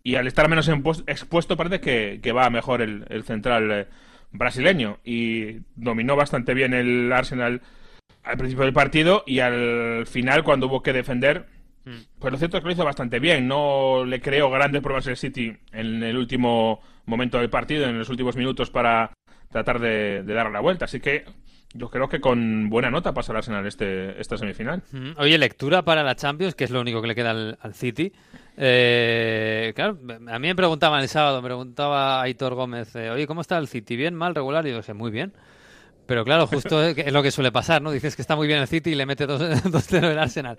Y 0.03 0.17
al 0.17 0.27
estar 0.27 0.49
menos 0.49 0.69
expuesto, 0.69 1.57
parece 1.57 1.81
que, 1.81 2.33
va 2.33 2.49
mejor 2.51 2.81
el, 2.81 3.25
central 3.25 3.89
brasileño. 4.31 4.99
Y 5.05 5.63
dominó 5.75 6.15
bastante 6.15 6.55
bien 6.55 6.75
el 6.75 7.13
Arsenal 7.13 7.63
al 8.23 8.37
principio 8.37 8.65
del 8.65 8.73
partido. 8.73 9.25
Y 9.27 9.41
al 9.41 10.07
final, 10.07 10.45
cuando 10.45 10.67
hubo 10.69 10.83
que 10.83 10.93
defender. 10.93 11.47
Pues 12.19 12.33
lo 12.33 12.39
cierto 12.39 12.57
es 12.57 12.63
que 12.63 12.69
lo 12.69 12.73
hizo 12.73 12.85
bastante 12.85 13.21
bien. 13.21 13.47
No 13.47 14.05
le 14.05 14.21
creó 14.21 14.51
grandes 14.51 14.83
pruebas 14.83 15.07
el 15.07 15.17
City 15.17 15.57
en 15.73 16.03
el 16.03 16.17
último 16.17 16.81
momento 17.07 17.39
del 17.39 17.51
partido, 17.51 17.87
en 17.87 17.99
los 17.99 18.09
últimos 18.09 18.37
minutos 18.37 18.71
para 18.71 19.13
tratar 19.51 19.79
de, 19.79 20.23
dar 20.25 20.51
la 20.51 20.61
vuelta. 20.61 20.87
Así 20.87 21.01
que 21.01 21.25
yo 21.75 21.89
creo 21.89 22.09
que 22.09 22.21
con 22.21 22.69
buena 22.71 22.91
nota 22.91 23.15
pasará 23.15 23.39
Arsenal 23.39 23.67
este, 23.67 24.21
esta 24.21 24.37
semifinal. 24.37 24.83
Oye, 25.19 25.39
lectura 25.39 25.83
para 25.83 26.03
la 26.03 26.17
Champions, 26.17 26.55
que 26.55 26.65
es 26.65 26.71
lo 26.71 26.81
único 26.81 27.01
que 27.01 27.09
le 27.09 27.15
queda 27.15 27.31
al, 27.31 27.75
City. 27.75 28.13
Eh, 28.57 29.73
claro, 29.77 29.99
a 30.29 30.39
mí 30.39 30.49
me 30.49 30.57
preguntaban 30.57 31.03
el 31.03 31.09
sábado, 31.09 31.43
me 31.43 31.49
preguntaba 31.49 32.23
Aitor 32.23 32.55
Gómez, 32.55 32.97
eh, 32.97 33.11
oye, 33.11 33.27
¿cómo 33.27 33.43
está 33.43 33.59
el 33.59 33.69
City? 33.69 33.97
¿Bien, 33.97 34.15
mal, 34.15 34.35
regular? 34.35 34.67
Y 34.67 34.71
yo 34.71 34.79
dije, 34.79 34.95
muy 34.95 35.11
bien. 35.11 35.33
Pero 36.07 36.25
claro, 36.25 36.47
justo 36.47 36.83
es 36.83 37.13
lo 37.13 37.23
que 37.23 37.33
suele 37.33 37.51
pasar, 37.51 37.83
¿no? 37.83 37.91
Dices 37.91 38.15
que 38.15 38.23
está 38.23 38.37
muy 38.37 38.47
bien 38.47 38.61
el 38.61 38.69
City 38.69 38.91
y 38.91 38.95
le 38.95 39.07
mete 39.07 39.27
2-0 39.27 40.05
el 40.11 40.19
Arsenal. 40.19 40.57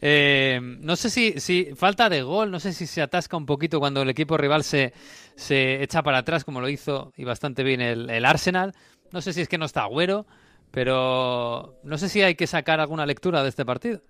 Eh, 0.00 0.60
no 0.62 0.94
sé 0.94 1.08
si, 1.08 1.40
si 1.40 1.70
falta 1.74 2.10
de 2.10 2.22
gol, 2.22 2.50
no 2.50 2.60
sé 2.60 2.74
si 2.74 2.86
se 2.86 3.00
atasca 3.00 3.36
un 3.36 3.46
poquito 3.46 3.80
cuando 3.80 4.02
el 4.02 4.10
equipo 4.10 4.36
rival 4.36 4.62
se, 4.62 4.92
se 5.36 5.82
echa 5.82 6.02
para 6.02 6.18
atrás, 6.18 6.44
como 6.44 6.60
lo 6.60 6.68
hizo 6.68 7.12
y 7.16 7.24
bastante 7.24 7.62
bien 7.62 7.80
el, 7.80 8.10
el 8.10 8.24
Arsenal. 8.26 8.74
No 9.10 9.22
sé 9.22 9.32
si 9.32 9.40
es 9.40 9.48
que 9.48 9.58
no 9.58 9.64
está 9.64 9.82
Agüero, 9.84 10.26
pero 10.70 11.80
no 11.82 11.96
sé 11.96 12.10
si 12.10 12.20
hay 12.22 12.34
que 12.34 12.46
sacar 12.46 12.78
alguna 12.78 13.06
lectura 13.06 13.42
de 13.42 13.48
este 13.48 13.64
partido. 13.64 14.02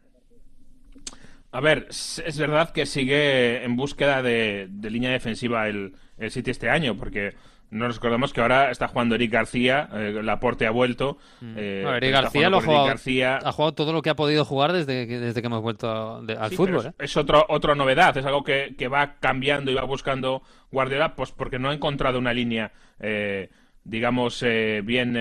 A 1.53 1.61
ver, 1.61 1.87
es 1.89 2.39
verdad 2.39 2.71
que 2.71 2.87
sigue 2.87 3.65
en 3.65 3.77
búsqueda 3.77 4.23
de, 4.23 4.69
de 4.71 4.91
línea 4.91 5.11
defensiva 5.11 5.69
el, 5.69 5.95
el 6.19 6.31
City 6.31 6.51
este 6.51 6.69
año, 6.69 6.97
porque 6.97 7.35
no 7.71 7.87
nos 7.87 7.97
recordemos 7.97 8.33
que 8.33 8.41
ahora 8.41 8.71
está 8.71 8.89
jugando 8.89 9.15
Eric 9.15 9.31
García, 9.31 9.89
eh, 9.93 10.21
Laporte 10.23 10.67
ha 10.67 10.73
vuelto. 10.73 11.19
Mm. 11.41 11.55
Eh, 11.57 11.85
Eric 11.97 12.13
García, 12.13 12.51
lo 12.51 12.59
ha 12.59 12.63
jugado, 12.63 12.89
ha 12.89 13.53
jugado 13.53 13.75
todo 13.75 13.93
lo 13.93 14.03
que 14.03 14.11
ha 14.11 14.17
podido 14.17 14.45
jugar 14.45 14.73
desde 14.73 15.07
que, 15.07 15.21
desde 15.21 15.41
que 15.41 15.47
hemos 15.47 15.63
vuelto 15.63 16.17
al 16.17 16.51
fútbol. 16.51 16.87
¿eh? 16.87 16.93
Es, 16.99 17.17
otro, 17.17 17.47
otra 17.49 17.77
novedad, 17.77 18.17
es 18.17 18.27
algo 18.27 18.43
que, 18.43 18.75
que, 18.77 18.89
va 18.89 19.15
cambiando 19.21 19.71
y 19.71 19.75
va 19.75 19.85
buscando 19.85 20.43
Guardiola, 20.73 21.15
pues 21.15 21.31
porque 21.31 21.61
no 21.61 21.71
ha 21.71 21.75
encontrado 21.75 22.19
una 22.19 22.33
línea, 22.33 22.73
eh, 22.99 23.51
digamos, 23.85 24.45
bien 24.83 25.17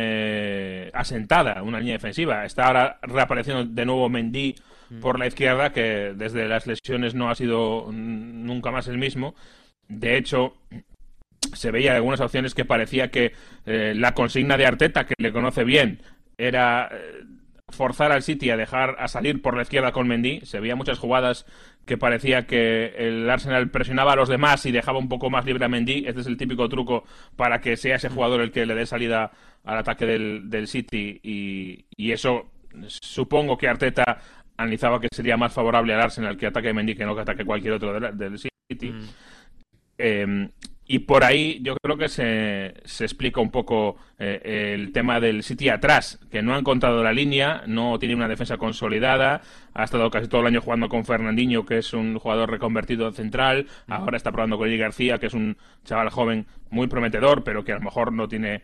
asentada, 0.93 1.61
una 1.61 1.79
línea 1.79 1.93
defensiva. 1.93 2.45
Está 2.45 2.65
ahora 2.65 2.99
reapareciendo 3.03 3.63
de 3.63 3.85
nuevo 3.85 4.09
Mendy 4.09 4.55
mm. 4.89 4.99
por 5.01 5.19
la 5.19 5.27
izquierda, 5.27 5.71
que 5.71 6.13
desde 6.15 6.47
las 6.47 6.65
lesiones 6.65 7.13
no 7.13 7.29
ha 7.29 7.35
sido 7.35 7.91
nunca 7.91 8.71
más 8.71 8.87
el 8.87 8.97
mismo. 8.97 9.35
De 9.87 10.17
hecho, 10.17 10.55
se 11.53 11.71
veía 11.71 11.95
algunas 11.95 12.19
opciones 12.19 12.53
que 12.53 12.65
parecía 12.65 13.11
que 13.11 13.33
eh, 13.65 13.93
la 13.95 14.13
consigna 14.13 14.57
de 14.57 14.65
Arteta, 14.65 15.05
que 15.05 15.15
le 15.17 15.31
conoce 15.31 15.63
bien, 15.63 16.01
era 16.37 16.89
eh, 16.91 17.23
forzar 17.69 18.11
al 18.11 18.23
City 18.23 18.49
a 18.49 18.57
dejar 18.57 18.95
a 18.99 19.07
salir 19.07 19.41
por 19.41 19.55
la 19.55 19.63
izquierda 19.63 19.91
con 19.91 20.07
Mendy. 20.07 20.41
Se 20.43 20.59
veía 20.59 20.75
muchas 20.75 20.99
jugadas 20.99 21.45
que 21.85 21.97
parecía 21.97 22.45
que 22.45 22.93
el 22.97 23.29
Arsenal 23.29 23.69
presionaba 23.71 24.13
a 24.13 24.15
los 24.15 24.29
demás 24.29 24.65
y 24.65 24.71
dejaba 24.71 24.99
un 24.99 25.09
poco 25.09 25.29
más 25.29 25.45
libre 25.45 25.65
a 25.65 25.69
Mendy. 25.69 26.05
Este 26.07 26.21
es 26.21 26.27
el 26.27 26.37
típico 26.37 26.69
truco 26.69 27.03
para 27.35 27.61
que 27.61 27.77
sea 27.77 27.95
ese 27.95 28.09
jugador 28.09 28.41
el 28.41 28.51
que 28.51 28.65
le 28.65 28.75
dé 28.75 28.85
salida 28.85 29.31
al 29.63 29.77
ataque 29.77 30.05
del, 30.05 30.49
del 30.49 30.67
City 30.67 31.19
y, 31.23 31.85
y, 31.95 32.11
eso 32.11 32.51
supongo 32.87 33.57
que 33.57 33.67
Arteta 33.67 34.19
analizaba 34.55 35.01
que 35.01 35.07
sería 35.11 35.35
más 35.35 35.53
favorable 35.53 35.93
al 35.93 36.01
Arsenal 36.01 36.37
que 36.37 36.47
ataque 36.47 36.69
a 36.69 36.73
Mendy 36.73 36.95
que 36.95 37.05
no 37.05 37.15
que 37.15 37.21
ataque 37.21 37.45
cualquier 37.45 37.73
otro 37.73 37.99
del, 37.99 38.37
City. 38.37 38.91
Mm. 38.91 39.07
Em, 39.97 40.49
y 40.91 40.99
por 40.99 41.23
ahí 41.23 41.59
yo 41.61 41.75
creo 41.79 41.97
que 41.97 42.09
se, 42.09 42.73
se 42.83 43.03
explica 43.03 43.39
un 43.39 43.51
poco 43.51 43.97
eh, 44.17 44.73
el 44.73 44.91
tema 44.91 45.19
del 45.19 45.43
City 45.43 45.69
atrás, 45.69 46.19
que 46.31 46.41
no 46.41 46.55
ha 46.55 46.57
encontrado 46.57 47.03
la 47.03 47.13
línea, 47.13 47.61
no 47.67 47.99
tiene 47.99 48.15
una 48.15 48.27
defensa 48.27 48.57
consolidada, 48.57 49.41
ha 49.75 49.83
estado 49.83 50.09
casi 50.09 50.27
todo 50.27 50.41
el 50.41 50.47
año 50.47 50.61
jugando 50.61 50.89
con 50.89 51.05
Fernandinho, 51.05 51.63
que 51.63 51.77
es 51.77 51.93
un 51.93 52.17
jugador 52.17 52.49
reconvertido 52.49 53.11
central, 53.11 53.67
ahora 53.87 54.17
está 54.17 54.31
probando 54.31 54.57
con 54.57 54.67
Eddie 54.67 54.79
García, 54.79 55.19
que 55.19 55.27
es 55.27 55.35
un 55.35 55.57
chaval 55.85 56.09
joven 56.09 56.47
muy 56.71 56.87
prometedor, 56.87 57.43
pero 57.43 57.63
que 57.63 57.71
a 57.71 57.75
lo 57.75 57.81
mejor 57.81 58.11
no 58.11 58.27
tiene 58.27 58.63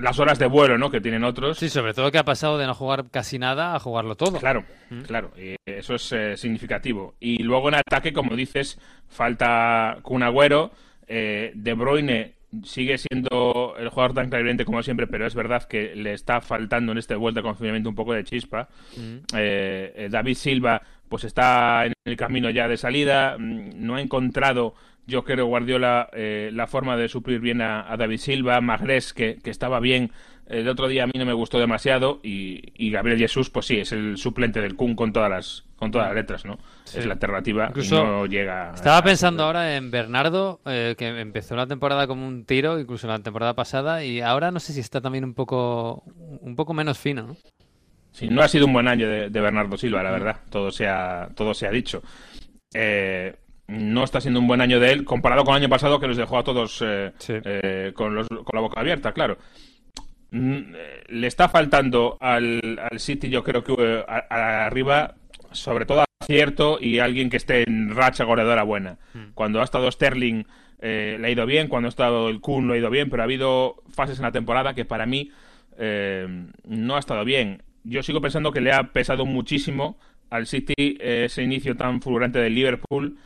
las 0.00 0.18
horas 0.18 0.40
de 0.40 0.46
vuelo 0.46 0.76
¿no? 0.76 0.90
que 0.90 1.00
tienen 1.00 1.22
otros. 1.22 1.56
Sí, 1.56 1.68
sobre 1.68 1.94
todo 1.94 2.10
que 2.10 2.18
ha 2.18 2.24
pasado 2.24 2.58
de 2.58 2.66
no 2.66 2.74
jugar 2.74 3.10
casi 3.12 3.38
nada 3.38 3.76
a 3.76 3.78
jugarlo 3.78 4.16
todo. 4.16 4.40
Claro, 4.40 4.64
claro, 5.06 5.30
y 5.38 5.54
eso 5.64 5.94
es 5.94 6.10
eh, 6.10 6.36
significativo. 6.36 7.14
Y 7.20 7.44
luego 7.44 7.68
en 7.68 7.76
ataque, 7.76 8.12
como 8.12 8.34
dices, 8.34 8.76
falta 9.08 9.98
Kun 10.02 10.24
Agüero, 10.24 10.72
eh, 11.12 11.50
de 11.54 11.74
Bruyne 11.74 12.34
sigue 12.62 12.98
siendo 12.98 13.74
el 13.78 13.88
jugador 13.88 14.14
tan 14.14 14.28
clarividente 14.28 14.64
como 14.64 14.82
siempre, 14.82 15.06
pero 15.06 15.26
es 15.26 15.34
verdad 15.34 15.64
que 15.64 15.94
le 15.96 16.12
está 16.12 16.40
faltando 16.40 16.92
en 16.92 16.98
este 16.98 17.16
vuelta 17.16 17.40
de 17.40 17.44
confinamiento 17.44 17.88
un 17.88 17.94
poco 17.96 18.12
de 18.12 18.24
chispa. 18.24 18.68
Mm. 18.96 19.16
Eh, 19.36 20.08
David 20.10 20.34
Silva 20.34 20.80
pues 21.08 21.24
está 21.24 21.84
en 21.86 21.92
el 22.04 22.16
camino 22.16 22.48
ya 22.50 22.68
de 22.68 22.76
salida, 22.76 23.36
mm, 23.36 23.84
no 23.84 23.96
ha 23.96 24.00
encontrado 24.00 24.74
yo 25.06 25.24
creo 25.24 25.46
Guardiola 25.46 26.08
eh, 26.12 26.50
la 26.52 26.66
forma 26.68 26.96
de 26.96 27.08
suplir 27.08 27.40
bien 27.40 27.60
a, 27.60 27.96
David 27.96 28.18
Silva, 28.18 28.60
Magres 28.60 29.12
que, 29.12 29.38
que, 29.42 29.50
estaba 29.50 29.80
bien. 29.80 30.12
El 30.50 30.68
otro 30.68 30.88
día 30.88 31.04
a 31.04 31.06
mí 31.06 31.12
no 31.16 31.24
me 31.24 31.32
gustó 31.32 31.58
demasiado 31.58 32.20
y, 32.22 32.90
Gabriel 32.90 33.18
Jesús, 33.18 33.50
pues 33.50 33.66
sí, 33.66 33.78
es 33.78 33.92
el 33.92 34.16
suplente 34.16 34.60
del 34.60 34.74
Kun 34.74 34.94
con 34.96 35.12
todas 35.12 35.30
las 35.30 35.64
con 35.76 35.90
todas 35.90 36.08
las 36.08 36.16
letras, 36.16 36.44
¿no? 36.44 36.58
Es 36.84 37.06
la 37.06 37.14
alternativa 37.14 37.68
incluso 37.68 38.04
no 38.04 38.26
llega. 38.26 38.72
Estaba 38.74 39.02
pensando 39.02 39.44
ahora 39.44 39.76
en 39.76 39.90
Bernardo, 39.90 40.60
eh, 40.66 40.94
que 40.98 41.08
empezó 41.08 41.56
la 41.56 41.66
temporada 41.66 42.06
como 42.06 42.26
un 42.26 42.44
tiro, 42.44 42.78
incluso 42.78 43.06
la 43.06 43.18
temporada 43.20 43.54
pasada, 43.54 44.04
y 44.04 44.20
ahora 44.20 44.50
no 44.50 44.60
sé 44.60 44.74
si 44.74 44.80
está 44.80 45.00
también 45.00 45.24
un 45.24 45.32
poco 45.32 46.02
un 46.40 46.54
poco 46.56 46.74
menos 46.74 46.98
fino, 46.98 47.22
¿no? 47.22 47.36
Sí, 48.12 48.28
no 48.28 48.42
ha 48.42 48.48
sido 48.48 48.66
un 48.66 48.72
buen 48.72 48.88
año 48.88 49.08
de, 49.08 49.28
Bernardo 49.28 49.76
Silva, 49.76 50.02
la 50.02 50.10
verdad. 50.10 50.36
Todo 50.50 50.70
se 50.70 50.86
ha, 50.88 51.28
todo 51.34 51.54
se 51.54 51.66
ha 51.66 51.70
dicho. 51.70 52.02
Eh, 52.74 53.34
no 53.70 54.02
está 54.02 54.20
siendo 54.20 54.40
un 54.40 54.48
buen 54.48 54.60
año 54.60 54.80
de 54.80 54.92
él 54.92 55.04
comparado 55.04 55.44
con 55.44 55.54
el 55.54 55.62
año 55.62 55.68
pasado 55.68 56.00
que 56.00 56.08
nos 56.08 56.16
dejó 56.16 56.38
a 56.38 56.44
todos 56.44 56.82
eh, 56.84 57.12
eh, 57.28 57.92
con, 57.94 58.16
la 58.16 58.60
boca 58.60 58.80
abierta, 58.80 59.12
claro. 59.12 59.38
Mm, 60.30 60.60
le 61.08 61.26
está 61.26 61.48
faltando 61.48 62.16
al, 62.20 62.78
City, 62.98 63.28
yo 63.28 63.42
creo 63.42 63.64
que 63.64 64.04
arriba, 64.28 65.14
sobre 65.52 65.86
todo 65.86 66.04
acierto 66.20 66.78
y 66.80 66.98
alguien 66.98 67.30
que 67.30 67.36
esté 67.36 67.64
en 67.64 67.94
racha 67.94 68.24
goleadora 68.24 68.62
buena. 68.62 68.98
Hmm. 69.14 69.32
Cuando 69.34 69.60
ha 69.60 69.64
estado 69.64 69.90
Sterling 69.90 70.44
le 70.80 71.26
ha 71.26 71.30
ido 71.30 71.44
bien, 71.44 71.68
cuando 71.68 71.88
ha 71.88 71.90
estado 71.90 72.28
el 72.28 72.40
Kun 72.40 72.66
lo 72.66 72.72
ha 72.72 72.78
ido 72.78 72.88
bien, 72.88 73.10
pero 73.10 73.22
ha 73.22 73.24
habido 73.24 73.82
fases 73.90 74.18
en 74.18 74.24
la 74.24 74.32
temporada 74.32 74.74
que 74.74 74.84
para 74.84 75.04
mí 75.04 75.30
no 75.76 76.96
ha 76.96 76.98
estado 76.98 77.24
bien 77.24 77.62
yo 77.84 78.02
sigo 78.02 78.20
pensando 78.20 78.52
que 78.52 78.60
le 78.60 78.72
ha 78.72 78.92
pesado 78.92 79.26
muchísimo 79.26 79.98
al 80.28 80.46
City 80.46 80.96
ese 81.00 81.42
inicio 81.42 81.76
tan 81.76 82.00
fulgurante 82.00 82.38
del 82.38 82.54
Liverpool 82.54 83.18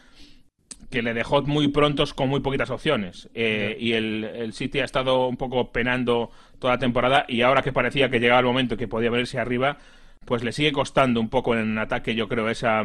que 0.91 1.03
le 1.03 1.15
dejó 1.15 1.43
muy 1.43 1.69
prontos 1.69 2.15
con 2.15 2.29
muy 2.29 2.41
poquitas 2.41 2.71
opciones. 2.71 3.29
Eh, 3.35 3.77
y 3.79 3.93
el, 3.93 4.53
City 4.53 4.81
ha 4.81 4.85
estado 4.85 5.27
un 5.29 5.37
poco 5.37 5.73
penando 5.73 6.31
toda 6.59 6.75
la 6.75 6.79
temporada 6.79 7.25
y 7.29 7.43
ahora 7.43 7.63
que 7.63 7.73
parecía 7.73 8.09
que 8.09 8.21
llegaba 8.21 8.41
el 8.41 8.47
momento 8.47 8.77
que 8.77 8.89
podía 8.89 9.11
verse 9.11 9.39
arriba, 9.39 9.79
pues 10.25 10.43
le 10.43 10.53
sigue 10.53 10.73
costando 10.73 11.21
un 11.21 11.29
poco 11.29 11.55
en 11.57 11.79
ataque, 11.79 12.15
yo 12.15 12.29
creo, 12.29 12.49
esa, 12.49 12.83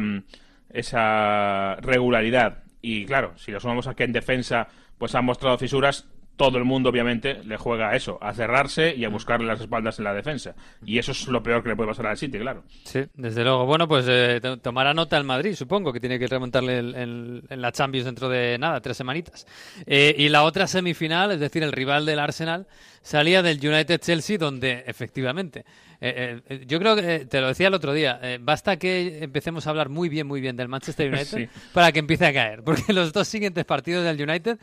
esa 0.72 1.76
regularidad. 1.76 2.64
Y 2.82 3.04
claro, 3.06 3.32
si 3.36 3.52
lo 3.52 3.60
sumamos 3.60 3.86
a 3.86 3.94
que 3.94 4.04
en 4.04 4.12
defensa 4.12 4.68
pues 4.98 5.14
han 5.14 5.24
mostrado 5.24 5.56
fisuras, 5.58 6.06
todo 6.40 6.56
el 6.56 6.64
mundo 6.64 6.88
obviamente 6.88 7.44
le 7.44 7.58
juega 7.58 7.90
a 7.90 7.96
eso, 7.96 8.16
a 8.22 8.32
cerrarse 8.32 8.94
y 8.96 9.04
a 9.04 9.10
mm. 9.10 9.12
buscarle 9.12 9.46
las 9.46 9.60
espaldas 9.60 9.98
en 9.98 10.06
la 10.06 10.14
defensa. 10.14 10.54
Y 10.86 10.96
eso 10.96 11.12
es 11.12 11.28
lo 11.28 11.42
peor 11.42 11.62
que 11.62 11.68
le 11.68 11.76
puede 11.76 11.90
pasar 11.90 12.06
al 12.06 12.16
City, 12.16 12.38
claro. 12.38 12.64
Sí, 12.82 13.00
desde 13.12 13.44
luego. 13.44 13.66
Bueno, 13.66 13.86
pues 13.86 14.06
eh, 14.08 14.40
tomará 14.62 14.94
nota 14.94 15.18
el 15.18 15.24
Madrid, 15.24 15.54
supongo, 15.54 15.92
que 15.92 16.00
tiene 16.00 16.18
que 16.18 16.26
remontarle 16.26 16.78
en 16.78 17.60
la 17.60 17.72
Champions 17.72 18.06
dentro 18.06 18.30
de 18.30 18.56
nada, 18.56 18.80
tres 18.80 18.96
semanitas. 18.96 19.46
Eh, 19.84 20.14
y 20.16 20.30
la 20.30 20.44
otra 20.44 20.66
semifinal, 20.66 21.30
es 21.30 21.40
decir, 21.40 21.62
el 21.62 21.72
rival 21.72 22.06
del 22.06 22.18
Arsenal, 22.18 22.66
salía 23.02 23.42
del 23.42 23.58
United 23.58 24.00
Chelsea, 24.00 24.38
donde 24.38 24.82
efectivamente, 24.86 25.66
eh, 26.00 26.40
yo 26.66 26.78
creo 26.78 26.96
que 26.96 27.26
te 27.26 27.42
lo 27.42 27.48
decía 27.48 27.68
el 27.68 27.74
otro 27.74 27.92
día, 27.92 28.18
basta 28.40 28.78
que 28.78 29.22
empecemos 29.22 29.66
a 29.66 29.70
hablar 29.70 29.90
muy 29.90 30.08
bien, 30.08 30.26
muy 30.26 30.40
bien 30.40 30.56
del 30.56 30.68
Manchester 30.68 31.08
United 31.12 31.50
para 31.74 31.92
que 31.92 31.98
empiece 31.98 32.24
a 32.24 32.32
caer, 32.32 32.62
porque 32.62 32.82
los 32.94 33.12
dos 33.12 33.28
siguientes 33.28 33.66
partidos 33.66 34.04
del 34.04 34.26
United 34.26 34.58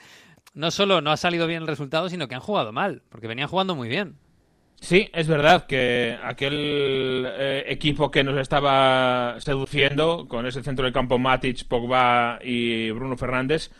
no 0.53 0.71
solo 0.71 1.01
no 1.01 1.11
ha 1.11 1.17
salido 1.17 1.47
bien 1.47 1.61
el 1.61 1.67
resultado, 1.67 2.09
sino 2.09 2.27
que 2.27 2.35
han 2.35 2.41
jugado 2.41 2.71
mal, 2.71 3.01
porque 3.09 3.27
venían 3.27 3.47
jugando 3.47 3.75
muy 3.75 3.89
bien. 3.89 4.17
Sí, 4.79 5.09
es 5.13 5.27
verdad 5.27 5.65
que 5.65 6.17
aquel 6.23 7.25
eh, 7.27 7.63
equipo 7.67 8.11
que 8.11 8.23
nos 8.23 8.37
estaba 8.37 9.35
seduciendo 9.39 10.27
con 10.27 10.45
ese 10.45 10.61
centro 10.61 10.85
de 10.85 10.93
campo 10.93 11.17
Matic, 11.17 11.67
Pogba 11.67 12.39
y 12.43 12.91
Bruno 12.91 13.17
Fernández 13.17 13.71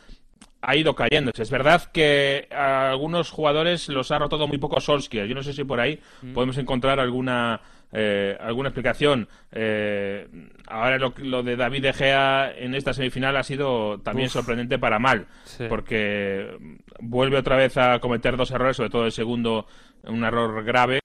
ha 0.61 0.75
ido 0.75 0.95
cayéndose. 0.95 1.43
Es 1.43 1.51
verdad 1.51 1.83
que 1.91 2.47
a 2.51 2.89
algunos 2.89 3.29
jugadores 3.29 3.89
los 3.89 4.11
ha 4.11 4.17
rotado 4.17 4.47
muy 4.47 4.57
poco 4.57 4.81
Solskjaer. 4.81 5.27
Yo 5.27 5.35
no 5.35 5.43
sé 5.43 5.53
si 5.53 5.63
por 5.63 5.79
ahí 5.79 5.99
mm. 6.23 6.33
podemos 6.33 6.57
encontrar 6.57 6.99
alguna 6.99 7.61
eh, 7.91 8.37
alguna 8.39 8.69
explicación. 8.69 9.27
Eh, 9.51 10.27
ahora 10.67 10.97
lo, 10.97 11.43
de 11.43 11.55
David 11.55 11.81
De 11.81 11.93
Gea 11.93 12.53
en 12.55 12.75
esta 12.75 12.93
semifinal 12.93 13.37
ha 13.37 13.43
sido 13.43 13.99
también 13.99 14.29
sorprendente 14.29 14.77
para 14.77 14.99
mal, 14.99 15.27
porque 15.69 16.57
vuelve 16.99 17.37
otra 17.37 17.55
vez 17.55 17.77
a 17.77 17.99
cometer 17.99 18.37
dos 18.37 18.51
errores, 18.51 18.77
sobre 18.77 18.89
todo 18.89 19.05
el 19.05 19.11
segundo, 19.11 19.67
un 20.03 20.23
error 20.23 20.63
grave, 20.63 20.99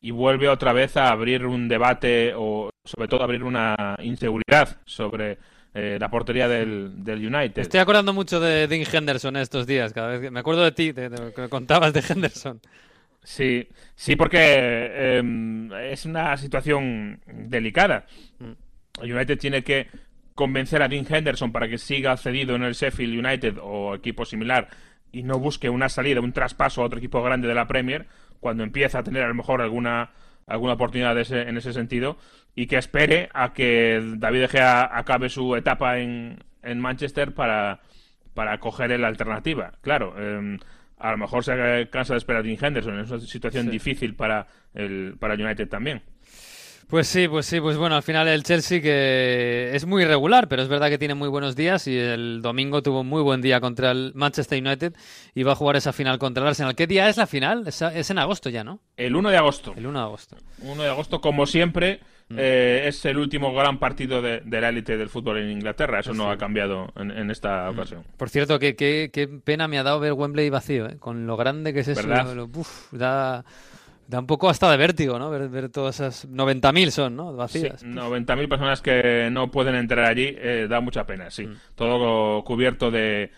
y 0.00 0.10
vuelve 0.10 0.48
otra 0.48 0.72
vez 0.72 0.96
a 0.96 1.10
abrir 1.10 1.46
un 1.46 1.68
debate 1.68 2.32
o 2.36 2.70
sobre 2.84 3.08
todo 3.08 3.24
abrir 3.24 3.42
una 3.42 3.96
inseguridad 4.02 4.76
sobre 4.84 5.38
eh, 5.72 5.96
la 5.98 6.08
portería 6.10 6.46
del, 6.46 6.92
United. 7.04 7.62
Estoy 7.62 7.80
acordando 7.80 8.12
mucho 8.12 8.38
de 8.38 8.68
Dean 8.68 8.86
Henderson 8.90 9.36
estos 9.36 9.66
días, 9.66 9.92
cada 9.92 10.08
vez 10.08 10.20
que 10.20 10.30
me 10.30 10.40
acuerdo 10.40 10.62
de 10.62 10.72
ti, 10.72 10.92
de, 10.92 11.08
lo 11.08 11.32
que 11.32 11.48
contabas 11.48 11.92
de 11.92 12.02
Henderson. 12.08 12.60
Sí, 13.24 13.66
sí, 13.96 14.16
porque 14.16 15.16
em, 15.18 15.72
es 15.72 16.04
una 16.04 16.36
situación 16.36 17.18
delicada. 17.26 18.06
United 19.02 19.38
tiene 19.38 19.62
que 19.62 19.88
convencer 20.34 20.82
a 20.82 20.88
Dean 20.88 21.06
Henderson 21.08 21.52
para 21.52 21.68
que 21.68 21.78
siga 21.78 22.16
cedido 22.16 22.56
en 22.56 22.62
el 22.62 22.74
Sheffield 22.74 23.24
United 23.24 23.58
o 23.60 23.94
equipo 23.94 24.24
similar 24.24 24.68
y 25.12 25.22
no 25.22 25.38
busque 25.38 25.68
una 25.68 25.88
salida, 25.88 26.20
un 26.20 26.32
traspaso 26.32 26.82
a 26.82 26.86
otro 26.86 26.98
equipo 26.98 27.22
grande 27.22 27.48
de 27.48 27.54
la 27.54 27.66
Premier 27.66 28.06
cuando 28.40 28.62
empieza 28.62 28.98
a 28.98 29.02
tener 29.04 29.22
a 29.22 29.28
lo 29.28 29.34
mejor 29.34 29.62
alguna 29.62 30.10
alguna 30.46 30.74
oportunidad 30.74 31.16
en 31.16 31.56
ese 31.56 31.72
sentido 31.72 32.18
y 32.54 32.66
que 32.66 32.76
espere 32.76 33.30
a 33.32 33.52
que 33.52 34.02
David 34.16 34.40
De 34.40 34.48
Gea 34.48 34.90
acabe 34.92 35.28
su 35.28 35.56
etapa 35.56 35.98
en, 35.98 36.44
en 36.62 36.80
Manchester 36.80 37.32
para, 37.32 37.80
para 38.34 38.58
coger 38.58 38.98
la 38.98 39.08
alternativa. 39.08 39.72
Claro, 39.80 40.14
eh, 40.18 40.58
a 40.98 41.10
lo 41.10 41.18
mejor 41.18 41.44
se 41.44 41.88
cansa 41.90 42.14
de 42.14 42.18
esperar 42.18 42.40
a 42.40 42.42
Dean 42.42 42.62
Henderson. 42.62 42.98
Es 43.00 43.10
una 43.10 43.20
situación 43.20 43.70
difícil 43.70 44.14
para 44.14 44.46
el, 44.74 45.16
para 45.18 45.34
United 45.34 45.68
también. 45.68 46.02
Pues 46.88 47.08
sí, 47.08 47.28
pues 47.28 47.46
sí, 47.46 47.60
pues 47.60 47.76
bueno, 47.76 47.96
al 47.96 48.02
final 48.02 48.28
el 48.28 48.42
Chelsea 48.42 48.80
que 48.80 49.70
es 49.74 49.86
muy 49.86 50.02
irregular, 50.02 50.48
pero 50.48 50.62
es 50.62 50.68
verdad 50.68 50.88
que 50.88 50.98
tiene 50.98 51.14
muy 51.14 51.28
buenos 51.28 51.56
días 51.56 51.86
y 51.86 51.96
el 51.96 52.42
domingo 52.42 52.82
tuvo 52.82 53.00
un 53.00 53.08
muy 53.08 53.22
buen 53.22 53.40
día 53.40 53.60
contra 53.60 53.90
el 53.90 54.12
Manchester 54.14 54.62
United 54.62 54.94
y 55.34 55.42
va 55.42 55.52
a 55.52 55.56
jugar 55.56 55.76
esa 55.76 55.92
final 55.92 56.18
contra 56.18 56.42
el 56.42 56.48
Arsenal. 56.48 56.74
¿Qué 56.74 56.86
día 56.86 57.08
es 57.08 57.16
la 57.16 57.26
final? 57.26 57.66
Es, 57.66 58.10
en 58.10 58.18
agosto 58.18 58.50
ya, 58.50 58.64
¿no? 58.64 58.80
El 58.96 59.16
1 59.16 59.30
de 59.30 59.36
agosto. 59.36 59.74
El 59.76 59.86
1 59.86 59.98
de 59.98 60.04
agosto. 60.04 60.36
1 60.62 60.82
de 60.82 60.88
agosto, 60.88 61.20
como 61.20 61.46
siempre, 61.46 62.00
Mm. 62.28 62.36
Eh, 62.38 62.88
es 62.88 63.04
el 63.04 63.18
último 63.18 63.52
gran 63.52 63.78
partido 63.78 64.22
de, 64.22 64.42
la 64.46 64.70
élite 64.70 64.96
del 64.96 65.08
fútbol 65.08 65.38
en 65.38 65.50
Inglaterra. 65.50 66.00
Eso 66.00 66.14
no 66.14 66.30
ha 66.30 66.38
cambiado 66.38 66.92
en, 66.96 67.30
esta 67.30 67.70
mm. 67.70 67.74
ocasión. 67.74 68.04
Por 68.16 68.30
cierto, 68.30 68.58
qué, 68.58 68.74
qué, 68.74 69.28
pena 69.44 69.68
me 69.68 69.78
ha 69.78 69.82
dado 69.82 70.00
ver 70.00 70.14
Wembley 70.14 70.48
vacío, 70.50 70.86
¿eh? 70.86 70.96
con 70.98 71.26
lo 71.26 71.36
grande 71.36 71.74
que 71.74 71.80
es 71.80 71.88
eso. 71.88 72.08
da, 72.92 73.44
da 74.06 74.18
un 74.18 74.26
poco 74.26 74.48
hasta 74.48 74.70
de 74.70 74.76
vértigo, 74.76 75.18
¿no? 75.18 75.30
Ver, 75.30 75.68
todas 75.70 75.96
esas 75.96 76.28
90.000 76.28 76.90
son, 76.90 77.16
¿no? 77.16 77.34
Vacías. 77.34 77.80
Sí, 77.80 77.86
90.000 77.86 78.48
personas 78.48 78.82
que 78.82 79.28
no 79.30 79.50
pueden 79.50 79.74
entrar 79.74 80.06
allí, 80.06 80.34
eh, 80.36 80.66
da 80.68 80.80
mucha 80.80 81.04
pena, 81.06 81.30
sí. 81.30 81.46
Mm. 81.46 81.56
Todo 81.74 82.44
cubierto 82.44 82.90
de, 82.90 83.30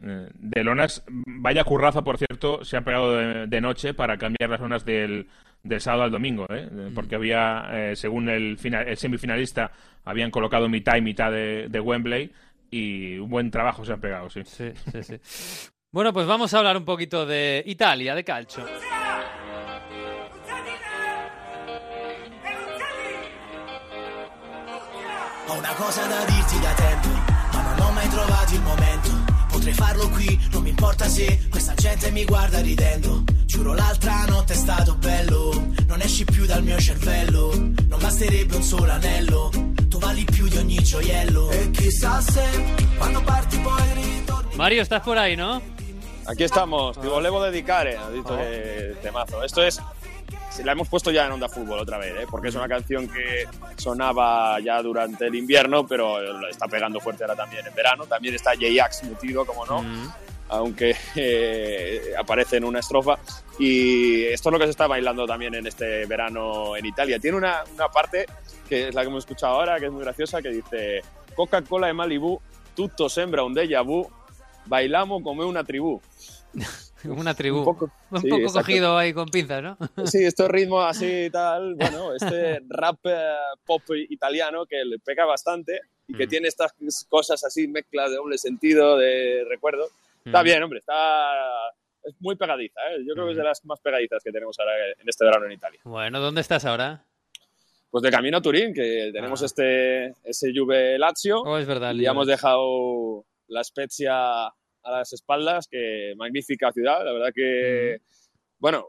de 0.00 0.64
lonas. 0.64 1.04
Vaya 1.08 1.64
curraza, 1.64 2.02
por 2.02 2.18
cierto, 2.18 2.64
se 2.64 2.76
ha 2.76 2.82
pegado 2.82 3.16
de, 3.46 3.60
noche 3.60 3.94
para 3.94 4.16
cambiar 4.16 4.50
las 4.50 4.60
lonas 4.60 4.84
del, 4.84 5.26
del 5.62 5.80
sábado 5.80 6.04
al 6.04 6.10
domingo, 6.10 6.46
¿eh? 6.50 6.68
Mm. 6.70 6.94
porque 6.94 7.14
había, 7.14 7.68
eh, 7.72 7.96
según 7.96 8.28
el, 8.28 8.58
el 8.62 8.96
semifinalista, 8.96 9.72
habían 10.04 10.30
colocado 10.30 10.68
mitad 10.68 10.96
y 10.96 11.02
mitad 11.02 11.30
de, 11.30 11.80
Wembley 11.80 12.30
y 12.70 13.18
un 13.18 13.30
buen 13.30 13.50
trabajo 13.50 13.84
se 13.84 13.92
ha 13.92 13.96
pegado, 13.96 14.30
sí. 14.30 14.42
Sí, 14.44 14.72
sí, 14.92 15.02
sí. 15.02 15.70
bueno, 15.92 16.12
pues 16.12 16.26
vamos 16.26 16.54
a 16.54 16.58
hablar 16.58 16.76
un 16.76 16.84
poquito 16.84 17.26
de 17.26 17.62
Italia, 17.66 18.14
de 18.14 18.24
calcio. 18.24 18.64
Una 25.52 25.72
cosa 25.74 26.06
da 26.06 26.24
dirti 26.24 26.60
da 26.60 26.72
tempo, 26.72 27.08
ma 27.52 27.62
non 27.62 27.86
ho 27.86 27.90
mai 27.92 28.08
trovato 28.08 28.54
il 28.54 28.62
momento. 28.62 29.10
Potrei 29.48 29.74
farlo 29.74 30.08
qui, 30.10 30.48
non 30.52 30.62
mi 30.62 30.70
importa 30.70 31.08
se 31.08 31.46
questa 31.50 31.74
gente 31.74 32.10
mi 32.10 32.24
guarda 32.24 32.60
ridendo. 32.60 33.24
Giuro 33.46 33.74
l'altra 33.74 34.24
notte 34.26 34.52
è 34.52 34.56
stato 34.56 34.94
bello, 34.94 35.52
non 35.86 36.00
esci 36.00 36.24
più 36.24 36.46
dal 36.46 36.62
mio 36.62 36.78
cervello. 36.78 37.52
Non 37.54 37.98
basterebbe 37.98 38.56
un 38.56 38.62
solo 38.62 38.90
anello, 38.92 39.50
tu 39.88 39.98
vali 39.98 40.24
più 40.24 40.46
di 40.48 40.56
ogni 40.56 40.82
gioiello. 40.82 41.50
E 41.50 41.70
chissà 41.70 42.20
se 42.20 42.44
quando 42.96 43.20
parti 43.22 43.58
poi 43.58 43.92
ritorni. 43.94 44.56
Mario, 44.56 44.82
estás 44.82 45.02
por 45.02 45.18
ahí, 45.18 45.36
¿no? 45.36 45.60
Aquí 46.26 46.44
estamos, 46.44 46.96
ti 47.00 47.08
volevo 47.08 47.40
dedicare, 47.42 47.96
ha 47.96 48.08
detto 48.08 48.34
oh. 48.34 49.00
temazo. 49.02 49.42
Esto 49.42 49.62
es 49.62 49.80
la 50.64 50.72
hemos 50.72 50.88
puesto 50.88 51.10
ya 51.10 51.26
en 51.26 51.32
Onda 51.32 51.48
Fútbol 51.48 51.78
otra 51.78 51.98
vez, 51.98 52.14
¿eh? 52.20 52.26
porque 52.30 52.48
es 52.48 52.54
una 52.54 52.68
canción 52.68 53.08
que 53.08 53.46
sonaba 53.76 54.58
ya 54.60 54.82
durante 54.82 55.26
el 55.26 55.34
invierno, 55.34 55.86
pero 55.86 56.46
está 56.48 56.66
pegando 56.66 57.00
fuerte 57.00 57.24
ahora 57.24 57.36
también 57.36 57.66
en 57.66 57.74
verano. 57.74 58.04
También 58.06 58.34
está 58.34 58.52
J-Ax 58.54 59.04
metido, 59.04 59.46
como 59.46 59.64
no, 59.64 59.84
aunque 60.48 60.96
eh, 61.14 62.12
aparece 62.18 62.56
en 62.56 62.64
una 62.64 62.80
estrofa. 62.80 63.18
Y 63.58 64.24
esto 64.24 64.48
es 64.48 64.52
lo 64.52 64.58
que 64.58 64.64
se 64.66 64.70
está 64.70 64.86
bailando 64.86 65.26
también 65.26 65.54
en 65.54 65.66
este 65.66 66.06
verano 66.06 66.76
en 66.76 66.86
Italia. 66.86 67.18
Tiene 67.18 67.36
una, 67.36 67.62
una 67.74 67.88
parte 67.88 68.26
que 68.68 68.88
es 68.88 68.94
la 68.94 69.02
que 69.02 69.08
hemos 69.08 69.24
escuchado 69.24 69.54
ahora, 69.54 69.78
que 69.78 69.86
es 69.86 69.92
muy 69.92 70.02
graciosa, 70.02 70.42
que 70.42 70.50
dice 70.50 71.02
Coca-Cola 71.34 71.88
de 71.88 71.92
Malibu, 71.92 72.40
tutto 72.74 73.08
sembra 73.08 73.42
un 73.42 73.54
déjà 73.54 73.82
vu, 73.84 74.08
bailamos 74.66 75.22
como 75.22 75.46
una 75.46 75.64
una 77.08 77.34
tribu. 77.34 77.58
Un 77.58 77.64
poco, 77.64 77.90
cogido 78.52 78.96
ahí 78.96 79.12
con 79.12 79.28
pinzas, 79.28 79.62
¿no? 79.62 79.78
sí, 80.06 80.24
estos 80.24 80.48
ritmos 80.48 80.84
así 80.84 81.24
y 81.24 81.30
tal. 81.30 81.74
Bueno, 81.74 82.14
este 82.14 82.60
rap 82.68 82.98
eh, 83.04 83.34
pop 83.64 83.82
italiano 84.08 84.66
que 84.66 84.84
le 84.84 84.98
pega 84.98 85.24
bastante 85.24 85.80
y 86.06 86.14
que 86.14 86.26
mm. 86.26 86.28
tiene 86.28 86.48
estas 86.48 86.74
cosas 87.08 87.42
así, 87.44 87.68
mezclas 87.68 88.10
de 88.10 88.16
doble 88.16 88.38
sentido, 88.38 88.96
de 88.96 89.44
recuerdo. 89.48 89.88
Está 90.24 90.42
mm. 90.42 90.44
bien, 90.44 90.62
hombre, 90.62 90.78
está 90.80 91.34
es 92.02 92.14
muy 92.20 92.36
pegadiza. 92.36 92.80
¿eh? 92.90 93.04
Yo 93.06 93.14
creo 93.14 93.26
que 93.26 93.32
es 93.32 93.36
de 93.36 93.42
mm. 93.42 93.46
las 93.46 93.64
más 93.64 93.80
pegadizas 93.80 94.22
que 94.22 94.32
tenemos 94.32 94.58
ahora 94.58 94.72
en 94.98 95.08
este 95.08 95.24
verano 95.24 95.46
en 95.46 95.52
Italia. 95.52 95.80
Bueno, 95.84 96.20
¿dónde 96.20 96.40
estás 96.40 96.64
ahora? 96.64 97.04
Pues 97.90 98.02
de 98.02 98.10
camino 98.10 98.38
a 98.38 98.42
Turín, 98.42 98.72
que 98.72 99.10
tenemos 99.12 99.42
ah. 99.42 99.46
este 99.46 100.14
ese 100.22 100.52
Juve 100.54 100.96
Lazio. 100.98 101.42
Oh, 101.42 101.58
es 101.58 101.66
verdad. 101.66 101.92
Y 101.94 102.06
hemos 102.06 102.26
dejado 102.26 103.24
la 103.48 103.64
Spezia 103.64 104.52
a 104.82 104.90
las 104.98 105.12
espaldas, 105.12 105.68
que 105.68 106.14
magnífica 106.16 106.72
ciudad. 106.72 107.04
La 107.04 107.12
verdad 107.12 107.32
que, 107.34 108.00
bueno, 108.58 108.88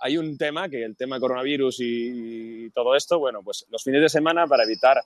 hay 0.00 0.16
un 0.16 0.36
tema, 0.38 0.68
que 0.68 0.82
el 0.82 0.96
tema 0.96 1.20
coronavirus 1.20 1.76
y, 1.80 2.70
todo 2.70 2.94
esto, 2.94 3.18
bueno, 3.18 3.42
pues 3.42 3.66
los 3.68 3.82
fines 3.82 4.00
de 4.00 4.08
semana 4.08 4.46
para 4.46 4.64
evitar 4.64 5.00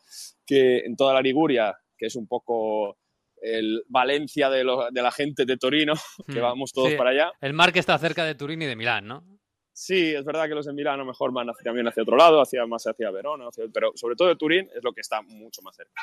que 0.47 0.79
en 0.79 0.97
toda 0.97 1.15
la 1.15 1.21
Liguria, 1.21 1.75
que 1.97 2.07
es 2.07 2.17
un 2.17 2.27
poco 2.27 2.99
el 3.41 3.85
Valencia 3.89 4.49
de, 4.51 4.65
la 4.65 5.11
gente 5.11 5.45
de 5.45 5.57
Torino, 5.57 5.95
que 6.33 6.41
vamos 6.41 6.73
todos 6.73 6.95
para 6.95 7.11
allá. 7.11 7.33
El 7.41 7.53
mar 7.53 7.73
que 7.73 7.81
está 7.81 7.99
cerca 7.99 8.25
de 8.25 8.35
Turín 8.35 8.63
y 8.63 8.67
de 8.67 8.77
Milán, 8.77 9.07
¿no? 9.07 9.25
Sí, 9.73 10.15
es 10.15 10.25
verdad 10.25 10.47
que 10.47 10.55
los 10.55 10.67
de 10.67 10.73
Milán 10.73 10.95
a 10.95 10.99
lo 10.99 11.05
mejor 11.05 11.33
van 11.33 11.49
también 11.65 11.89
hacia 11.89 12.05
otro 12.05 12.17
lado, 12.17 12.41
hacia, 12.41 12.65
más 12.65 12.87
hacia 12.87 13.11
Verona, 13.11 13.47
pero 13.73 13.91
sobre 13.97 14.15
todo 14.15 14.29
de 14.29 14.37
Turín 14.37 14.71
es 14.75 14.85
lo 14.85 14.93
que 14.93 15.01
está 15.01 15.21
mucho 15.21 15.63
más 15.63 15.75
cerca. 15.75 16.01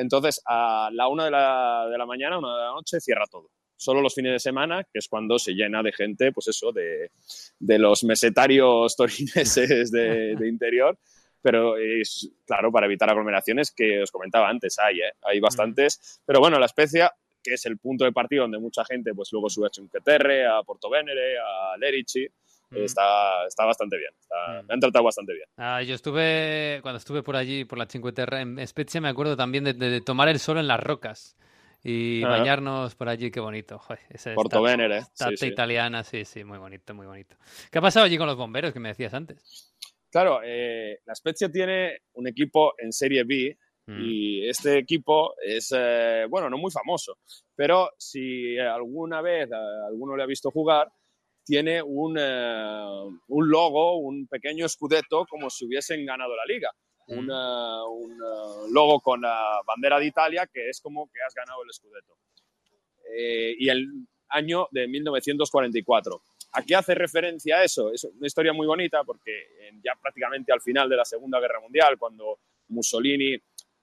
Entonces, 0.00 0.40
a 0.46 0.90
la 0.92 1.08
una 1.08 1.26
de 1.26 1.30
la, 1.30 1.86
de 1.90 1.98
la 1.98 2.06
mañana, 2.06 2.38
una 2.38 2.56
de 2.56 2.64
la 2.64 2.70
noche, 2.70 3.00
cierra 3.00 3.26
todo 3.30 3.50
solo 3.80 4.02
los 4.02 4.14
fines 4.14 4.32
de 4.32 4.38
semana, 4.38 4.84
que 4.84 4.98
es 4.98 5.08
cuando 5.08 5.38
se 5.38 5.52
llena 5.52 5.82
de 5.82 5.92
gente, 5.92 6.32
pues 6.32 6.48
eso, 6.48 6.70
de, 6.70 7.10
de 7.58 7.78
los 7.78 8.04
mesetarios 8.04 8.94
torineses 8.96 9.90
de, 9.90 10.36
de, 10.36 10.48
interior. 10.48 10.98
Pero 11.40 11.78
es, 11.78 12.30
claro, 12.44 12.70
para 12.70 12.84
evitar 12.84 13.08
aglomeraciones, 13.08 13.72
que 13.72 14.02
os 14.02 14.10
comentaba 14.10 14.50
antes, 14.50 14.78
hay, 14.78 15.00
¿eh? 15.00 15.12
hay 15.22 15.40
bastantes. 15.40 16.20
Pero 16.26 16.40
bueno, 16.40 16.58
la 16.58 16.66
especia, 16.66 17.10
que 17.42 17.54
es 17.54 17.64
el 17.64 17.78
punto 17.78 18.04
de 18.04 18.12
partido 18.12 18.42
donde 18.42 18.58
mucha 18.58 18.84
gente, 18.84 19.14
pues 19.14 19.30
luego 19.32 19.48
sube 19.48 19.68
a 19.68 19.70
Chunqueterre, 19.70 20.46
a 20.46 20.62
Porto 20.62 20.90
Venere, 20.90 21.38
a 21.38 21.78
Lerici, 21.78 22.28
Está, 22.70 23.46
está, 23.46 23.64
bastante 23.64 23.96
bien. 23.96 24.12
Me 24.66 24.74
han 24.74 24.80
tratado 24.80 25.04
bastante 25.04 25.32
bien. 25.34 25.46
Ah, 25.56 25.82
yo 25.82 25.94
estuve, 25.94 26.78
cuando 26.82 26.98
estuve 26.98 27.22
por 27.22 27.36
allí, 27.36 27.64
por 27.64 27.78
la 27.78 27.86
Cinque 27.86 28.12
Terre, 28.12 28.40
en 28.42 28.66
Spezia, 28.66 29.00
me 29.00 29.08
acuerdo 29.08 29.36
también 29.36 29.64
de, 29.64 29.72
de, 29.72 30.00
tomar 30.00 30.28
el 30.28 30.38
sol 30.38 30.58
en 30.58 30.68
las 30.68 30.80
rocas 30.80 31.36
y 31.82 32.22
bañarnos 32.22 32.94
por 32.94 33.08
allí, 33.08 33.30
qué 33.30 33.40
bonito. 33.40 33.78
Joder, 33.78 34.00
Porto 34.34 34.62
Venere. 34.62 35.02
Sí, 35.14 35.46
italiana, 35.46 36.04
sí, 36.04 36.24
sí, 36.24 36.44
muy 36.44 36.58
bonito, 36.58 36.94
muy 36.94 37.06
bonito. 37.06 37.36
¿Qué 37.70 37.78
ha 37.78 37.82
pasado 37.82 38.06
allí 38.06 38.18
con 38.18 38.26
los 38.26 38.36
bomberos 38.36 38.72
que 38.72 38.80
me 38.80 38.90
decías 38.90 39.14
antes? 39.14 39.72
Claro, 40.10 40.40
eh, 40.44 41.00
la 41.06 41.14
Spezia 41.14 41.50
tiene 41.50 42.02
un 42.14 42.26
equipo 42.26 42.74
en 42.78 42.92
Serie 42.92 43.24
B 43.24 43.56
mm. 43.86 44.00
y 44.00 44.48
este 44.48 44.78
equipo 44.78 45.34
es, 45.40 45.72
eh, 45.76 46.26
bueno, 46.28 46.50
no 46.50 46.58
muy 46.58 46.70
famoso, 46.70 47.18
pero 47.54 47.90
si 47.96 48.58
alguna 48.58 49.22
vez 49.22 49.48
alguno 49.52 50.16
le 50.16 50.24
ha 50.24 50.26
visto 50.26 50.50
jugar, 50.50 50.90
tiene 51.44 51.82
un, 51.82 52.16
eh, 52.18 53.18
un 53.28 53.48
logo, 53.48 53.98
un 53.98 54.26
pequeño 54.26 54.66
escudeto 54.66 55.26
como 55.28 55.50
si 55.50 55.66
hubiesen 55.66 56.04
ganado 56.06 56.36
la 56.36 56.44
liga 56.46 56.70
un 57.10 57.26
logo 58.72 59.00
con 59.00 59.20
la 59.20 59.60
bandera 59.66 59.98
de 59.98 60.06
Italia 60.06 60.48
que 60.52 60.68
es 60.68 60.80
como 60.80 61.10
que 61.10 61.20
has 61.26 61.34
ganado 61.34 61.62
el 61.64 61.72
Scudetto. 61.72 62.16
Eh, 63.16 63.56
y 63.58 63.68
el 63.68 63.88
año 64.28 64.68
de 64.70 64.86
1944. 64.86 66.22
¿A 66.52 66.62
qué 66.62 66.74
hace 66.74 66.94
referencia 66.94 67.58
a 67.58 67.64
eso? 67.64 67.92
Es 67.92 68.04
una 68.04 68.26
historia 68.26 68.52
muy 68.52 68.66
bonita 68.66 69.04
porque 69.04 69.48
ya 69.84 69.92
prácticamente 70.00 70.52
al 70.52 70.60
final 70.60 70.88
de 70.88 70.96
la 70.96 71.04
Segunda 71.04 71.38
Guerra 71.40 71.60
Mundial, 71.60 71.96
cuando 71.98 72.40
Mussolini 72.68 73.36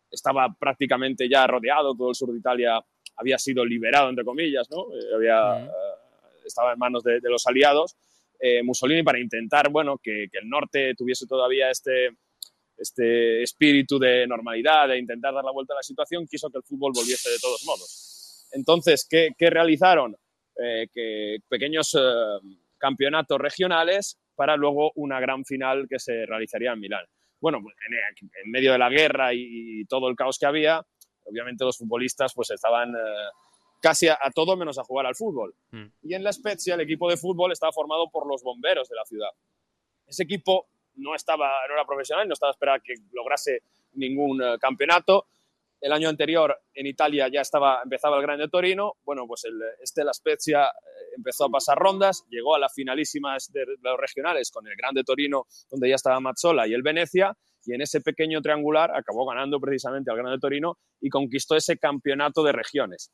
estaba 0.10 0.54
prácticamente 0.58 1.30
ya 1.30 1.48
rodeado, 1.48 1.96
todo 1.96 2.10
el 2.10 2.16
sur 2.16 2.32
de 2.32 2.40
Italia 2.40 2.82
había 3.16 3.38
sido 3.38 3.66
liberado, 3.66 4.10
entre 4.10 4.24
comillas, 4.24 4.70
¿no? 4.70 4.86
Eh, 4.94 5.16
había, 5.16 5.66
eh, 5.66 5.70
estaba 6.48 6.74
en 6.74 6.80
manos 6.80 7.04
de, 7.04 7.20
los 7.24 7.46
aliados. 7.48 7.96
Mussolini, 8.64 9.02
para 9.02 9.20
intentar 9.20 9.70
bueno, 9.70 9.98
que, 9.98 10.26
el 10.32 10.48
norte 10.48 10.94
tuviese 10.96 11.26
todavía 11.26 11.72
este, 11.72 12.10
este 12.78 13.42
espíritu 13.42 13.98
de 13.98 14.28
normalidad, 14.28 14.88
de 14.88 15.00
intentar 15.00 15.34
dar 15.34 15.44
la 15.44 15.52
vuelta 15.52 15.74
a 15.74 15.78
la 15.78 15.84
situación, 15.84 16.28
quiso 16.28 16.50
que 16.50 16.60
el 16.60 16.64
fútbol 16.64 16.92
volviese 16.96 17.30
de 17.30 17.40
todos 17.40 17.64
modos. 17.66 18.48
Entonces, 18.52 19.08
¿qué, 19.10 19.34
realizaron? 19.50 20.16
Eh, 20.60 20.88
que 20.92 21.38
pequeños 21.48 21.94
eh, 21.96 22.00
campeonatos 22.78 23.40
regionales 23.40 24.20
para 24.36 24.56
luego 24.56 24.92
una 24.96 25.20
gran 25.20 25.46
final 25.46 25.88
que 25.88 26.00
se 26.00 26.26
realizaría 26.26 26.74
en 26.74 26.80
Milán. 26.80 27.06
Bueno, 27.40 27.62
pues, 27.62 27.76
en, 28.44 28.52
medio 28.52 28.72
de 28.72 28.80
la 28.80 28.90
guerra 28.90 29.34
y, 29.34 29.86
todo 29.86 30.10
el 30.10 30.16
caos 30.16 30.40
que 30.40 30.48
había, 30.48 30.82
obviamente 31.26 31.64
los 31.64 31.78
futbolistas 31.78 32.34
pues 32.34 32.50
estaban 32.52 32.90
eh, 32.96 33.30
casi 33.80 34.08
a, 34.08 34.18
todo 34.34 34.56
menos 34.58 34.78
a 34.78 34.84
jugar 34.84 35.06
al 35.06 35.16
fútbol. 35.16 35.56
Mm. 35.72 35.86
Y 36.04 36.14
en 36.14 36.24
la 36.24 36.34
Spezia 36.34 36.76
el 36.76 36.82
equipo 36.82 37.10
de 37.10 37.18
fútbol 37.18 37.52
estaba 37.52 37.72
formado 37.72 38.10
por 38.10 38.28
los 38.28 38.44
bomberos 38.44 38.90
de 38.90 38.96
la 38.96 39.06
ciudad. 39.06 39.30
Ese 40.06 40.24
equipo 40.24 40.68
no, 40.96 41.16
estaba, 41.16 41.52
no 41.68 41.74
era 41.74 41.86
profesional, 41.86 42.28
no 42.28 42.34
estaba 42.34 42.52
a 42.52 42.54
esperar 42.54 42.82
que 42.82 42.96
lograse 43.12 43.62
ningún 43.94 44.42
eh, 44.42 44.58
campeonato. 44.60 45.28
El 45.80 45.92
año 45.92 46.10
anterior 46.10 46.60
en 46.74 46.88
Italia 46.88 47.28
ya 47.32 47.42
estaba, 47.42 47.82
empezaba 47.84 48.18
el 48.18 48.24
Grande 48.24 48.48
Torino. 48.48 48.94
Bueno, 49.04 49.28
pues 49.28 49.46
el, 49.46 49.60
este 49.82 50.04
La 50.04 50.14
Spezia 50.14 50.66
eh, 50.66 51.14
empezó 51.16 51.46
a 51.46 51.50
pasar 51.50 51.78
rondas, 51.78 52.26
llegó 52.30 52.56
a 52.56 52.60
las 52.60 52.74
finalísimas 52.74 53.52
de, 53.52 53.66
los 53.82 53.98
regionales 54.00 54.50
con 54.52 54.68
el 54.68 54.76
Grande 54.76 55.04
Torino, 55.04 55.46
donde 55.70 55.90
ya 55.90 55.96
estaba 55.96 56.20
Mazzola 56.20 56.68
y 56.68 56.74
el 56.74 56.82
Venecia, 56.82 57.38
y 57.68 57.74
en 57.74 57.82
ese 57.82 58.02
pequeño 58.02 58.42
triangular 58.42 58.90
acabó 58.96 59.28
ganando 59.28 59.60
precisamente 59.60 60.10
al 60.10 60.18
Grande 60.18 60.40
Torino 60.40 60.78
y 61.00 61.10
conquistó 61.10 61.56
ese 61.56 61.78
campeonato 61.78 62.42
de 62.44 62.54
regiones. 62.54 63.12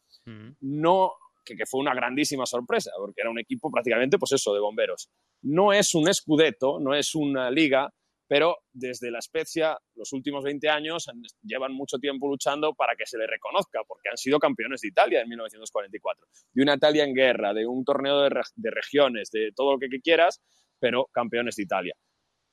No 0.61 1.11
que, 1.43 1.57
que, 1.57 1.65
fue 1.65 1.81
una 1.81 1.93
grandísima 1.93 2.45
sorpresa, 2.45 2.91
porque 2.97 3.19
era 3.19 3.29
un 3.29 3.39
equipo 3.39 3.69
prácticamente, 3.69 4.17
pues 4.17 4.31
eso, 4.31 4.53
de 4.53 4.61
bomberos. 4.61 5.09
No 5.41 5.73
es 5.73 5.93
un 5.93 6.07
escudeto, 6.07 6.79
no 6.79 6.95
es 6.95 7.15
una 7.15 7.51
liga, 7.51 7.89
pero 8.27 8.57
desde 8.71 9.11
la 9.11 9.21
Spezia, 9.21 9.77
los 9.95 10.13
últimos 10.13 10.43
20 10.43 10.69
años, 10.69 11.07
llevan 11.43 11.73
mucho 11.73 11.99
tiempo 11.99 12.27
luchando 12.27 12.73
para 12.73 12.95
que 12.95 13.05
se 13.05 13.17
le 13.17 13.27
reconozca, 13.27 13.81
porque 13.87 14.09
han 14.09 14.17
sido 14.17 14.39
campeones 14.39 14.81
de 14.81 14.87
Italia 14.87 15.21
en 15.21 15.29
1944. 15.29 16.25
De 16.53 16.63
una 16.63 16.75
Italia 16.75 17.03
en 17.03 17.13
guerra, 17.13 17.53
de 17.53 17.67
un 17.67 17.83
torneo 17.83 18.21
de, 18.21 18.71
regiones, 18.71 19.29
de 19.31 19.51
todo 19.55 19.73
lo 19.73 19.79
que, 19.79 19.87
quieras, 20.01 20.41
pero 20.79 21.07
campeones 21.11 21.57
de 21.57 21.63
Italia. 21.63 21.93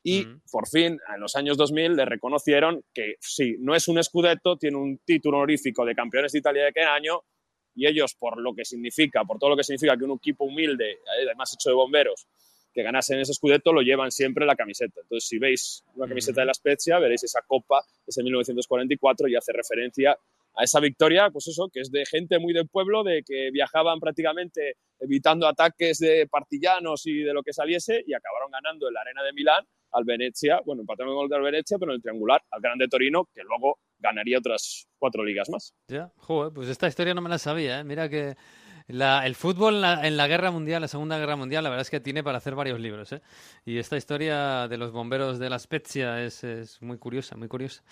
Y 0.03 0.27
por 0.51 0.67
fin, 0.67 0.99
en 1.15 1.21
los 1.21 1.37
años 1.37 1.59
2000, 1.59 1.95
le 1.95 2.05
reconocieron 2.07 2.83
que 2.95 3.17
sí, 3.21 3.57
no 3.59 3.75
es 3.75 3.87
un 3.89 3.99
escudeto, 3.99 4.57
tiene 4.57 4.79
un 4.79 4.99
título 5.05 5.39
honorífico 5.39 5.85
de 5.85 5.95
campeones 5.95 6.33
de 6.33 6.39
Italia 6.39 6.65
de 6.65 6.73
qué 6.73 6.83
año, 6.83 7.23
y 7.75 7.87
ellos, 7.87 8.15
por 8.15 8.41
lo 8.41 8.55
que 8.55 8.65
significa, 8.65 9.25
por 9.25 9.39
todo 9.39 9.51
lo 9.51 9.57
que 9.57 9.65
significa 9.65 9.97
que 9.97 10.05
un 10.05 10.17
equipo 10.17 10.45
humilde, 10.45 10.93
eh, 10.93 11.27
además 11.27 11.53
hecho 11.53 11.69
de 11.69 11.75
bomberos, 11.75 12.27
que 12.73 12.83
ganasen 12.83 13.21
ese 13.21 13.35
Scudetto, 13.35 13.73
lo 13.73 13.83
llevan 13.83 14.11
siempre 14.11 14.45
en 14.45 14.49
la 14.49 14.57
camiseta. 14.57 15.01
Entonces, 15.03 15.29
si 15.29 15.39
veis 15.39 15.85
una 15.95 16.09
camiseta 16.09 16.41
de 16.41 16.47
la 16.47 16.55
Spezia, 16.55 16.99
veréis 16.99 17.25
esa 17.25 17.43
copa, 17.43 17.85
ese 18.07 18.23
1944, 18.23 19.29
y 19.29 19.37
hace 19.37 19.53
referencia 19.53 20.17
a 20.55 20.65
esa 20.65 20.81
victoria, 20.81 21.31
pues 21.31 21.49
eso, 21.49 21.69
que 21.73 21.81
es 21.81 21.91
de 21.91 22.07
gente 22.07 22.39
muy 22.39 22.53
del 22.53 22.69
pueblo, 22.69 23.03
de 23.03 23.23
que 23.27 23.51
viajaban 23.51 23.99
prácticamente 24.01 24.77
evitando 24.99 25.47
ataques 25.47 25.99
de 25.99 26.27
partillanos 26.29 27.07
y 27.07 27.23
de 27.23 27.35
lo 27.35 27.43
que 27.43 27.53
saliese, 27.53 28.03
y 28.07 28.15
acabaron 28.15 28.51
ganando 28.51 28.89
en 28.89 28.95
la 28.95 29.01
Arena 29.03 29.23
de 29.25 29.33
Milán 29.33 29.67
al 29.93 30.05
Venecia, 30.05 30.61
bueno, 30.65 30.83
empataron 30.83 31.13
el 31.13 31.17
gol 31.17 31.29
del 31.29 31.43
Venecia, 31.43 31.79
pero 31.79 31.93
en 31.93 31.97
el 31.97 32.03
triangular 32.03 32.43
al 32.51 32.61
Grande 32.61 32.89
Torino, 32.89 33.29
que 33.35 33.43
luego 33.43 33.79
ganaría 33.99 34.39
otras 34.39 34.89
cuatro 34.99 35.25
ligas 35.25 35.49
más. 35.51 35.75
Ya, 35.89 36.11
joder, 36.17 36.53
pues 36.53 36.69
esta 36.69 36.89
historia 36.89 37.15
no 37.15 37.21
me 37.21 37.29
la 37.29 37.39
sabía, 37.39 37.81
¿eh? 37.81 37.85
Mira 37.85 38.09
que 38.09 38.37
el 38.91 39.35
fútbol 39.37 39.85
en 40.03 40.17
la, 40.17 40.27
Guerra 40.27 40.51
Mundial, 40.51 40.83
la 40.83 40.89
Segunda 40.89 41.17
Guerra 41.19 41.37
Mundial, 41.37 41.63
la 41.63 41.71
verdad 41.71 41.83
es 41.83 41.91
que 41.91 42.01
tiene 42.01 42.25
para 42.25 42.39
hacer 42.39 42.57
varios 42.57 42.81
libros, 42.81 43.13
¿eh? 43.13 43.23
Y 43.65 43.79
esta 43.79 43.97
historia 43.97 44.67
de 44.67 44.77
los 44.79 44.91
bomberos 44.91 45.39
de 45.39 45.49
la 45.49 45.59
Spezia 45.59 46.21
es, 46.23 46.45
muy 46.81 46.99
curiosa, 46.99 47.37
muy 47.37 47.47
curiosa. 47.47 47.83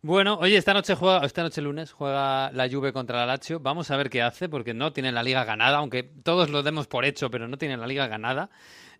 Bueno, 0.00 0.38
oye, 0.40 0.56
esta 0.56 0.72
noche 0.72 0.94
juega, 0.94 1.26
esta 1.26 1.42
noche 1.42 1.60
lunes 1.60 1.92
juega 1.92 2.50
la 2.52 2.68
Juve 2.70 2.92
contra 2.92 3.18
la 3.18 3.26
Lazio. 3.26 3.60
Vamos 3.60 3.90
a 3.90 3.96
ver 3.96 4.08
qué 4.08 4.22
hace, 4.22 4.48
porque 4.48 4.72
no 4.72 4.92
tienen 4.92 5.14
la 5.14 5.22
liga 5.22 5.44
ganada, 5.44 5.78
aunque 5.78 6.02
todos 6.02 6.48
lo 6.48 6.62
demos 6.62 6.86
por 6.86 7.04
hecho, 7.04 7.30
pero 7.30 7.48
no 7.48 7.58
tienen 7.58 7.80
la 7.80 7.86
liga 7.86 8.06
ganada. 8.06 8.48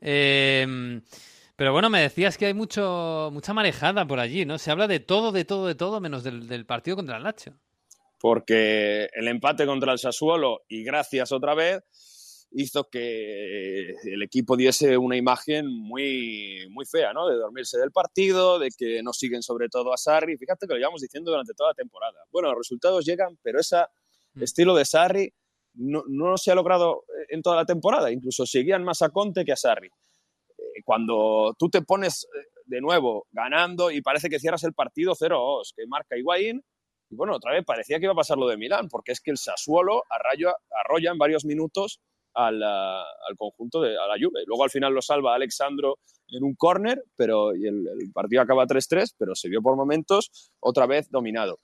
Eh, 0.02 1.00
pero 1.56 1.72
bueno, 1.72 1.88
me 1.88 2.02
decías 2.02 2.36
que 2.36 2.46
hay 2.46 2.54
mucho, 2.54 3.30
mucha 3.32 3.54
marejada 3.54 4.06
por 4.06 4.20
allí, 4.20 4.44
¿no? 4.44 4.58
Se 4.58 4.70
habla 4.70 4.86
de 4.86 5.00
todo, 5.00 5.32
de 5.32 5.46
todo, 5.46 5.66
de 5.66 5.74
todo, 5.74 6.00
menos 6.00 6.22
del, 6.22 6.66
partido 6.66 6.96
contra 6.96 7.16
el 7.16 7.22
Lazio. 7.22 7.58
Porque 8.20 9.08
el 9.14 9.26
empate 9.26 9.64
contra 9.64 9.92
el 9.92 9.98
Sassuolo, 9.98 10.60
y 10.68 10.84
gracias 10.84 11.32
otra 11.32 11.54
vez, 11.54 11.82
hizo 12.50 12.88
que 12.90 13.88
el 14.04 14.22
equipo 14.22 14.54
diese 14.54 14.98
una 14.98 15.16
imagen 15.16 15.66
muy, 15.66 16.66
muy 16.70 16.84
fea, 16.84 17.14
¿no? 17.14 17.26
De 17.26 17.36
dormirse 17.36 17.78
del 17.78 17.90
partido, 17.90 18.58
de 18.58 18.68
que 18.76 19.02
no 19.02 19.14
siguen 19.14 19.42
sobre 19.42 19.70
todo 19.70 19.94
a 19.94 19.96
Sarri. 19.96 20.36
Fíjate 20.36 20.66
que 20.66 20.74
lo 20.74 20.78
llevamos 20.78 21.00
diciendo 21.00 21.30
durante 21.30 21.54
toda 21.54 21.70
la 21.70 21.74
temporada. 21.74 22.18
Bueno, 22.30 22.48
los 22.50 22.58
resultados 22.58 23.04
llegan, 23.06 23.38
pero 23.42 23.60
ese 23.60 23.78
mm. 24.34 24.42
estilo 24.42 24.74
de 24.74 24.84
Sarri 24.84 25.32
no, 25.74 26.04
no, 26.06 26.36
se 26.36 26.50
ha 26.50 26.54
logrado 26.54 27.04
en 27.30 27.40
toda 27.40 27.56
la 27.56 27.64
temporada. 27.64 28.12
Incluso 28.12 28.44
seguían 28.44 28.84
más 28.84 29.00
a 29.00 29.08
Conte 29.08 29.44
que 29.44 29.52
a 29.52 29.56
Sarri. 29.56 29.88
Eh, 30.76 30.82
cuando 30.84 31.54
tú 31.58 31.68
te 31.68 31.82
pones 31.82 32.24
eh, 32.24 32.46
de 32.66 32.80
nuevo 32.80 33.26
ganando 33.30 33.90
y 33.90 34.02
parece 34.02 34.28
que 34.28 34.38
cierras 34.38 34.64
el 34.64 34.74
partido 34.74 35.14
0-2, 35.14 35.72
que 35.76 35.86
marca 35.86 36.16
Higuaín, 36.16 36.62
y 37.08 37.14
bueno, 37.14 37.36
otra 37.36 37.52
vez 37.52 37.64
parecía 37.64 37.98
que 37.98 38.04
iba 38.04 38.12
a 38.12 38.16
pasar 38.16 38.36
lo 38.36 38.48
de 38.48 38.56
Milán, 38.56 38.88
porque 38.88 39.12
es 39.12 39.20
que 39.20 39.30
el 39.30 39.38
Sassuolo 39.38 40.02
arrolla, 40.10 40.54
arrolla 40.84 41.12
en 41.12 41.18
varios 41.18 41.44
minutos 41.44 42.00
al, 42.34 42.62
al, 42.62 43.36
conjunto 43.38 43.80
de 43.80 43.96
a 43.96 44.06
la 44.06 44.14
Juve. 44.14 44.42
Luego 44.46 44.64
al 44.64 44.70
final 44.70 44.92
lo 44.92 45.00
salva 45.00 45.34
Alexandro 45.34 45.98
en 46.28 46.42
un 46.42 46.54
córner, 46.54 47.02
pero 47.16 47.54
y 47.54 47.66
el, 47.66 47.86
el, 47.86 48.12
partido 48.12 48.42
acaba 48.42 48.66
3-3, 48.66 49.14
pero 49.16 49.34
se 49.34 49.48
vio 49.48 49.62
por 49.62 49.76
momentos 49.76 50.50
otra 50.60 50.86
vez 50.86 51.08
dominado. 51.10 51.60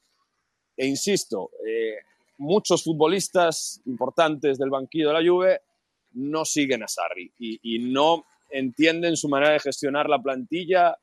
E 0.76 0.86
insisto, 0.86 1.50
eh, 1.66 1.96
muchos 2.38 2.84
futbolistas 2.84 3.82
importantes 3.86 4.58
del 4.58 4.70
banquillo 4.70 5.08
de 5.08 5.14
la 5.14 5.28
Juve 5.28 5.60
no 6.12 6.44
siguen 6.44 6.82
a 6.82 6.88
Sarri 6.88 7.32
y, 7.38 7.58
y 7.74 7.78
no 7.90 8.24
entienden 8.52 9.16
su 9.16 9.28
manera 9.28 9.52
de 9.52 9.60
gestionar 9.60 10.08
la 10.08 10.22
plantilla, 10.22 10.96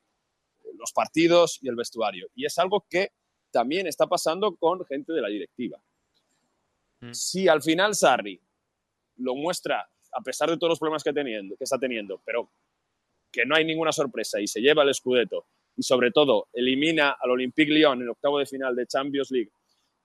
los 0.77 0.93
partidos 0.93 1.59
y 1.61 1.67
el 1.67 1.75
vestuario. 1.75 2.27
Y 2.35 2.45
es 2.45 2.57
algo 2.57 2.85
que 2.89 3.11
también 3.51 3.87
está 3.87 4.07
pasando 4.07 4.55
con 4.55 4.85
gente 4.85 5.13
de 5.13 5.21
la 5.21 5.29
directiva. 5.29 5.81
Mm. 7.01 7.13
Si 7.13 7.47
al 7.47 7.61
final 7.61 7.95
Sarri 7.95 8.39
lo 9.17 9.35
muestra, 9.35 9.89
a 10.11 10.21
pesar 10.21 10.49
de 10.49 10.57
todos 10.57 10.71
los 10.71 10.79
problemas 10.79 11.03
que, 11.03 11.13
teniendo, 11.13 11.55
que 11.57 11.63
está 11.63 11.77
teniendo, 11.77 12.21
pero 12.25 12.49
que 13.31 13.45
no 13.45 13.55
hay 13.55 13.65
ninguna 13.65 13.91
sorpresa 13.91 14.39
y 14.39 14.47
se 14.47 14.61
lleva 14.61 14.83
el 14.83 14.93
Scudetto 14.93 15.45
y 15.75 15.83
sobre 15.83 16.11
todo 16.11 16.47
elimina 16.53 17.15
al 17.19 17.31
Olympique 17.31 17.71
Lyon 17.71 17.99
en 17.99 18.03
el 18.03 18.09
octavo 18.09 18.39
de 18.39 18.45
final 18.45 18.75
de 18.75 18.87
Champions 18.87 19.31
League, 19.31 19.51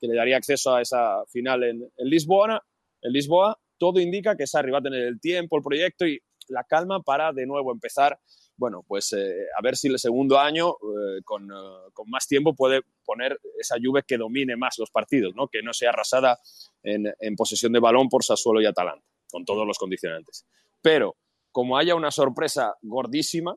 que 0.01 0.07
le 0.07 0.15
daría 0.15 0.37
acceso 0.37 0.75
a 0.75 0.83
esa 0.83 1.25
final 1.27 1.65
en, 1.65 1.91
en 1.97 2.09
Lisboa, 2.09 2.63
en 3.01 3.13
Lisboa, 3.13 3.59
todo 3.79 4.01
indica 4.01 4.37
que 4.37 4.47
Sarri 4.47 4.71
va 4.71 4.79
a 4.79 4.83
tener 4.83 5.03
el 5.03 5.21
tiempo, 5.21 5.57
el 5.57 5.63
proyecto 5.63 6.07
y 6.07 6.21
la 6.49 6.65
calma 6.65 7.03
para 7.03 7.33
de 7.33 7.47
nuevo 7.47 7.73
empezar 7.73 8.19
bueno, 8.57 8.85
pues 8.87 9.13
eh, 9.13 9.47
a 9.57 9.63
ver 9.63 9.77
si 9.77 9.89
el 9.89 9.99
segundo 9.99 10.39
año, 10.39 10.71
eh, 10.71 11.23
con, 11.25 11.51
uh, 11.51 11.91
con, 11.93 12.09
más 12.09 12.27
tiempo, 12.27 12.55
puede 12.55 12.83
poner 13.05 13.39
esa 13.59 13.77
Juve 13.83 14.05
que 14.07 14.17
domine 14.17 14.57
más 14.57 14.79
los 14.79 14.91
partidos, 14.91 15.35
¿no? 15.35 15.49
que 15.49 15.63
no 15.63 15.73
sea 15.73 15.91
arrasada 15.91 16.39
en, 16.83 17.13
en, 17.19 17.37
posesión 17.37 17.73
de 17.73 17.81
balón 17.81 18.09
por 18.09 18.23
Sassuolo 18.23 18.61
y 18.61 18.67
Atalanta, 18.67 19.05
con 19.31 19.45
todos 19.45 19.67
los 19.67 19.79
condicionantes. 19.79 20.47
Pero 20.83 21.17
como 21.51 21.77
haya 21.79 21.95
una 21.95 22.11
sorpresa 22.11 22.77
gordísima, 22.83 23.57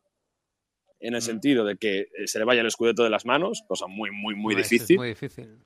en 1.00 1.14
el 1.14 1.22
sentido 1.22 1.64
de 1.64 1.78
que 1.78 2.08
se 2.26 2.40
le 2.40 2.46
vaya 2.46 2.62
el 2.62 2.68
escudeto 2.68 3.04
de 3.04 3.12
las 3.12 3.24
manos, 3.24 3.64
cosa 3.68 3.86
muy, 3.86 4.10
muy, 4.10 4.34
muy 4.34 4.56
no, 4.56 4.62
difícil. 4.62 4.96
Es 4.96 4.98
muy 4.98 5.10
difícil. 5.10 5.64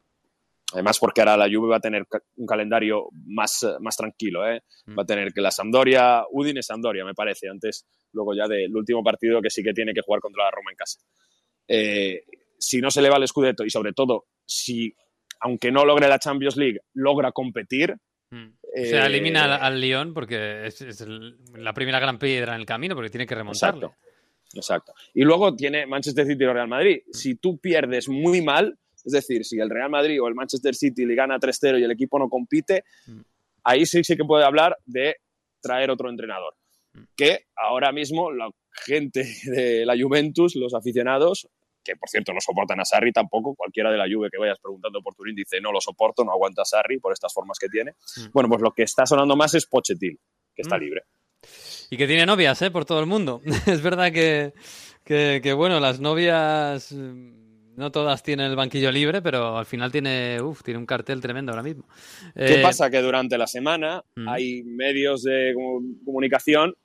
Además, 0.74 1.00
porque 1.00 1.22
ahora 1.22 1.38
la 1.38 1.50
Juve 1.54 1.70
va 1.70 1.78
a 1.78 1.82
tener 1.82 2.06
un 2.38 2.46
calendario 2.46 3.10
más, 3.26 3.66
más 3.80 3.98
tranquilo. 3.98 4.48
¿eh? 4.48 4.62
Mm. 4.86 4.98
Va 4.98 5.04
a 5.04 5.06
tener 5.06 5.34
que 5.34 5.42
la 5.42 5.52
Sampdoria, 5.52 6.24
Udine 6.32 6.64
Sampdoria, 6.64 7.04
me 7.04 7.14
parece, 7.14 7.50
antes, 7.50 7.86
luego 8.14 8.34
ya 8.34 8.48
del 8.48 8.76
último 8.76 9.04
partido 9.04 9.42
que 9.42 9.50
sí 9.50 9.64
que 9.64 9.74
tiene 9.74 9.94
que 9.94 10.02
jugar 10.02 10.22
contra 10.22 10.46
la 10.46 10.52
Roma 10.52 10.72
en 10.72 10.78
casa. 10.78 11.00
Eh, 11.68 12.24
si 12.58 12.80
no 12.80 12.92
se 12.92 13.02
le 13.02 13.10
va 13.10 13.18
el 13.18 13.28
Scudetto 13.28 13.66
y 13.66 13.70
sobre 13.70 13.94
todo 13.94 14.26
si, 14.46 14.94
aunque 15.42 15.72
no 15.72 15.86
logre 15.86 16.08
la 16.08 16.20
Champions 16.20 16.58
League, 16.58 16.80
logra 16.94 17.32
competir. 17.32 17.96
Mm. 18.30 18.48
Eh, 18.76 18.84
o 18.84 18.86
sea, 18.86 19.06
elimina 19.08 19.44
al, 19.44 19.74
al 19.74 19.82
Lyon 19.82 20.14
porque 20.14 20.68
es, 20.68 21.06
la 21.56 21.74
primera 21.74 22.00
gran 22.00 22.18
piedra 22.18 22.54
en 22.56 22.62
el 22.62 22.66
camino 22.66 22.96
porque 22.96 23.10
tiene 23.10 23.26
que 23.26 23.36
remontarlo. 23.36 23.88
Exacto. 23.88 24.12
Exacto. 24.54 24.94
Y 25.14 25.24
luego 25.24 25.56
tiene 25.56 25.86
Manchester 25.86 26.26
City 26.26 26.44
o 26.44 26.54
Real 26.54 26.68
Madrid. 26.68 27.02
Mm. 27.06 27.14
Si 27.14 27.36
tú 27.36 27.60
pierdes 27.60 28.10
muy 28.10 28.42
mal, 28.42 28.78
es 29.06 29.12
decir, 29.12 29.46
si 29.46 29.60
el 29.60 29.70
Real 29.70 29.90
Madrid 29.90 30.22
o 30.22 30.28
el 30.28 30.36
Manchester 30.36 30.76
City 30.76 31.06
le 31.06 31.16
gana 31.16 31.40
3-0 31.40 31.80
y 31.80 31.84
el 31.84 31.92
equipo 31.92 32.20
no 32.20 32.30
compite, 32.30 32.84
mm. 33.08 33.20
ahí 33.64 33.86
sí, 33.86 34.04
sí 34.04 34.16
que 34.16 34.24
puede 34.24 34.46
hablar 34.46 34.78
de 34.86 35.18
traer 35.62 35.92
otro 35.92 36.10
entrenador. 36.10 36.56
Mm. 36.94 37.04
Que 37.16 37.46
ahora 37.56 37.92
mismo 37.92 38.32
la 38.32 38.50
gente 38.86 39.24
de 39.46 39.86
la 39.86 39.96
Juventus, 40.00 40.56
los 40.56 40.74
aficionados, 40.74 41.48
que 41.84 41.96
por 41.96 42.10
cierto 42.10 42.32
no 42.34 42.40
soportan 42.40 42.80
a 42.80 42.86
Sarri 42.86 43.12
tampoco, 43.12 43.56
cualquiera 43.56 43.92
de 43.92 43.98
la 43.98 44.06
Juve 44.06 44.30
que 44.32 44.38
vayas 44.38 44.60
preguntando 44.60 45.02
por 45.02 45.16
Turín 45.16 45.36
dice 45.36 45.60
no 45.60 45.72
lo 45.72 45.82
soporto, 45.82 46.24
no 46.24 46.32
aguanta 46.32 46.62
a 46.62 46.66
Sarri 46.66 47.00
por 47.00 47.12
estas 47.12 47.34
formas 47.34 47.58
que 47.60 47.70
tiene. 47.70 47.92
Mm. 47.92 48.32
Bueno, 48.34 48.50
pues 48.50 48.62
lo 48.62 48.72
que 48.72 48.84
está 48.84 49.06
sonando 49.06 49.36
más 49.36 49.54
es 49.56 49.66
Pochettino, 49.66 50.20
que 50.56 50.62
está 50.62 50.78
libre. 50.78 51.04
Y 51.90 51.98
que 51.98 52.08
tiene 52.08 52.26
novias, 52.26 52.62
¿eh? 52.62 52.72
Por 52.72 52.86
todo 52.86 53.00
el 53.00 53.06
mundo. 53.06 53.42
es 53.68 53.82
verdad 53.82 54.12
que, 54.12 54.54
que, 55.04 55.42
que, 55.44 55.54
bueno, 55.54 55.80
las 55.80 56.00
novias 56.00 56.94
no 57.76 57.92
todas 57.92 58.22
tienen 58.24 58.48
el 58.48 58.56
banquillo 58.56 58.92
libre, 58.92 59.22
pero 59.22 59.58
al 59.58 59.66
final 59.66 59.92
tiene, 59.92 60.42
uf, 60.42 60.64
tiene 60.64 60.80
un 60.80 60.86
cartel 60.86 61.22
tremendo 61.22 61.52
ahora 61.52 61.64
mismo. 61.64 61.86
¿Qué 62.36 62.60
eh, 62.60 62.62
pasa? 62.62 62.90
Que 62.90 63.02
durante 63.02 63.38
la 63.38 63.48
semana 63.48 64.04
mm. 64.16 64.28
hay 64.28 64.64
medios 64.64 65.24
de 65.24 65.54
comunicación 66.06 66.76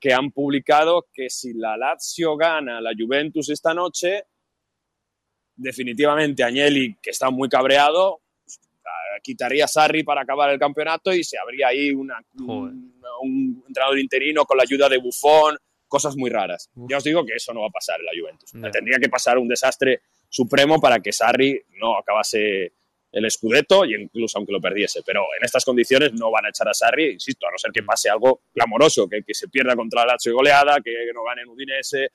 que 0.00 0.12
han 0.12 0.32
publicado 0.32 1.06
que 1.12 1.30
si 1.30 1.52
la 1.54 1.76
Lazio 1.76 2.36
gana 2.36 2.80
la 2.80 2.90
Juventus 2.98 3.50
esta 3.50 3.72
noche, 3.72 4.24
definitivamente 5.54 6.42
Agnelli, 6.42 6.96
que 7.00 7.10
está 7.10 7.30
muy 7.30 7.48
cabreado, 7.48 8.20
quitaría 9.22 9.66
a 9.66 9.68
Sarri 9.68 10.02
para 10.02 10.22
acabar 10.22 10.50
el 10.50 10.58
campeonato 10.58 11.12
y 11.14 11.22
se 11.22 11.38
habría 11.38 11.68
ahí 11.68 11.92
una, 11.92 12.18
un, 12.40 12.92
un 13.22 13.64
entrenador 13.68 13.98
interino 13.98 14.44
con 14.44 14.56
la 14.56 14.64
ayuda 14.64 14.88
de 14.88 14.98
Buffon, 14.98 15.56
cosas 15.86 16.16
muy 16.16 16.30
raras. 16.30 16.70
Uf. 16.74 16.90
Ya 16.90 16.96
os 16.96 17.04
digo 17.04 17.24
que 17.24 17.34
eso 17.36 17.52
no 17.52 17.60
va 17.60 17.66
a 17.68 17.70
pasar 17.70 18.00
en 18.00 18.06
la 18.06 18.12
Juventus. 18.18 18.50
Tendría 18.72 18.98
que 18.98 19.08
pasar 19.08 19.38
un 19.38 19.46
desastre 19.46 20.00
supremo 20.32 20.80
para 20.80 21.00
que 21.00 21.12
Sarri 21.12 21.60
no 21.78 21.98
acabase 21.98 22.72
el 23.12 23.30
Scudetto 23.30 23.84
y 23.84 23.94
incluso 23.94 24.38
aunque 24.38 24.52
lo 24.52 24.60
perdiese. 24.60 25.02
Pero 25.04 25.22
en 25.38 25.44
estas 25.44 25.64
condiciones 25.64 26.12
no 26.14 26.30
van 26.30 26.46
a 26.46 26.48
echar 26.48 26.68
a 26.68 26.74
Sarri, 26.74 27.12
insisto, 27.12 27.46
a 27.46 27.50
no 27.50 27.58
ser 27.58 27.70
que 27.70 27.82
pase 27.82 28.08
algo 28.08 28.42
clamoroso, 28.52 29.08
que, 29.08 29.22
que 29.22 29.34
se 29.34 29.48
pierda 29.48 29.76
contra 29.76 30.02
el 30.02 30.08
Lazio 30.08 30.32
y 30.32 30.34
goleada, 30.34 30.76
que, 30.76 30.90
que, 30.90 31.12
no 31.14 31.22
gane 31.22 31.42
en 31.42 31.48
Udinese, 31.48 32.08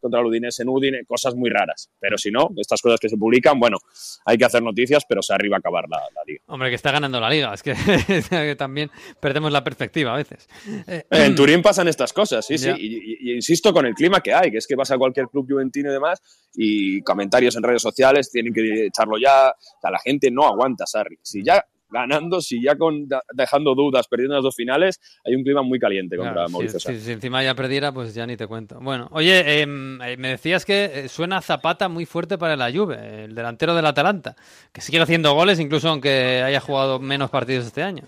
contra 0.00 0.20
el 0.20 0.26
Udinese 0.26 0.62
en 0.62 0.68
Udine, 0.70 1.04
cosas 1.04 1.34
muy 1.34 1.50
raras. 1.50 1.90
Pero 2.00 2.16
si 2.16 2.30
no, 2.30 2.50
estas 2.56 2.80
cosas 2.80 2.98
que 2.98 3.08
se 3.08 3.16
publican, 3.16 3.60
bueno, 3.60 3.76
hay 4.24 4.38
que 4.38 4.44
hacer 4.44 4.62
noticias, 4.62 5.04
pero 5.06 5.22
Sarri 5.22 5.48
va 5.48 5.56
a 5.56 5.58
acabar 5.58 5.84
la, 5.88 5.98
la 5.98 6.22
liga. 6.26 6.42
Hombre, 6.46 6.70
que 6.70 6.76
está 6.76 6.90
ganando 6.90 7.20
la 7.20 7.28
liga, 7.28 7.52
es 7.52 7.62
que, 7.62 7.74
que 8.30 8.56
también 8.56 8.90
perdemos 9.20 9.52
la 9.52 9.62
perspectiva 9.62 10.14
a 10.14 10.16
veces. 10.16 10.48
Eh, 10.86 11.04
en 11.10 11.34
Turín 11.34 11.60
pasan 11.60 11.88
estas 11.88 12.12
cosas, 12.12 12.46
sí, 12.46 12.56
sí, 12.56 12.70
y, 12.78 12.86
y, 12.86 13.32
y, 13.32 13.34
insisto 13.34 13.72
con 13.72 13.84
el 13.86 13.94
clima 13.94 14.20
que 14.20 14.32
hay, 14.32 14.50
que 14.50 14.58
es 14.58 14.66
que 14.66 14.76
vas 14.76 14.90
a 14.90 14.96
cualquier 14.96 15.28
club 15.28 15.46
juventino 15.48 15.90
y 15.90 15.92
demás, 15.92 16.22
y 16.54 17.02
comentarios 17.02 17.56
en 17.56 17.62
redes 17.62 17.82
sociales, 17.82 18.30
tienen 18.30 18.52
que 18.52 18.86
echarlo 18.86 19.18
ya, 19.18 19.50
o 19.50 19.80
sea, 19.80 19.90
la 19.90 19.98
gente 19.98 20.30
no 20.30 20.37
aguanta 20.46 20.86
Sarri. 20.86 21.18
Si 21.22 21.42
ya 21.42 21.64
ganando, 21.90 22.40
si 22.40 22.62
ya 22.62 22.76
con, 22.76 23.08
dejando 23.32 23.74
dudas, 23.74 24.06
perdiendo 24.08 24.34
las 24.34 24.44
dos 24.44 24.54
finales, 24.54 25.00
hay 25.24 25.34
un 25.34 25.42
clima 25.42 25.62
muy 25.62 25.78
caliente 25.78 26.16
contra 26.16 26.34
claro, 26.34 26.50
Mauricio 26.50 26.78
si, 26.78 26.94
si, 26.94 27.00
si, 27.00 27.12
encima 27.12 27.42
ya 27.42 27.54
perdiera, 27.54 27.92
pues 27.92 28.14
ya 28.14 28.26
ni 28.26 28.36
te 28.36 28.46
cuento. 28.46 28.78
Bueno, 28.80 29.08
oye, 29.12 29.62
eh, 29.62 29.66
me 29.66 30.28
decías 30.28 30.64
que 30.64 31.08
suena 31.08 31.40
Zapata 31.40 31.88
muy 31.88 32.04
fuerte 32.04 32.36
para 32.36 32.56
la 32.56 32.70
Juve, 32.70 33.24
el 33.24 33.34
delantero 33.34 33.74
del 33.74 33.86
Atalanta, 33.86 34.36
que 34.72 34.80
sigue 34.80 35.00
haciendo 35.00 35.32
goles 35.34 35.58
incluso 35.60 35.88
aunque 35.88 36.42
haya 36.44 36.60
jugado 36.60 36.98
menos 36.98 37.30
partidos 37.30 37.66
este 37.66 37.82
año. 37.82 38.04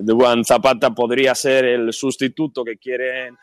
Duan 0.00 0.44
Zapata 0.44 0.90
podría 0.90 1.34
ser 1.34 1.64
el 1.64 1.92
sustituto 1.92 2.64
que 2.64 2.76
quieren 2.76 3.36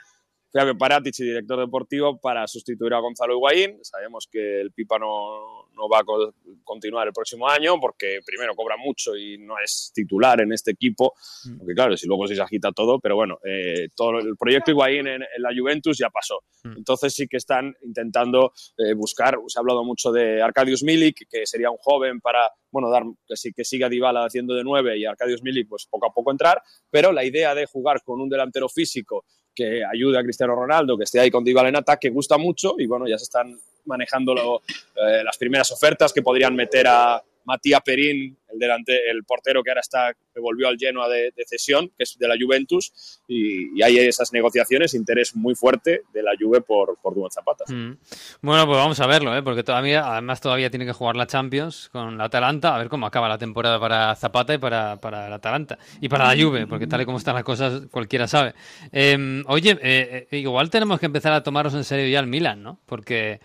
Flavio 0.52 0.78
Paratici, 0.78 1.24
director 1.24 1.60
deportivo, 1.60 2.20
para 2.20 2.48
sustituir 2.48 2.94
a 2.94 3.00
Gonzalo 3.00 3.34
Higuaín. 3.34 3.80
Sabemos 3.82 4.28
que 4.32 4.62
el 4.62 4.72
Pipa 4.72 5.00
no, 5.00 5.63
no 5.76 5.90
va 5.90 6.00
a 6.00 6.04
co 6.04 6.34
continuar 6.64 7.08
el 7.08 7.14
próximo 7.14 7.48
año 7.48 7.80
porque 7.80 8.20
primero 8.26 8.56
cobra 8.56 8.78
mucho 8.78 9.16
y 9.16 9.38
no 9.38 9.56
es 9.64 9.92
titular 9.94 10.42
en 10.42 10.54
este 10.54 10.72
equipo, 10.72 11.14
mm. 11.46 11.58
porque 11.58 11.74
claro, 11.74 11.98
si 11.98 12.08
luego 12.08 12.28
se 12.28 12.42
agita 12.42 12.72
todo, 12.72 13.00
pero 13.00 13.16
bueno, 13.16 13.40
eh, 13.44 13.90
todo 13.96 14.20
el 14.20 14.38
proyecto 14.38 14.72
Higuaín 14.72 15.08
en, 15.08 15.22
en, 15.24 15.42
la 15.42 15.50
Juventus 15.56 15.98
ya 15.98 16.10
pasó. 16.10 16.40
Mm. 16.64 16.78
Entonces 16.78 17.14
sí 17.14 17.28
que 17.28 17.38
están 17.38 17.76
intentando 17.84 18.54
eh, 18.78 18.94
buscar, 18.94 19.38
se 19.48 19.60
ha 19.60 19.62
hablado 19.62 19.84
mucho 19.84 20.12
de 20.12 20.42
Arkadiusz 20.42 20.84
Milik, 20.84 21.28
que 21.30 21.46
sería 21.46 21.70
un 21.70 21.78
joven 21.78 22.22
para 22.22 22.50
bueno, 22.72 22.90
dar 22.90 23.04
que, 23.28 23.36
sí, 23.36 23.54
que 23.54 23.64
siga 23.64 23.88
Dybala 23.88 24.26
haciendo 24.26 24.56
de 24.56 24.64
nueve 24.64 24.98
y 24.98 25.06
Arkadiusz 25.06 25.44
Milik 25.44 25.68
pues 25.70 25.86
poco 25.90 26.08
a 26.08 26.14
poco 26.14 26.32
entrar, 26.32 26.62
pero 26.90 27.12
la 27.12 27.24
idea 27.24 27.54
de 27.54 27.66
jugar 27.66 28.02
con 28.04 28.20
un 28.20 28.30
delantero 28.30 28.68
físico 28.68 29.26
que 29.54 29.84
ayude 29.86 30.18
a 30.18 30.24
Cristiano 30.24 30.56
Ronaldo, 30.56 30.98
que 30.98 31.04
esté 31.04 31.20
ahí 31.20 31.30
con 31.30 31.44
Dybala 31.44 31.70
en 31.70 31.76
ataque, 31.76 32.10
gusta 32.10 32.38
mucho 32.38 32.76
y 32.80 32.88
bueno, 32.88 33.08
ya 33.08 33.18
se 33.18 33.26
están 33.26 33.56
manejando 33.86 34.62
eh, 34.96 35.24
las 35.24 35.38
primeras 35.38 35.72
ofertas 35.72 36.14
que 36.14 36.22
podrían 36.22 36.56
meter 36.56 36.88
a 36.88 37.22
Matías 37.46 37.82
Perín, 37.82 38.38
el, 38.52 38.60
delante, 38.60 39.10
el 39.10 39.24
portero 39.24 39.64
que 39.64 39.72
ahora 39.72 39.82
está, 39.82 40.14
que 40.14 40.40
volvió 40.40 40.68
al 40.68 40.78
Genoa 40.78 41.10
de, 41.10 41.32
de 41.36 41.46
cesión, 41.46 41.90
que 41.90 42.04
es 42.04 42.18
de 42.18 42.28
la 42.28 42.36
Juventus, 42.40 43.22
y, 43.28 43.78
y, 43.78 43.84
hay 43.84 43.98
esas 43.98 44.32
negociaciones, 44.32 44.94
interés 44.94 45.36
muy 45.36 45.56
fuerte 45.56 46.04
de 46.14 46.24
la 46.24 46.32
Juve 46.40 46.62
por, 46.62 46.98
por 47.02 47.16
Duván 47.16 47.32
Zapata. 47.32 47.66
Mm. 47.68 47.98
Bueno, 48.42 48.66
pues 48.66 48.78
vamos 48.78 49.00
a 49.00 49.08
verlo, 49.08 49.36
¿eh? 49.36 49.44
porque 49.44 49.64
todavía, 49.64 50.12
además 50.12 50.42
todavía 50.42 50.70
tiene 50.70 50.86
que 50.86 50.94
jugar 50.94 51.16
la 51.16 51.28
Champions 51.28 51.90
con 51.92 52.18
la 52.18 52.26
Atalanta, 52.26 52.76
a 52.76 52.78
ver 52.78 52.90
cómo 52.90 53.06
acaba 53.06 53.28
la 53.28 53.38
temporada 53.38 53.80
para 53.80 54.16
Zapata 54.16 54.54
y 54.54 54.58
para, 54.58 54.98
para 54.98 55.30
la 55.30 55.36
Atalanta, 55.36 55.78
y 56.00 56.08
para 56.08 56.34
la 56.34 56.42
Juve, 56.42 56.68
porque 56.68 56.88
tal 56.88 57.02
y 57.02 57.06
como 57.06 57.18
están 57.18 57.36
las 57.36 57.44
cosas, 57.44 57.84
cualquiera 57.92 58.28
sabe. 58.28 58.54
Eh, 58.92 59.44
oye, 59.48 59.78
eh, 59.82 60.28
igual 60.32 60.70
tenemos 60.70 61.00
que 61.00 61.06
empezar 61.08 61.34
a 61.34 61.44
tomarnos 61.44 61.74
en 61.74 61.84
serio 61.84 62.08
ya 62.08 62.20
el 62.20 62.28
Milan, 62.28 62.64
¿no? 62.64 62.80
Porque 62.86 63.42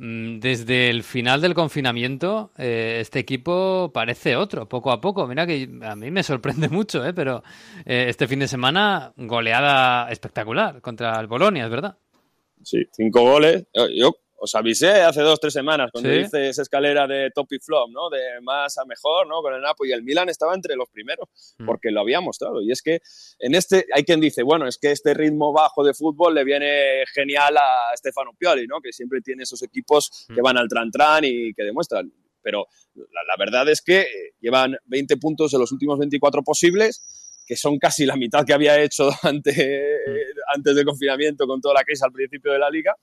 desde 0.00 0.90
el 0.90 1.02
final 1.02 1.40
del 1.40 1.54
confinamiento, 1.54 2.52
eh, 2.56 2.98
este 3.00 3.18
equipo 3.18 3.90
parece 3.92 4.36
otro, 4.36 4.68
poco 4.68 4.92
a 4.92 5.00
poco. 5.00 5.26
Mira 5.26 5.44
que 5.44 5.68
a 5.82 5.96
mí 5.96 6.10
me 6.12 6.22
sorprende 6.22 6.68
mucho, 6.70 7.04
¿eh? 7.04 7.12
pero 7.12 7.42
eh, 7.84 8.06
este 8.08 8.28
fin 8.28 8.38
de 8.38 8.46
semana 8.46 9.12
goleada 9.16 10.08
espectacular 10.10 10.80
contra 10.80 11.18
el 11.18 11.26
Bolonia, 11.26 11.64
es 11.64 11.70
verdad. 11.70 11.96
Sí, 12.62 12.84
cinco 12.92 13.22
goles. 13.22 13.66
Yo 13.96 14.12
os 14.40 14.54
avisé 14.54 15.02
hace 15.02 15.20
dos, 15.20 15.40
tres 15.40 15.52
semanas 15.52 15.90
cuando 15.92 16.14
hice 16.14 16.48
esa 16.48 16.62
escalera 16.62 17.06
de 17.06 17.30
top 17.34 17.52
y 17.52 17.58
flop, 17.58 17.90
¿no? 17.90 18.08
De 18.08 18.40
más 18.42 18.78
a 18.78 18.84
mejor, 18.84 19.26
¿no? 19.26 19.42
Con 19.42 19.54
el 19.54 19.60
Napoli 19.60 19.90
y 19.90 19.92
el 19.92 20.02
Milan 20.02 20.28
estaba 20.28 20.54
entre 20.54 20.76
los 20.76 20.88
primeros, 20.90 21.28
mm. 21.58 21.66
porque 21.66 21.90
lo 21.90 22.00
había 22.00 22.20
mostrado. 22.20 22.62
Y 22.62 22.70
es 22.70 22.82
que 22.82 23.00
en 23.40 23.54
este, 23.54 23.86
hay 23.92 24.04
quien 24.04 24.20
dice, 24.20 24.42
bueno, 24.42 24.66
es 24.66 24.78
que 24.78 24.92
este 24.92 25.12
ritmo 25.14 25.52
bajo 25.52 25.84
de 25.84 25.92
fútbol 25.92 26.34
le 26.34 26.44
viene 26.44 27.04
genial 27.12 27.56
a 27.56 27.96
Stefano 27.96 28.32
Pioli, 28.38 28.66
¿no? 28.66 28.80
Que 28.80 28.92
siempre 28.92 29.20
tiene 29.20 29.42
esos 29.42 29.62
equipos 29.62 30.26
que 30.28 30.40
mm. 30.40 30.44
van 30.44 30.56
al 30.56 30.68
tran-tran 30.68 31.24
y 31.24 31.52
que 31.54 31.64
demuestran. 31.64 32.12
Pero 32.40 32.66
la, 32.94 33.36
verdad 33.38 33.68
es 33.68 33.82
que 33.82 34.06
llevan 34.40 34.76
20 34.86 35.16
puntos 35.16 35.50
de 35.50 35.58
los 35.58 35.72
últimos 35.72 35.98
24 35.98 36.42
posibles, 36.44 37.02
que 37.44 37.56
son 37.56 37.78
casi 37.78 38.06
la 38.06 38.16
mitad 38.16 38.44
que 38.44 38.52
había 38.52 38.80
hecho 38.80 39.10
antes, 39.24 39.56
mm. 39.56 40.54
antes 40.54 40.76
del 40.76 40.84
confinamiento 40.84 41.46
con 41.46 41.60
toda 41.60 41.74
la 41.74 41.84
crisis 41.84 42.04
al 42.04 42.12
principio 42.12 42.52
de 42.52 42.58
la 42.60 42.70
liga. 42.70 42.94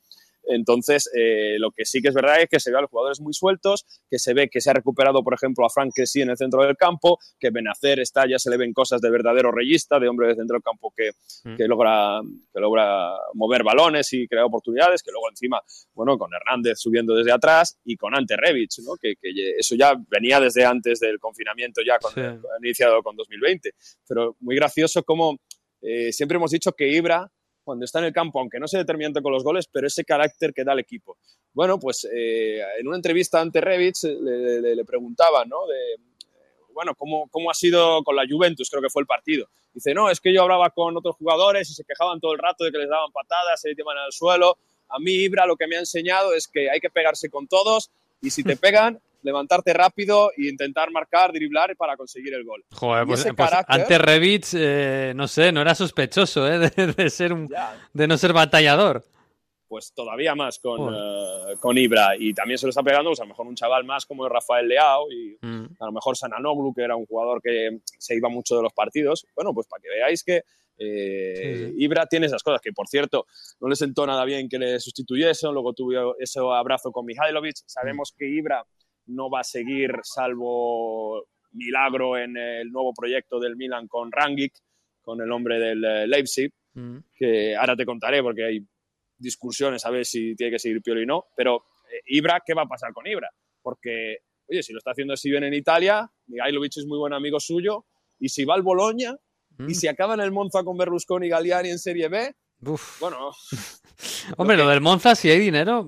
Entonces, 0.48 1.10
eh, 1.16 1.58
lo 1.60 1.72
que 1.72 1.86
sí 1.86 2.02
que 2.02 2.10
es 2.10 2.14
verdad 2.14 2.41
es 2.41 2.50
que 2.50 2.60
se 2.60 2.72
ve 2.72 2.78
a 2.78 2.82
los 2.82 2.89
jugadores 2.89 3.22
muy 3.22 3.34
sueltos, 3.34 3.86
que 4.10 4.20
se 4.20 4.34
ve 4.34 4.50
que 4.50 4.62
se 4.62 4.70
ha 4.70 4.74
recuperado, 4.74 5.24
por 5.24 5.34
ejemplo, 5.34 5.66
a 5.66 5.70
Frank 5.70 5.91
sí 6.06 6.22
en 6.22 6.30
el 6.30 6.38
centro 6.38 6.64
del 6.64 6.76
campo, 6.76 7.20
que 7.39 7.50
Benacer 7.50 8.00
está, 8.00 8.28
ya 8.28 8.39
se 8.39 8.50
le 8.50 8.58
ven 8.58 8.74
cosas 8.74 9.02
de 9.02 9.10
verdadero 9.10 9.52
reyista, 9.52 10.00
de 10.00 10.08
hombre 10.08 10.28
de 10.28 10.36
centro 10.36 10.56
del 10.56 10.64
campo 10.64 10.93
que, 10.96 11.12
mm. 11.43 11.56
que, 11.56 11.68
logra, 11.68 12.22
que 12.54 12.60
logra 12.60 13.12
mover 13.34 13.64
balones 13.64 14.12
y 14.14 14.28
crear 14.28 14.46
oportunidades, 14.46 15.02
que 15.04 15.12
luego 15.12 15.30
encima, 15.30 15.62
bueno, 15.93 16.18
con 16.18 16.32
Hernández 16.34 16.80
subiendo 16.80 17.16
desde 17.16 17.32
atrás 17.32 17.78
y 17.84 17.96
con 17.96 18.16
Ante 18.16 18.36
Rebic, 18.38 18.72
¿no? 18.84 18.96
que, 19.00 19.16
que 19.16 19.32
eso 19.58 19.76
ya 19.76 19.93
venía 20.10 20.39
desde 20.39 20.66
antes 20.66 21.00
del 21.00 21.20
confinamiento, 21.20 21.82
ya 21.86 21.98
con, 22.00 22.14
iniciado 22.62 23.02
con 23.02 23.16
2020. 23.16 23.72
Pero 24.08 24.36
muy 24.39 24.56
gracioso 24.56 25.04
como 25.04 25.38
eh, 25.82 26.12
siempre 26.12 26.38
hemos 26.38 26.52
dicho 26.52 26.72
que 26.72 26.89
Ibra 26.89 27.32
cuando 27.66 27.84
está 27.84 27.99
en 27.99 28.05
el 28.05 28.13
campo, 28.13 28.39
aunque 28.39 28.59
no 28.59 28.68
se 28.68 28.78
determinante 28.78 29.22
con 29.22 29.34
los 29.34 29.43
goles, 29.43 29.68
pero 29.68 29.88
ese 29.88 30.05
carácter 30.05 30.53
que 30.53 30.63
da 30.63 30.74
el 30.74 30.80
equipo. 30.80 31.18
Bueno, 31.53 31.80
pues 31.80 32.07
eh, 32.13 32.61
en 32.80 32.88
una 32.88 32.95
entrevista 32.95 33.41
ante 33.41 33.59
Revich 33.59 34.03
le, 34.03 34.76
le, 34.76 34.86
preguntaban, 34.86 35.49
¿no? 35.49 35.66
De, 35.68 35.97
bueno, 36.74 36.93
¿cómo, 36.95 37.28
¿cómo, 37.30 37.49
ha 37.49 37.53
sido 37.53 38.03
con 38.03 38.16
la 38.16 38.24
Juventus? 38.30 38.70
Creo 38.70 38.82
que 38.82 38.89
fue 38.89 39.01
el 39.01 39.07
partido. 39.07 39.47
Dice, 39.74 39.93
no, 39.93 40.09
es 40.09 40.22
que 40.22 40.34
yo 40.34 40.43
hablaba 40.43 40.70
con 40.70 40.95
otros 40.95 41.16
jugadores 41.16 41.70
y 41.70 41.74
se 41.74 41.84
quejaban 41.84 42.20
todo 42.20 42.34
el 42.34 42.39
rato 42.39 42.63
de 42.63 42.72
que 42.72 42.78
les 42.78 42.89
daban 42.89 43.11
patadas, 43.11 43.59
se 43.59 43.74
tiraban 43.74 43.97
al 43.97 44.11
suelo. 44.11 44.57
A 44.89 44.99
mí, 44.99 45.11
Ibra, 45.11 45.45
lo 45.45 45.55
que 45.55 45.68
me 45.68 45.76
ha 45.76 45.80
enseñado 45.80 46.34
es 46.34 46.47
que 46.47 46.70
hay 46.70 46.80
que 46.80 46.89
pegarse 46.89 47.30
con 47.30 47.47
todos 47.47 47.89
y 48.22 48.30
si 48.30 48.43
te 48.43 48.55
pegan, 48.55 48.99
levantarte 49.26 49.74
rápido 49.74 50.32
e 50.38 50.48
intentar 50.48 50.92
marcar, 50.92 51.34
driblar 51.34 51.76
para 51.76 51.98
conseguir 51.98 52.34
el 52.36 52.46
gol. 52.46 52.64
Joder, 52.72 53.06
pues, 53.06 53.28
pues 53.36 53.52
ante 53.68 53.98
Revich, 53.98 54.54
eh, 54.54 55.14
no 55.16 55.28
sé, 55.28 55.52
no 55.52 55.62
era 55.62 55.74
sospechoso 55.74 56.48
¿eh? 56.48 56.70
de, 56.98 57.10
ser 57.10 57.34
un, 57.34 57.50
de 57.92 58.08
no 58.08 58.18
ser 58.18 58.32
batallador. 58.32 59.04
Pues 59.68 59.94
todavía 59.94 60.36
más 60.36 60.60
con, 60.60 60.94
eh, 60.94 61.56
con 61.60 61.76
Ibra. 61.78 62.16
Y 62.18 62.36
también 62.36 62.60
se 62.60 62.68
lo 62.68 62.70
está 62.70 62.84
pegando, 62.84 63.10
pues 63.10 63.20
a 63.20 63.24
lo 63.24 63.30
mejor 63.30 63.48
un 63.48 63.56
chaval 63.56 63.84
más 63.84 64.06
como 64.06 64.30
Rafael 64.30 64.68
Leao 64.68 65.12
y 65.12 65.38
mm. 65.42 65.66
a 65.80 65.86
lo 65.86 65.92
mejor 65.92 66.16
Sananoglu, 66.16 66.72
que 66.74 66.84
era 66.84 66.96
un 66.96 67.08
jugador 67.08 67.42
que 67.42 67.80
se 67.98 68.16
iba 68.16 68.30
mucho 68.30 68.56
de 68.56 68.62
los 68.62 68.74
partidos. 68.74 69.26
Bueno, 69.36 69.54
pues 69.54 69.68
para 69.68 69.82
que 69.82 69.90
veáis 69.90 70.24
que 70.24 70.44
Ibra 70.78 72.06
tiene 72.06 72.28
esas 72.28 72.44
cosas, 72.44 72.62
que 72.62 72.74
por 72.74 72.88
cierto, 72.88 73.26
no 73.60 73.68
le 73.68 73.76
sentó 73.76 74.06
nada 74.06 74.24
bien 74.24 74.48
que 74.48 74.60
le 74.60 74.80
sustituyesen, 74.80 75.52
luego 75.52 75.74
tuvo 75.74 76.16
ese 76.20 76.40
abrazo 76.40 76.92
con 76.92 77.06
Mihailovic. 77.06 77.56
Sabemos 77.66 78.14
que 78.16 78.30
Ibra 78.30 78.64
no 79.08 79.30
va 79.30 79.41
a 79.41 79.43
seguir 79.43 79.91
salvo 80.03 81.28
milagro 81.51 82.18
en 82.18 82.38
el 82.38 82.72
nuevo 82.72 82.93
proyecto 82.93 83.39
del 83.39 83.56
Milan 83.56 83.88
con 83.88 84.12
Rangic, 84.12 84.53
con 85.01 85.22
el 85.22 85.28
nombre 85.28 85.60
del 85.60 85.84
eh, 85.84 86.08
Leipzig, 86.08 86.51
mm. 86.74 86.97
que 87.16 87.56
ahora 87.56 87.76
te 87.76 87.86
contaré 87.86 88.22
porque 88.22 88.45
hay 88.45 88.68
discusiones 89.18 89.86
a 89.86 89.91
ver 89.91 90.06
si 90.06 90.36
tiene 90.36 90.51
que 90.51 90.60
seguir 90.60 90.82
Pioli 90.82 91.03
o 91.03 91.06
no, 91.06 91.26
pero 91.36 91.66
eh, 91.91 92.01
Ibra, 92.08 92.41
¿qué 92.45 92.53
va 92.53 92.64
a 92.64 92.68
pasar 92.68 92.91
con 92.91 93.08
Ibra? 93.08 93.30
Porque, 93.62 94.18
oye, 94.49 94.62
si 94.62 94.74
lo 94.74 94.80
está 94.80 94.91
haciendo 94.91 95.14
así 95.14 95.30
bien 95.30 95.43
en 95.43 95.53
Italia, 95.53 96.10
Mihailovic 96.28 96.78
es 96.78 96.86
muy 96.86 96.97
buen 96.97 97.14
amigo 97.14 97.39
suyo, 97.39 97.86
y 98.20 98.30
si 98.30 98.45
va 98.45 98.56
al 98.56 98.62
Bologna, 98.62 99.16
y 99.60 99.64
mm. 99.64 99.74
si 99.74 99.88
acaba 99.88 100.16
en 100.16 100.20
el 100.22 100.32
Monza 100.32 100.64
con 100.64 100.78
Berlusconi 100.78 101.28
y 101.28 101.30
Galliani 101.30 101.70
en 101.70 101.80
Serie 101.80 102.10
B, 102.10 102.34
bueno... 102.99 103.32
Hombre, 104.38 104.58
lo 104.58 104.68
del 104.68 104.82
Monza, 104.82 105.16
si 105.16 105.30
hay 105.30 105.39
dinero, 105.39 105.88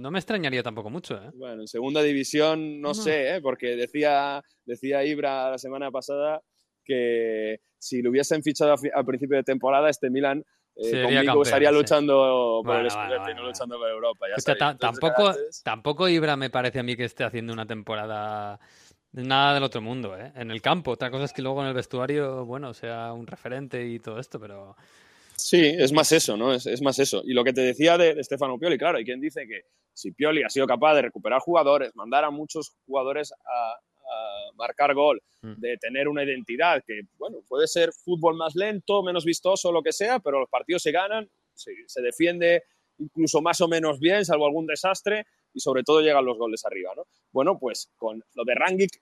no 0.00 0.10
me 0.10 0.18
extrañaría 0.18 0.62
tampoco 0.62 0.90
mucho. 0.90 1.16
¿eh? 1.16 1.30
Bueno, 1.34 1.62
en 1.62 1.68
segunda 1.68 2.02
división 2.02 2.80
no, 2.80 2.94
sé, 2.94 3.36
¿eh? 3.36 3.40
porque 3.40 3.76
decía, 3.76 4.42
decía 4.64 5.04
Ibra 5.04 5.50
la 5.50 5.58
semana 5.58 5.90
pasada 5.90 6.42
que 6.84 7.60
si 7.78 8.02
lo 8.02 8.10
hubiesen 8.10 8.42
fichado 8.42 8.74
al 8.94 9.04
principio 9.04 9.36
de 9.36 9.42
temporada, 9.42 9.88
este 9.88 10.10
Milan 10.10 10.44
eh, 10.76 11.02
conmigo 11.02 11.42
estaría 11.42 11.70
luchando 11.70 12.62
por 12.64 12.76
el 12.76 12.86
y 12.86 13.34
no 13.34 13.42
luchando 13.44 13.78
por 13.78 13.88
Europa. 13.88 14.26
tampoco, 14.78 15.34
tampoco 15.62 16.08
Ibra 16.08 16.36
me 16.36 16.50
parece 16.50 16.78
a 16.78 16.82
mí 16.82 16.96
que 16.96 17.04
esté 17.04 17.24
haciendo 17.24 17.52
una 17.52 17.66
temporada 17.66 18.58
nada 19.12 19.54
del 19.54 19.62
otro 19.62 19.80
mundo, 19.80 20.16
¿eh? 20.16 20.32
En 20.36 20.50
el 20.50 20.62
campo. 20.62 20.92
Otra 20.92 21.10
cosa 21.10 21.24
es 21.24 21.32
que 21.32 21.42
luego 21.42 21.62
en 21.62 21.68
el 21.68 21.74
vestuario, 21.74 22.44
bueno, 22.46 22.72
sea 22.74 23.12
un 23.12 23.26
referente 23.26 23.84
y 23.84 23.98
todo 23.98 24.18
esto, 24.18 24.38
pero 24.40 24.76
Sí, 25.40 25.74
es 25.78 25.92
más 25.92 26.12
eso, 26.12 26.36
¿no? 26.36 26.52
Es, 26.52 26.82
más 26.82 26.98
eso. 26.98 27.22
Y 27.24 27.32
lo 27.32 27.44
que 27.44 27.52
te 27.52 27.62
decía 27.62 27.96
de, 27.96 28.22
Stefano 28.22 28.58
Pioli, 28.58 28.76
claro, 28.78 28.98
hay 28.98 29.04
quien 29.04 29.20
dice 29.20 29.46
que 29.46 29.62
si 29.92 30.12
Pioli 30.12 30.42
ha 30.42 30.50
sido 30.50 30.66
capaz 30.66 30.94
de 30.94 31.02
recuperar 31.02 31.40
jugadores, 31.40 31.94
mandar 31.94 32.24
a 32.24 32.30
muchos 32.30 32.76
jugadores 32.86 33.32
a, 33.32 33.74
marcar 34.56 34.92
gol, 34.92 35.22
mm. 35.40 35.54
de 35.58 35.78
tener 35.78 36.08
una 36.08 36.24
identidad 36.24 36.82
que, 36.84 37.02
bueno, 37.16 37.38
puede 37.48 37.66
ser 37.66 37.92
fútbol 37.92 38.36
más 38.36 38.54
lento, 38.54 39.02
menos 39.02 39.24
vistoso, 39.24 39.72
lo 39.72 39.82
que 39.82 39.92
sea, 39.92 40.18
pero 40.18 40.40
los 40.40 40.50
partidos 40.50 40.82
se 40.82 40.90
ganan, 40.90 41.30
se, 41.54 42.02
defiende 42.02 42.64
incluso 42.98 43.40
más 43.40 43.60
o 43.62 43.68
menos 43.68 43.98
bien, 44.00 44.24
salvo 44.24 44.46
algún 44.46 44.66
desastre, 44.66 45.24
y 45.54 45.60
sobre 45.60 45.82
todo 45.82 46.02
llegan 46.02 46.24
los 46.26 46.36
goles 46.36 46.66
arriba, 46.66 46.92
¿no? 46.94 47.06
Bueno, 47.32 47.58
pues 47.58 47.90
con 47.96 48.22
lo 48.34 48.44
de 48.44 48.54
Rangic, 48.54 49.00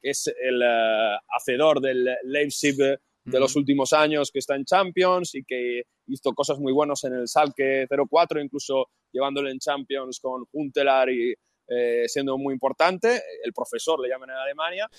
que 0.00 0.10
es 0.10 0.32
el 0.40 0.62
uh, 0.62 1.18
hacedor 1.36 1.80
del 1.80 2.16
Leipzig 2.22 2.76
de 3.24 3.40
los 3.40 3.56
últimos 3.56 3.92
años 3.92 4.30
que 4.30 4.38
está 4.38 4.54
en 4.54 4.64
Champions 4.64 5.34
y 5.34 5.44
que 5.44 5.84
hizo 6.06 6.32
cosas 6.32 6.58
muy 6.58 6.72
buenas 6.72 7.04
en 7.04 7.14
el 7.14 7.28
Salke 7.28 7.86
04, 7.88 8.40
incluso 8.40 8.88
llevándole 9.10 9.50
en 9.50 9.58
Champions 9.58 10.20
con 10.20 10.44
Huntelaar 10.52 11.10
y 11.10 11.34
eh, 11.66 12.04
siendo 12.06 12.36
muy 12.36 12.52
importante, 12.52 13.22
el 13.42 13.52
profesor 13.52 14.00
le 14.00 14.08
llaman 14.08 14.30
en 14.30 14.36
Alemania, 14.36 14.90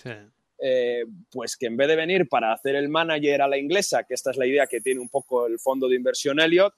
eh, 0.57 1.05
pues 1.29 1.55
que 1.57 1.67
en 1.67 1.77
vez 1.77 1.87
de 1.87 1.95
venir 1.95 2.27
para 2.27 2.53
hacer 2.53 2.75
el 2.75 2.89
manager 2.89 3.43
a 3.43 3.47
la 3.47 3.57
inglesa, 3.57 4.03
que 4.03 4.15
esta 4.15 4.31
es 4.31 4.37
la 4.37 4.47
idea 4.47 4.65
que 4.65 4.81
tiene 4.81 4.99
un 4.99 5.09
poco 5.09 5.45
el 5.45 5.59
fondo 5.59 5.87
de 5.87 5.95
inversión 5.95 6.39
Elliot, 6.39 6.73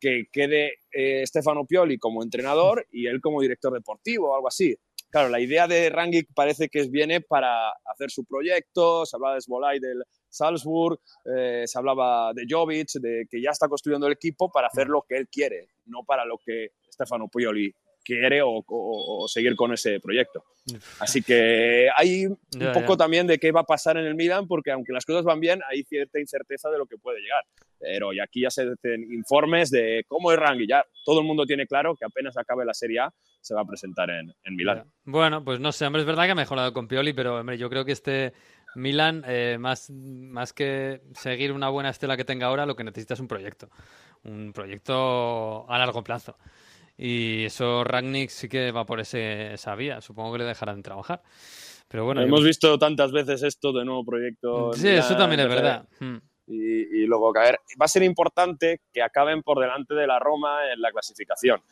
que 0.00 0.28
quede 0.32 0.74
eh, 0.92 1.26
Stefano 1.26 1.66
Pioli 1.66 1.98
como 1.98 2.22
entrenador 2.22 2.86
y 2.90 3.06
él 3.06 3.20
como 3.20 3.42
director 3.42 3.72
deportivo 3.72 4.30
o 4.30 4.34
algo 4.34 4.48
así. 4.48 4.74
Claro, 5.10 5.28
la 5.28 5.40
idea 5.40 5.66
de 5.66 5.90
Rangic 5.90 6.28
parece 6.34 6.68
que 6.68 6.88
viene 6.88 7.20
para 7.20 7.70
hacer 7.84 8.12
su 8.12 8.24
proyecto, 8.24 9.04
se 9.04 9.16
hablaba 9.16 9.34
de 9.34 9.40
Svolay 9.40 9.80
del 9.80 10.04
Salzburg, 10.28 11.00
eh, 11.24 11.64
se 11.66 11.78
hablaba 11.78 12.32
de 12.32 12.44
Jovic, 12.48 12.92
de 13.00 13.26
que 13.28 13.42
ya 13.42 13.50
está 13.50 13.68
construyendo 13.68 14.06
el 14.06 14.12
equipo 14.12 14.52
para 14.52 14.68
hacer 14.68 14.86
lo 14.86 15.02
que 15.02 15.16
él 15.16 15.28
quiere, 15.28 15.70
no 15.86 16.04
para 16.04 16.24
lo 16.24 16.38
que 16.38 16.68
Stefano 16.92 17.26
Puyoli 17.26 17.74
quiere 18.10 18.40
o, 18.42 19.24
seguir 19.28 19.54
con 19.54 19.72
ese 19.72 20.00
proyecto. 20.00 20.44
Así 20.98 21.22
que 21.22 21.88
hay 21.96 22.26
un 22.26 22.38
poco 22.74 22.96
también 22.96 23.26
de 23.26 23.38
qué 23.38 23.52
va 23.52 23.60
a 23.60 23.64
pasar 23.64 23.96
en 23.96 24.06
el 24.06 24.14
Milan, 24.14 24.46
porque 24.46 24.72
aunque 24.72 24.92
las 24.92 25.04
cosas 25.04 25.24
van 25.24 25.38
bien, 25.38 25.60
hay 25.70 25.84
cierta 25.84 26.18
incerteza 26.18 26.70
de 26.70 26.78
lo 26.78 26.86
que 26.86 26.98
puede 26.98 27.20
llegar. 27.20 27.44
Pero 27.78 28.12
y 28.12 28.20
aquí 28.20 28.42
ya 28.42 28.50
se 28.50 28.62
hacen 28.62 29.02
informes 29.12 29.70
de 29.70 30.04
cómo 30.08 30.32
es 30.32 30.38
Rangui. 30.38 30.66
Ya 30.68 30.84
todo 31.04 31.20
el 31.20 31.26
mundo 31.26 31.46
tiene 31.46 31.66
claro 31.66 31.94
que 31.94 32.04
apenas 32.04 32.36
acabe 32.36 32.64
la 32.64 32.74
Serie 32.74 33.00
A 33.00 33.14
se 33.40 33.54
va 33.54 33.62
a 33.62 33.64
presentar 33.64 34.10
en, 34.10 34.34
en 34.44 34.54
Milán. 34.54 34.84
Bueno, 35.04 35.42
pues 35.42 35.60
no 35.60 35.72
sé, 35.72 35.86
hombre, 35.86 36.02
es 36.02 36.06
verdad 36.06 36.24
que 36.24 36.32
ha 36.32 36.34
mejorado 36.34 36.74
con 36.74 36.88
Pioli, 36.88 37.14
pero 37.14 37.38
hombre, 37.38 37.56
yo 37.56 37.70
creo 37.70 37.86
que 37.86 37.92
este 37.92 38.34
Milan, 38.74 39.24
eh, 39.26 39.56
más, 39.58 39.90
más 39.90 40.52
que 40.52 41.00
seguir 41.14 41.52
una 41.52 41.68
buena 41.68 41.90
estela 41.90 42.16
que 42.16 42.24
tenga 42.24 42.46
ahora, 42.46 42.66
lo 42.66 42.76
que 42.76 42.84
necesita 42.84 43.14
es 43.14 43.20
un 43.20 43.28
proyecto. 43.28 43.68
Un 44.22 44.52
proyecto 44.52 45.70
a 45.70 45.78
largo 45.78 46.04
plazo. 46.04 46.36
Y 47.02 47.46
eso 47.46 47.82
Ragnick 47.82 48.28
sí 48.28 48.46
que 48.46 48.72
va 48.72 48.84
por 48.84 49.00
ese, 49.00 49.54
esa 49.54 49.74
vía. 49.74 50.02
Supongo 50.02 50.32
que 50.32 50.40
le 50.40 50.44
dejarán 50.44 50.82
trabajar. 50.82 51.22
Pero 51.88 52.04
bueno, 52.04 52.20
hemos 52.20 52.44
visto 52.44 52.78
tantas 52.78 53.10
veces 53.10 53.42
esto 53.42 53.72
de 53.72 53.86
nuevo 53.86 54.04
proyecto. 54.04 54.74
Sí, 54.74 54.88
eso 54.88 55.16
también 55.16 55.40
es 55.40 55.48
verdad. 55.48 55.88
Hmm. 55.98 56.18
Y, 56.46 57.06
luego 57.06 57.32
caer. 57.32 57.58
Va 57.80 57.86
a 57.86 57.88
ser 57.88 58.02
importante 58.02 58.82
que 58.92 59.00
acaben 59.00 59.42
por 59.42 59.58
delante 59.58 59.94
de 59.94 60.06
la 60.06 60.18
Roma 60.18 60.70
en 60.70 60.80
la 60.80 60.90
clasificación. 60.90 61.62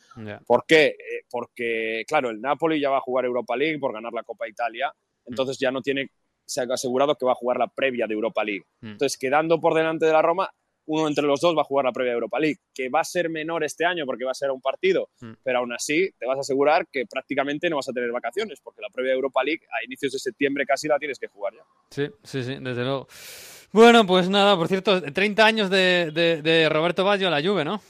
¿Por 0.47 0.65
qué? 0.65 0.87
Eh, 0.87 1.25
porque, 1.29 2.03
claro, 2.07 2.31
el 2.31 2.41
Napoli 2.41 2.79
ya 2.79 2.89
va 2.89 2.97
a 2.97 3.01
jugar 3.01 3.25
Europa 3.25 3.55
League 3.55 3.77
por 3.77 3.93
ganar 3.93 4.11
la 4.13 4.23
Copa 4.23 4.47
Italia. 4.47 4.91
Entonces 5.25 5.59
ya 5.59 5.69
no 5.69 5.81
tiene 5.81 6.09
se 6.43 6.61
ha 6.61 6.63
asegurado 6.73 7.13
que 7.15 7.27
va 7.27 7.33
a 7.33 7.35
jugar 7.35 7.57
la 7.57 7.67
previa 7.67 8.07
de 8.07 8.15
Europa 8.15 8.43
League. 8.43 8.65
Hmm. 8.81 8.93
Entonces, 8.93 9.15
quedando 9.19 9.59
por 9.61 9.75
delante 9.75 10.07
de 10.07 10.13
la 10.13 10.23
Roma, 10.23 10.49
uno 10.85 11.07
entre 11.07 11.23
los 11.25 11.39
dos 11.41 11.55
va 11.55 11.61
a 11.61 11.65
jugar 11.65 11.85
la 11.85 11.91
previa 11.91 12.13
Europa 12.13 12.39
League, 12.39 12.57
que 12.73 12.89
va 12.89 13.01
a 13.01 13.03
ser 13.03 13.29
menor 13.29 13.63
este 13.63 13.85
año 13.85 14.05
porque 14.05 14.25
va 14.25 14.31
a 14.31 14.35
ser 14.35 14.49
un 14.51 14.61
partido, 14.61 15.09
Mm. 15.21 15.33
pero 15.43 15.59
aún 15.59 15.71
así 15.73 16.09
te 16.17 16.25
vas 16.25 16.37
a 16.37 16.41
asegurar 16.41 16.87
que 16.91 17.05
prácticamente 17.05 17.69
no 17.69 17.75
vas 17.75 17.89
a 17.89 17.93
tener 17.93 18.11
vacaciones, 18.11 18.59
porque 18.61 18.81
la 18.81 18.89
previa 18.89 19.13
Europa 19.13 19.43
League 19.43 19.61
a 19.71 19.83
inicios 19.85 20.13
de 20.13 20.19
septiembre 20.19 20.65
casi 20.65 20.87
la 20.87 20.97
tienes 20.97 21.19
que 21.19 21.27
jugar 21.27 21.53
ya. 21.53 21.63
Sí, 21.91 22.07
sí, 22.23 22.43
sí, 22.43 22.55
desde 22.59 22.83
luego. 22.83 23.07
Bueno, 23.71 24.05
pues 24.07 24.29
nada, 24.29 24.55
por 24.57 24.67
cierto, 24.67 24.99
30 25.13 25.45
años 25.45 25.69
de, 25.69 26.09
de- 26.11 26.41
de 26.41 26.69
Roberto 26.69 27.03
Baggio 27.03 27.27
a 27.27 27.31
la 27.31 27.41
Juve, 27.47 27.63
¿no? 27.63 27.81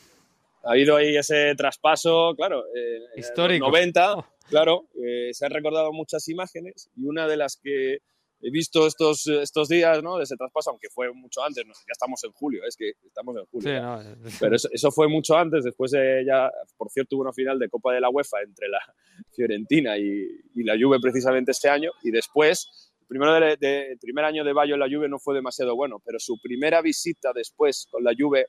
Ha 0.65 0.71
habido 0.71 0.97
ahí 0.97 1.15
ese 1.15 1.55
traspaso, 1.55 2.33
claro, 2.35 2.65
eh, 2.75 2.95
en 2.97 3.01
los 3.15 3.17
Histórico. 3.17 3.67
90, 3.67 4.15
claro, 4.49 4.87
eh, 5.01 5.29
se 5.31 5.45
han 5.45 5.51
recordado 5.53 5.93
muchas 5.93 6.27
imágenes 6.27 6.89
y 6.97 7.05
una 7.05 7.27
de 7.27 7.37
las 7.37 7.55
que 7.55 7.99
he 8.41 8.49
visto 8.51 8.87
estos, 8.87 9.27
estos 9.27 9.67
días, 9.67 10.01
¿no? 10.01 10.17
De 10.17 10.23
ese 10.23 10.35
traspaso, 10.37 10.69
aunque 10.69 10.89
fue 10.89 11.11
mucho 11.13 11.43
antes, 11.43 11.65
¿no? 11.65 11.73
ya 11.73 11.91
estamos 11.91 12.23
en 12.23 12.31
julio, 12.31 12.63
es 12.65 12.75
que 12.77 12.91
estamos 13.05 13.35
en 13.37 13.45
julio. 13.45 13.69
Sí, 13.69 13.81
no, 13.81 14.31
Pero 14.39 14.55
eso, 14.55 14.69
eso 14.71 14.91
fue 14.91 15.07
mucho 15.07 15.35
antes, 15.35 15.63
después 15.63 15.91
de 15.91 16.23
ya, 16.25 16.49
por 16.77 16.89
cierto, 16.89 17.15
hubo 17.15 17.23
una 17.23 17.33
final 17.33 17.59
de 17.59 17.69
Copa 17.69 17.93
de 17.93 18.01
la 18.01 18.09
UEFA 18.09 18.41
entre 18.41 18.67
la 18.69 18.79
Fiorentina 19.35 19.97
y, 19.97 20.25
y 20.55 20.63
la 20.63 20.75
Juve 20.79 20.99
precisamente 21.01 21.51
este 21.51 21.69
año, 21.69 21.91
y 22.03 22.11
después, 22.11 22.91
el, 23.01 23.07
primero 23.07 23.33
de- 23.33 23.57
de- 23.57 23.91
el 23.91 23.99
primer 23.99 24.25
año 24.25 24.43
de 24.43 24.53
Bayo 24.53 24.75
en 24.75 24.79
la 24.79 24.87
Juve 24.87 25.09
no 25.09 25.19
fue 25.19 25.35
demasiado 25.35 25.75
bueno, 25.75 26.01
pero 26.05 26.19
su 26.19 26.39
primera 26.41 26.81
visita 26.81 27.31
después 27.33 27.87
con 27.91 28.03
la 28.03 28.11
Juve 28.17 28.47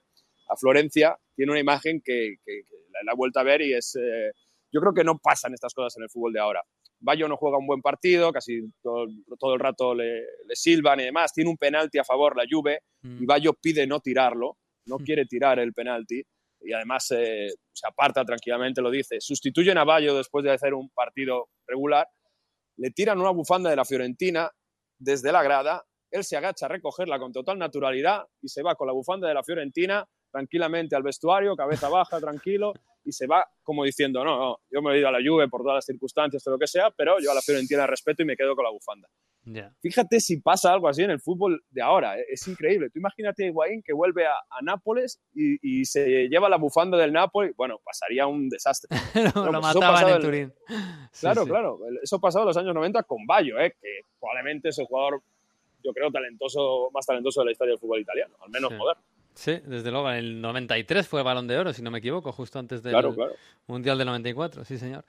a 0.49 0.57
Florencia 0.57 1.17
tiene 1.35 1.53
una 1.53 1.61
imagen 1.61 2.01
que, 2.05 2.37
que- 2.45 2.63
que 2.69 2.77
la, 2.93 3.01
la 3.05 3.13
he 3.13 3.17
vuelto 3.17 3.41
a 3.41 3.43
ver 3.45 3.63
y 3.63 3.73
es... 3.75 3.97
eh, 3.97 4.31
yo 4.73 4.81
creo 4.81 4.95
que 4.95 5.03
no 5.03 5.19
pasan 5.19 5.53
estas 5.53 5.75
cosas 5.75 5.97
en 5.97 6.05
el 6.05 6.11
fútbol 6.11 6.33
de 6.33 6.39
ahora. 6.41 6.63
Bayo 7.01 7.29
no 7.29 7.37
juega 7.37 7.59
un 7.59 7.67
buen 7.67 7.81
partido, 7.81 8.31
casi 8.31 8.61
todo, 8.83 9.07
todo 9.39 9.55
el 9.55 9.61
rato 9.61 9.95
le, 9.95 10.21
le 10.47 10.55
silban 10.55 11.01
y 11.01 11.05
demás. 11.05 11.33
Tiene 11.33 11.51
un 11.51 11.57
penalti 11.57 11.99
a 11.99 12.05
favor 12.05 12.37
la 12.37 12.45
Juve 12.49 12.81
y 13.03 13.25
Bayo 13.25 13.55
pide 13.55 13.87
no 13.87 14.01
tirarlo, 14.01 14.59
no 14.87 14.99
quiere 14.99 15.25
tirar 15.25 15.59
el 15.59 15.73
penalti 15.73 16.23
y 16.63 16.73
además 16.73 17.11
eh, 17.13 17.49
se 17.73 17.87
aparta 17.87 18.25
tranquilamente, 18.25 18.83
lo 18.83 18.91
dice. 18.91 19.21
Sustituyen 19.21 19.79
a 19.79 19.85
Bayo 19.85 20.15
después 20.15 20.45
de 20.45 20.53
hacer 20.53 20.75
un 20.75 20.91
partido 20.91 21.49
regular, 21.67 22.07
le 22.77 22.91
tiran 22.91 23.21
una 23.21 23.31
bufanda 23.31 23.71
de 23.71 23.77
la 23.77 23.85
Fiorentina 23.85 24.51
desde 24.99 25.33
la 25.33 25.43
grada, 25.43 25.85
él 26.11 26.25
se 26.25 26.37
agacha 26.37 26.67
a 26.67 26.69
recogerla 26.69 27.19
con 27.19 27.33
total 27.33 27.59
naturalidad 27.59 28.27
y 28.43 28.49
se 28.49 28.63
va 28.63 28.75
con 28.75 28.87
la 28.87 28.93
bufanda 28.93 29.29
de 29.29 29.35
la 29.35 29.45
Fiorentina 29.45 30.07
tranquilamente 30.31 30.97
al 30.97 31.03
vestuario, 31.03 31.57
cabeza 31.57 31.89
baja, 31.89 32.21
tranquilo, 32.21 32.73
y 33.05 33.13
se 33.13 33.27
va 33.27 33.45
como 33.63 33.85
diciendo, 33.85 34.23
no, 34.25 34.39
no, 34.39 34.59
yo 34.71 34.83
me 34.83 34.95
he 34.95 34.99
ido 34.99 35.09
a 35.09 35.13
la 35.13 35.19
Juve 35.27 35.49
por 35.49 35.63
todas 35.63 35.77
las 35.77 35.87
circunstancias, 35.87 36.43
todo 36.45 36.55
lo 36.55 36.59
que 36.59 36.67
sea, 36.67 36.91
pero 36.91 37.17
yo 37.19 37.31
a 37.31 37.35
la 37.35 37.41
Fiorentina 37.41 37.87
respeto 37.87 38.23
y 38.23 38.27
me 38.27 38.37
quedo 38.37 38.55
con 38.55 38.65
la 38.65 38.71
bufanda. 38.71 39.09
Fíjate 39.81 40.21
si 40.21 40.41
pasa 40.41 40.73
algo 40.73 40.87
así 40.87 41.03
en 41.03 41.11
el 41.11 41.19
fútbol 41.21 41.65
de 41.71 41.81
ahora, 41.83 42.19
eh, 42.19 42.27
es 42.31 42.47
increíble. 42.47 42.91
Tú 42.91 42.99
imagínate 42.99 43.45
a 43.45 43.47
Higuaín 43.47 43.83
que 43.83 43.95
vuelve 43.95 44.27
a, 44.27 44.33
a 44.35 44.63
Nápoles 44.63 45.19
y, 45.35 45.57
y 45.81 45.85
se 45.87 46.29
lleva 46.29 46.49
la 46.51 46.59
bufanda 46.59 46.99
del 46.99 47.13
Nápoles, 47.13 47.57
bueno, 47.57 47.81
pasaría 47.83 48.27
un 48.27 48.49
desastre. 48.51 48.91
lo, 49.15 49.23
Bueno, 49.33 49.53
lo 49.53 49.61
pues 49.61 49.75
mataban 49.75 49.93
pasaba 49.95 50.11
en 50.11 50.17
el- 50.17 50.23
Turín. 50.23 50.53
Sí, 51.11 51.21
Claro, 51.21 51.43
sí. 51.45 51.49
claro, 51.49 51.79
eso 52.03 52.21
pasado 52.21 52.43
en 52.45 52.49
los 52.49 52.57
años 52.59 52.75
90 52.75 53.03
con 53.05 53.27
Bayo, 53.27 53.59
eh, 53.59 53.75
que 53.81 54.01
probablemente 54.21 54.69
es 54.69 54.79
el 54.79 54.85
jugador, 54.87 55.23
yo 55.83 55.93
creo, 55.95 56.11
talentoso, 56.13 56.91
más 56.93 57.07
talentoso 57.07 57.41
de 57.41 57.47
la 57.47 57.53
historia 57.53 57.73
del 57.73 57.81
fútbol 57.81 58.01
italiano, 58.01 58.35
al 58.45 58.51
menos 58.51 58.71
Sí. 58.71 58.77
moderno. 58.77 59.03
Sí, 59.35 59.59
desde 59.65 59.91
luego, 59.91 60.11
en 60.11 60.17
el 60.17 60.41
93 60.43 61.07
fue 61.09 61.23
Balón 61.23 61.47
de 61.47 61.57
Oro, 61.59 61.73
si 61.73 61.81
no 61.83 61.91
me 61.91 61.99
equivoco, 61.99 62.31
justo 62.33 62.59
antes 62.59 62.83
del 62.83 62.93
Claro, 62.93 63.15
claro. 63.15 63.33
Mundial 63.67 63.97
del 63.99 64.07
94, 64.09 64.65
sí 64.65 64.77
señor. 64.79 65.05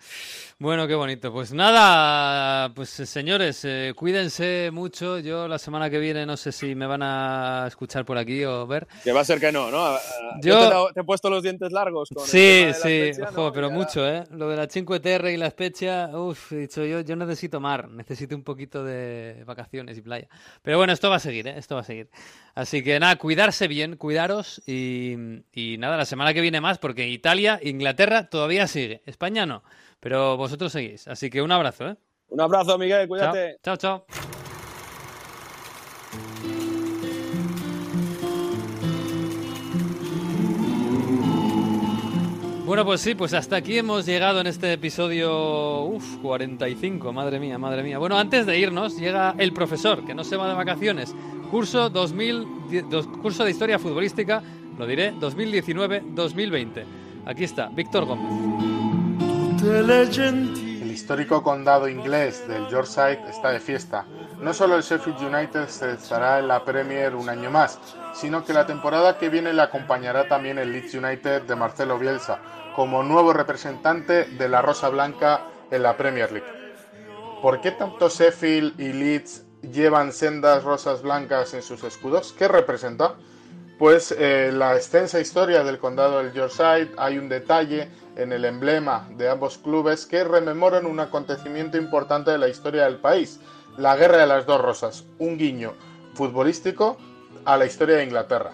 Bueno, 0.59 0.87
qué 0.87 0.93
bonito. 0.93 1.33
Pues 1.33 1.51
nada, 1.51 2.71
pues 2.75 2.99
eh, 2.99 3.05
señores, 3.07 3.65
eh, 3.65 3.93
cuídense 3.95 4.69
mucho. 4.71 5.17
Yo 5.19 5.47
la 5.47 5.57
semana 5.57 5.89
que 5.89 5.97
viene 5.97 6.25
no 6.27 6.37
sé 6.37 6.51
si 6.51 6.75
me 6.75 6.85
van 6.85 7.01
a 7.01 7.65
escuchar 7.67 8.05
por 8.05 8.19
aquí 8.19 8.45
o 8.45 8.67
ver. 8.67 8.87
Que 9.03 9.11
va 9.11 9.21
a 9.21 9.25
ser 9.25 9.39
que 9.39 9.51
no, 9.51 9.71
¿no? 9.71 9.79
Ah, 9.83 9.99
Yo- 10.41 10.59
Yo 10.69 10.87
te, 10.89 10.93
te 10.93 10.99
he 11.01 11.03
puesto 11.03 11.29
los 11.31 11.41
dientes 11.41 11.71
largos 11.71 12.09
con 12.13 12.23
el 12.23 12.29
Sí, 12.29 12.67
sí, 12.81 13.21
ojo, 13.23 13.51
pero 13.51 13.67
Y 13.67 13.71
ahora- 13.71 13.83
mucho, 13.83 14.07
¿eh? 14.07 14.23
Lo 14.31 14.47
de 14.47 14.57
la 14.57 14.67
5 14.69 15.01
Terre 15.01 15.33
y 15.33 15.37
la 15.37 15.49
Spezia, 15.49 16.09
uff, 16.13 16.51
dicho 16.51 16.85
yo, 16.85 17.01
yo 17.01 17.15
necesito 17.15 17.59
mar, 17.59 17.89
necesito 17.89 18.35
un 18.35 18.43
poquito 18.43 18.83
de 18.83 19.43
vacaciones 19.45 19.97
y 19.97 20.01
playa. 20.01 20.27
Pero 20.61 20.77
bueno, 20.77 20.93
esto 20.93 21.09
va 21.09 21.15
a 21.15 21.19
seguir, 21.19 21.47
¿eh? 21.47 21.55
Esto 21.57 21.73
va 21.75 21.81
a 21.81 21.85
seguir. 21.85 22.09
Así 22.53 22.83
que 22.83 22.99
nada, 22.99 23.15
cuidarse 23.15 23.67
bien, 23.67 23.95
cuidaros 24.11 24.61
y, 24.67 25.15
y 25.53 25.77
nada, 25.77 25.95
la 25.95 26.03
semana 26.03 26.33
que 26.33 26.41
viene 26.41 26.59
más, 26.59 26.79
porque 26.79 27.07
Italia, 27.07 27.61
Inglaterra 27.63 28.29
todavía 28.29 28.67
sigue, 28.67 29.01
España 29.05 29.45
no, 29.45 29.63
pero 30.01 30.35
vosotros 30.35 30.73
seguís. 30.73 31.07
Así 31.07 31.29
que 31.29 31.41
un 31.41 31.49
abrazo, 31.49 31.87
¿eh? 31.87 31.95
Un 32.27 32.41
abrazo, 32.41 32.77
Miguel, 32.77 33.07
cuídate. 33.07 33.57
Chao, 33.63 33.77
chao. 33.77 34.05
Bueno, 42.65 42.83
pues 42.85 42.99
sí, 42.99 43.15
pues 43.15 43.33
hasta 43.33 43.55
aquí 43.55 43.77
hemos 43.77 44.05
llegado 44.05 44.41
en 44.41 44.47
este 44.47 44.73
episodio, 44.73 45.83
uf, 45.83 46.17
45, 46.21 47.13
madre 47.13 47.39
mía, 47.39 47.57
madre 47.57 47.81
mía. 47.81 47.97
Bueno, 47.97 48.17
antes 48.17 48.45
de 48.45 48.59
irnos, 48.59 48.97
llega 48.97 49.35
el 49.37 49.53
profesor, 49.53 50.05
que 50.05 50.13
no 50.13 50.25
se 50.25 50.35
va 50.35 50.49
de 50.49 50.53
vacaciones. 50.53 51.15
Curso 51.51 51.89
2000, 51.89 52.47
die- 52.69 52.81
dos- 52.83 53.07
curso 53.21 53.43
de 53.43 53.51
historia 53.51 53.77
futbolística, 53.77 54.41
lo 54.77 54.85
diré, 54.87 55.11
2019-2020. 55.19 56.85
Aquí 57.25 57.43
está, 57.43 57.67
Víctor 57.67 58.05
Gómez. 58.05 58.31
El 60.81 60.91
histórico 60.91 61.43
condado 61.43 61.87
inglés 61.87 62.47
del 62.47 62.67
Yorkshire 62.67 63.21
está 63.29 63.51
de 63.51 63.59
fiesta. 63.59 64.05
No 64.41 64.53
solo 64.53 64.75
el 64.75 64.81
Sheffield 64.81 65.21
United 65.21 65.67
se 65.67 65.91
estará 65.93 66.39
en 66.39 66.47
la 66.47 66.63
Premier 66.65 67.15
un 67.15 67.29
año 67.29 67.51
más, 67.51 67.79
sino 68.13 68.43
que 68.43 68.53
la 68.53 68.65
temporada 68.65 69.17
que 69.17 69.29
viene 69.29 69.53
le 69.53 69.61
acompañará 69.61 70.27
también 70.27 70.57
el 70.57 70.71
Leeds 70.71 70.95
United 70.95 71.43
de 71.43 71.55
Marcelo 71.55 71.99
Bielsa, 71.99 72.39
como 72.75 73.03
nuevo 73.03 73.33
representante 73.33 74.25
de 74.25 74.49
la 74.49 74.61
Rosa 74.61 74.89
Blanca 74.89 75.41
en 75.69 75.83
la 75.83 75.95
Premier 75.95 76.31
League. 76.31 76.47
¿Por 77.41 77.61
qué 77.61 77.71
tanto 77.71 78.09
Sheffield 78.09 78.79
y 78.79 78.93
Leeds 78.93 79.45
llevan 79.61 80.11
sendas 80.11 80.63
rosas 80.63 81.01
blancas 81.01 81.53
en 81.53 81.61
sus 81.61 81.83
escudos? 81.83 82.33
¿Qué 82.37 82.47
representa? 82.47 83.15
Pues 83.77 84.13
eh, 84.17 84.51
la 84.53 84.75
extensa 84.75 85.19
historia 85.19 85.63
del 85.63 85.79
condado 85.79 86.19
del 86.19 86.33
Yorkshire 86.33 86.91
hay 86.97 87.17
un 87.17 87.29
detalle 87.29 87.89
en 88.15 88.31
el 88.31 88.45
emblema 88.45 89.07
de 89.17 89.29
ambos 89.29 89.57
clubes 89.57 90.05
que 90.05 90.23
rememoran 90.23 90.85
un 90.85 90.99
acontecimiento 90.99 91.77
importante 91.77 92.31
de 92.31 92.37
la 92.37 92.47
historia 92.47 92.83
del 92.83 92.97
país, 92.97 93.39
la 93.77 93.95
Guerra 93.95 94.17
de 94.17 94.27
las 94.27 94.45
Dos 94.45 94.61
Rosas, 94.61 95.05
un 95.17 95.37
guiño 95.37 95.73
futbolístico 96.13 96.97
a 97.45 97.57
la 97.57 97.65
historia 97.65 97.97
de 97.97 98.03
Inglaterra. 98.03 98.51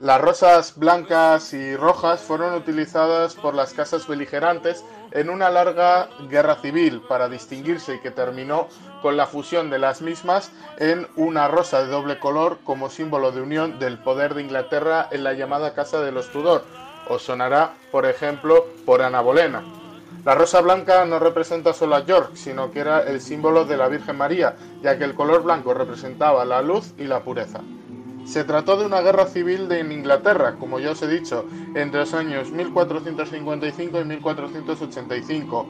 Las 0.00 0.20
rosas 0.20 0.78
blancas 0.78 1.52
y 1.52 1.76
rojas 1.76 2.20
fueron 2.20 2.54
utilizadas 2.54 3.34
por 3.34 3.54
las 3.54 3.74
casas 3.74 4.08
beligerantes 4.08 4.82
en 5.12 5.30
una 5.30 5.50
larga 5.50 6.08
guerra 6.28 6.56
civil 6.56 7.02
para 7.08 7.28
distinguirse 7.28 7.96
y 7.96 7.98
que 8.00 8.10
terminó 8.10 8.68
con 9.02 9.16
la 9.16 9.26
fusión 9.26 9.70
de 9.70 9.78
las 9.78 10.02
mismas 10.02 10.52
en 10.78 11.06
una 11.16 11.48
rosa 11.48 11.82
de 11.82 11.88
doble 11.88 12.18
color 12.18 12.58
como 12.64 12.90
símbolo 12.90 13.32
de 13.32 13.40
unión 13.40 13.78
del 13.78 13.98
poder 13.98 14.34
de 14.34 14.42
Inglaterra 14.42 15.08
en 15.10 15.24
la 15.24 15.32
llamada 15.32 15.74
Casa 15.74 16.00
de 16.00 16.12
los 16.12 16.30
Tudor. 16.30 16.64
Os 17.08 17.22
sonará, 17.22 17.74
por 17.90 18.06
ejemplo, 18.06 18.66
por 18.84 19.02
Ana 19.02 19.20
Bolena. 19.20 19.62
La 20.24 20.34
rosa 20.34 20.60
blanca 20.60 21.04
no 21.06 21.18
representa 21.18 21.72
solo 21.72 21.96
a 21.96 22.04
York, 22.04 22.32
sino 22.34 22.70
que 22.70 22.80
era 22.80 23.00
el 23.02 23.20
símbolo 23.20 23.64
de 23.64 23.78
la 23.78 23.88
Virgen 23.88 24.18
María, 24.18 24.54
ya 24.82 24.98
que 24.98 25.04
el 25.04 25.14
color 25.14 25.42
blanco 25.42 25.72
representaba 25.72 26.44
la 26.44 26.60
luz 26.60 26.92
y 26.98 27.04
la 27.04 27.20
pureza. 27.20 27.60
Se 28.30 28.44
trató 28.44 28.76
de 28.76 28.86
una 28.86 29.00
guerra 29.00 29.26
civil 29.26 29.66
en 29.72 29.90
Inglaterra, 29.90 30.54
como 30.54 30.78
ya 30.78 30.92
os 30.92 31.02
he 31.02 31.08
dicho, 31.08 31.46
entre 31.74 31.98
los 31.98 32.14
años 32.14 32.52
1455 32.52 34.00
y 34.00 34.04
1485, 34.04 35.66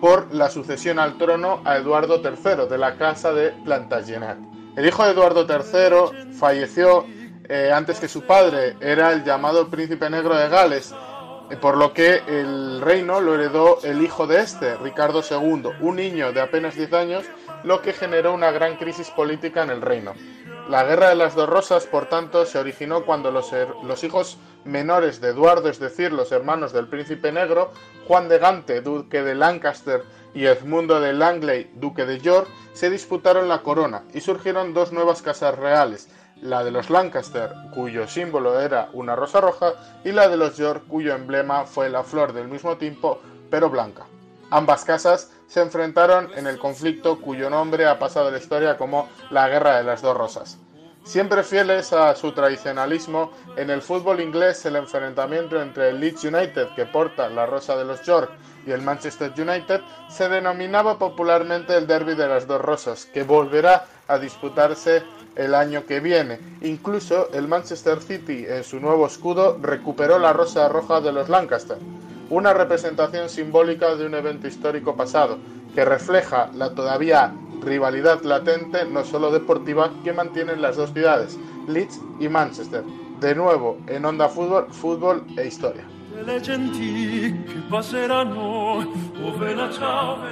por 0.00 0.32
la 0.32 0.48
sucesión 0.48 1.00
al 1.00 1.18
trono 1.18 1.62
a 1.64 1.78
Eduardo 1.78 2.22
III 2.22 2.68
de 2.70 2.78
la 2.78 2.96
casa 2.96 3.32
de 3.32 3.50
Plantagenet. 3.64 4.38
El 4.76 4.86
hijo 4.86 5.04
de 5.04 5.10
Eduardo 5.10 5.48
III 5.48 6.32
falleció 6.32 7.06
eh, 7.48 7.72
antes 7.74 7.98
que 7.98 8.06
su 8.06 8.22
padre, 8.22 8.76
era 8.78 9.10
el 9.10 9.24
llamado 9.24 9.68
príncipe 9.68 10.08
negro 10.08 10.36
de 10.36 10.48
Gales, 10.48 10.94
eh, 11.50 11.56
por 11.56 11.76
lo 11.76 11.92
que 11.92 12.22
el 12.28 12.82
reino 12.82 13.20
lo 13.20 13.34
heredó 13.34 13.80
el 13.82 14.00
hijo 14.00 14.28
de 14.28 14.42
este, 14.42 14.76
Ricardo 14.76 15.24
II, 15.28 15.70
un 15.80 15.96
niño 15.96 16.32
de 16.32 16.40
apenas 16.40 16.76
10 16.76 16.92
años, 16.92 17.24
lo 17.64 17.82
que 17.82 17.92
generó 17.92 18.32
una 18.32 18.52
gran 18.52 18.76
crisis 18.76 19.10
política 19.10 19.64
en 19.64 19.70
el 19.70 19.82
reino. 19.82 20.14
La 20.68 20.82
Guerra 20.82 21.10
de 21.10 21.14
las 21.14 21.36
Dos 21.36 21.48
Rosas, 21.48 21.86
por 21.86 22.06
tanto, 22.06 22.44
se 22.44 22.58
originó 22.58 23.04
cuando 23.04 23.30
los, 23.30 23.52
hijos 24.02 24.36
menores 24.64 25.20
de 25.20 25.28
Eduardo, 25.28 25.68
es 25.68 25.78
decir, 25.78 26.12
los 26.12 26.32
hermanos 26.32 26.72
del 26.72 26.88
príncipe 26.88 27.30
negro, 27.30 27.70
Juan 28.08 28.28
de 28.28 28.38
Gante, 28.38 28.80
duque 28.80 29.22
de 29.22 29.36
Lancaster, 29.36 30.02
y 30.34 30.46
Edmundo 30.46 31.00
de 31.00 31.12
Langley, 31.12 31.70
duque 31.76 32.04
de 32.04 32.18
York, 32.18 32.48
se 32.72 32.90
disputaron 32.90 33.48
la 33.48 33.62
corona 33.62 34.02
y 34.12 34.20
surgieron 34.20 34.74
dos 34.74 34.92
nuevas 34.92 35.22
casas 35.22 35.56
reales, 35.56 36.08
la 36.42 36.64
de 36.64 36.72
los 36.72 36.90
Lancaster, 36.90 37.52
cuyo 37.72 38.08
símbolo 38.08 38.60
era 38.60 38.90
una 38.92 39.14
rosa 39.14 39.40
roja, 39.40 39.72
y 40.04 40.10
la 40.10 40.28
de 40.28 40.36
los 40.36 40.56
York, 40.56 40.82
cuyo 40.88 41.14
emblema 41.14 41.64
fue 41.64 41.88
la 41.88 42.02
flor 42.02 42.32
del 42.32 42.48
mismo 42.48 42.76
tipo, 42.76 43.20
pero 43.50 43.70
blanca. 43.70 44.04
Ambas 44.50 44.84
casas 44.84 45.30
se 45.46 45.60
enfrentaron 45.60 46.30
en 46.36 46.46
el 46.46 46.58
conflicto 46.58 47.20
cuyo 47.20 47.50
nombre 47.50 47.86
ha 47.86 47.98
pasado 47.98 48.28
a 48.28 48.30
la 48.30 48.38
historia 48.38 48.76
como 48.76 49.08
la 49.30 49.48
Guerra 49.48 49.76
de 49.76 49.84
las 49.84 50.02
Dos 50.02 50.16
Rosas. 50.16 50.58
Siempre 51.04 51.44
fieles 51.44 51.92
a 51.92 52.16
su 52.16 52.32
tradicionalismo, 52.32 53.30
en 53.56 53.70
el 53.70 53.80
fútbol 53.80 54.20
inglés 54.20 54.66
el 54.66 54.74
enfrentamiento 54.74 55.62
entre 55.62 55.90
el 55.90 56.00
Leeds 56.00 56.24
United, 56.24 56.70
que 56.74 56.84
porta 56.84 57.28
la 57.28 57.46
rosa 57.46 57.76
de 57.76 57.84
los 57.84 58.02
York, 58.02 58.32
y 58.66 58.72
el 58.72 58.82
Manchester 58.82 59.32
United 59.38 59.82
se 60.08 60.28
denominaba 60.28 60.98
popularmente 60.98 61.76
el 61.76 61.86
Derby 61.86 62.16
de 62.16 62.26
las 62.26 62.48
dos 62.48 62.60
rosas, 62.60 63.06
que 63.06 63.22
volverá 63.22 63.86
a 64.08 64.18
disputarse 64.18 65.04
el 65.36 65.54
año 65.54 65.86
que 65.86 66.00
viene. 66.00 66.40
Incluso 66.62 67.30
el 67.32 67.46
Manchester 67.46 68.00
City 68.02 68.44
en 68.48 68.64
su 68.64 68.80
nuevo 68.80 69.06
escudo 69.06 69.58
recuperó 69.62 70.18
la 70.18 70.32
rosa 70.32 70.68
roja 70.68 71.00
de 71.00 71.12
los 71.12 71.28
Lancaster, 71.28 71.78
una 72.30 72.52
representación 72.52 73.28
simbólica 73.28 73.94
de 73.94 74.06
un 74.06 74.14
evento 74.14 74.48
histórico 74.48 74.96
pasado, 74.96 75.38
que 75.74 75.84
refleja 75.84 76.50
la 76.54 76.74
todavía 76.74 77.32
rivalidad 77.62 78.22
latente, 78.22 78.84
no 78.84 79.04
solo 79.04 79.30
deportiva, 79.30 79.90
que 80.04 80.12
mantienen 80.12 80.62
las 80.62 80.76
dos 80.76 80.92
ciudades, 80.92 81.38
Leeds 81.68 82.00
y 82.20 82.28
Manchester. 82.28 82.82
De 83.20 83.34
nuevo, 83.34 83.78
en 83.86 84.04
Onda 84.04 84.28
Fútbol, 84.28 84.66
fútbol 84.70 85.24
e 85.36 85.46
historia. 85.46 85.84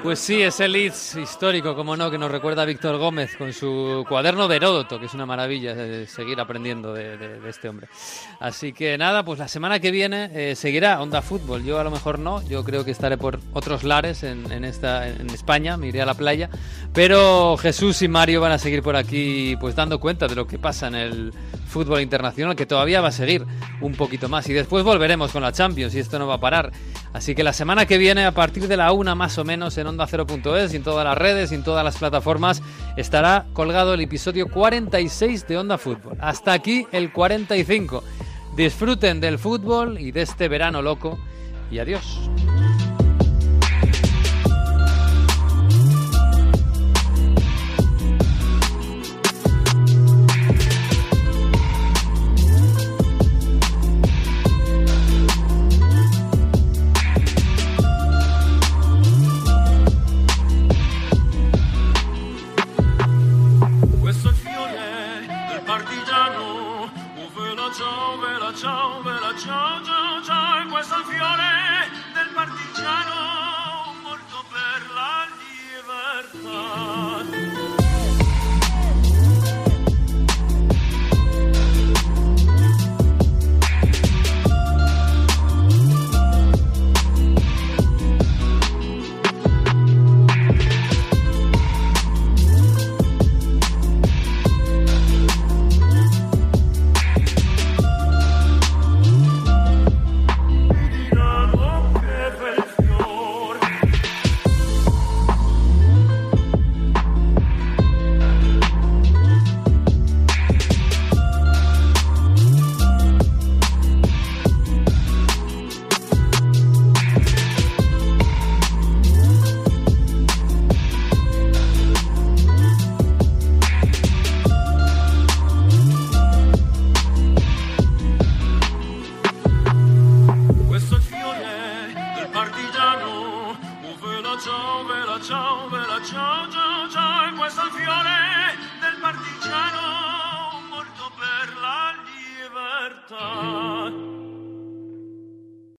Pues 0.02 0.18
sí, 0.18 0.40
ese 0.40 0.68
Leeds 0.68 1.16
histórico, 1.16 1.74
como 1.74 1.96
no, 1.96 2.10
que 2.10 2.16
nos 2.16 2.30
recuerda 2.30 2.62
a 2.62 2.64
Víctor 2.64 2.96
Gómez 2.96 3.36
con 3.36 3.52
su 3.52 4.04
cuaderno 4.08 4.48
de 4.48 4.56
Heródoto, 4.56 4.98
que 4.98 5.06
es 5.06 5.14
una 5.14 5.26
maravilla 5.26 6.06
seguir 6.06 6.40
aprendiendo 6.40 6.94
de, 6.94 7.40
este 7.48 7.68
hombre. 7.68 7.88
Así 8.40 8.72
que 8.72 8.96
nada, 8.96 9.24
pues 9.24 9.38
la 9.38 9.48
semana 9.48 9.78
que 9.78 9.90
viene 9.90 10.30
eh, 10.32 10.56
seguirá 10.56 11.02
Onda 11.02 11.22
Fútbol. 11.22 11.64
Yo 11.64 11.78
a 11.78 11.84
lo 11.84 11.90
mejor 11.90 12.18
no, 12.18 12.42
yo 12.48 12.64
creo 12.64 12.84
que 12.84 12.90
estaré 12.90 13.18
por 13.18 13.40
otros 13.52 13.84
lares 13.84 14.22
en, 14.22 14.64
esta, 14.64 15.08
en 15.08 15.28
España, 15.30 15.76
me 15.76 15.88
iré 15.88 16.00
a 16.00 16.06
la 16.06 16.14
playa, 16.14 16.48
pero 16.92 17.56
Jesús 17.56 18.00
y 18.02 18.08
Mario 18.08 18.40
van 18.40 18.52
a 18.52 18.58
seguir 18.58 18.82
por 18.82 18.96
aquí 18.96 19.56
pues 19.60 19.76
dando 19.76 20.00
cuenta 20.00 20.28
de 20.28 20.34
lo 20.34 20.46
que 20.46 20.58
pasa 20.58 20.88
en 20.88 20.94
el 20.94 21.32
fútbol 21.66 22.00
internacional, 22.00 22.54
que 22.54 22.66
todavía 22.66 23.00
va 23.00 23.08
a 23.08 23.12
seguir 23.12 23.44
un 23.80 23.94
poquito 23.94 24.28
más. 24.28 24.48
Y 24.48 24.52
después 24.52 24.84
volveremos 24.84 25.32
con 25.32 25.42
la 25.42 25.52
Champions 25.52 25.73
y 25.76 25.98
esto 25.98 26.18
no 26.18 26.26
va 26.26 26.34
a 26.34 26.40
parar. 26.40 26.72
Así 27.12 27.34
que 27.34 27.44
la 27.44 27.52
semana 27.52 27.86
que 27.86 27.98
viene, 27.98 28.24
a 28.24 28.32
partir 28.32 28.66
de 28.68 28.76
la 28.76 28.92
una 28.92 29.14
más 29.14 29.38
o 29.38 29.44
menos, 29.44 29.76
en 29.78 29.86
Onda 29.86 30.06
0.es, 30.06 30.74
en 30.74 30.82
todas 30.82 31.04
las 31.04 31.16
redes, 31.16 31.52
en 31.52 31.62
todas 31.62 31.84
las 31.84 31.96
plataformas, 31.98 32.62
estará 32.96 33.46
colgado 33.52 33.94
el 33.94 34.00
episodio 34.00 34.48
46 34.48 35.46
de 35.46 35.58
Onda 35.58 35.78
Fútbol. 35.78 36.16
Hasta 36.20 36.52
aquí 36.52 36.86
el 36.92 37.12
45. 37.12 38.02
Disfruten 38.56 39.20
del 39.20 39.38
fútbol 39.38 39.98
y 39.98 40.12
de 40.12 40.22
este 40.22 40.48
verano 40.48 40.82
loco. 40.82 41.18
Y 41.70 41.78
adiós. 41.78 42.30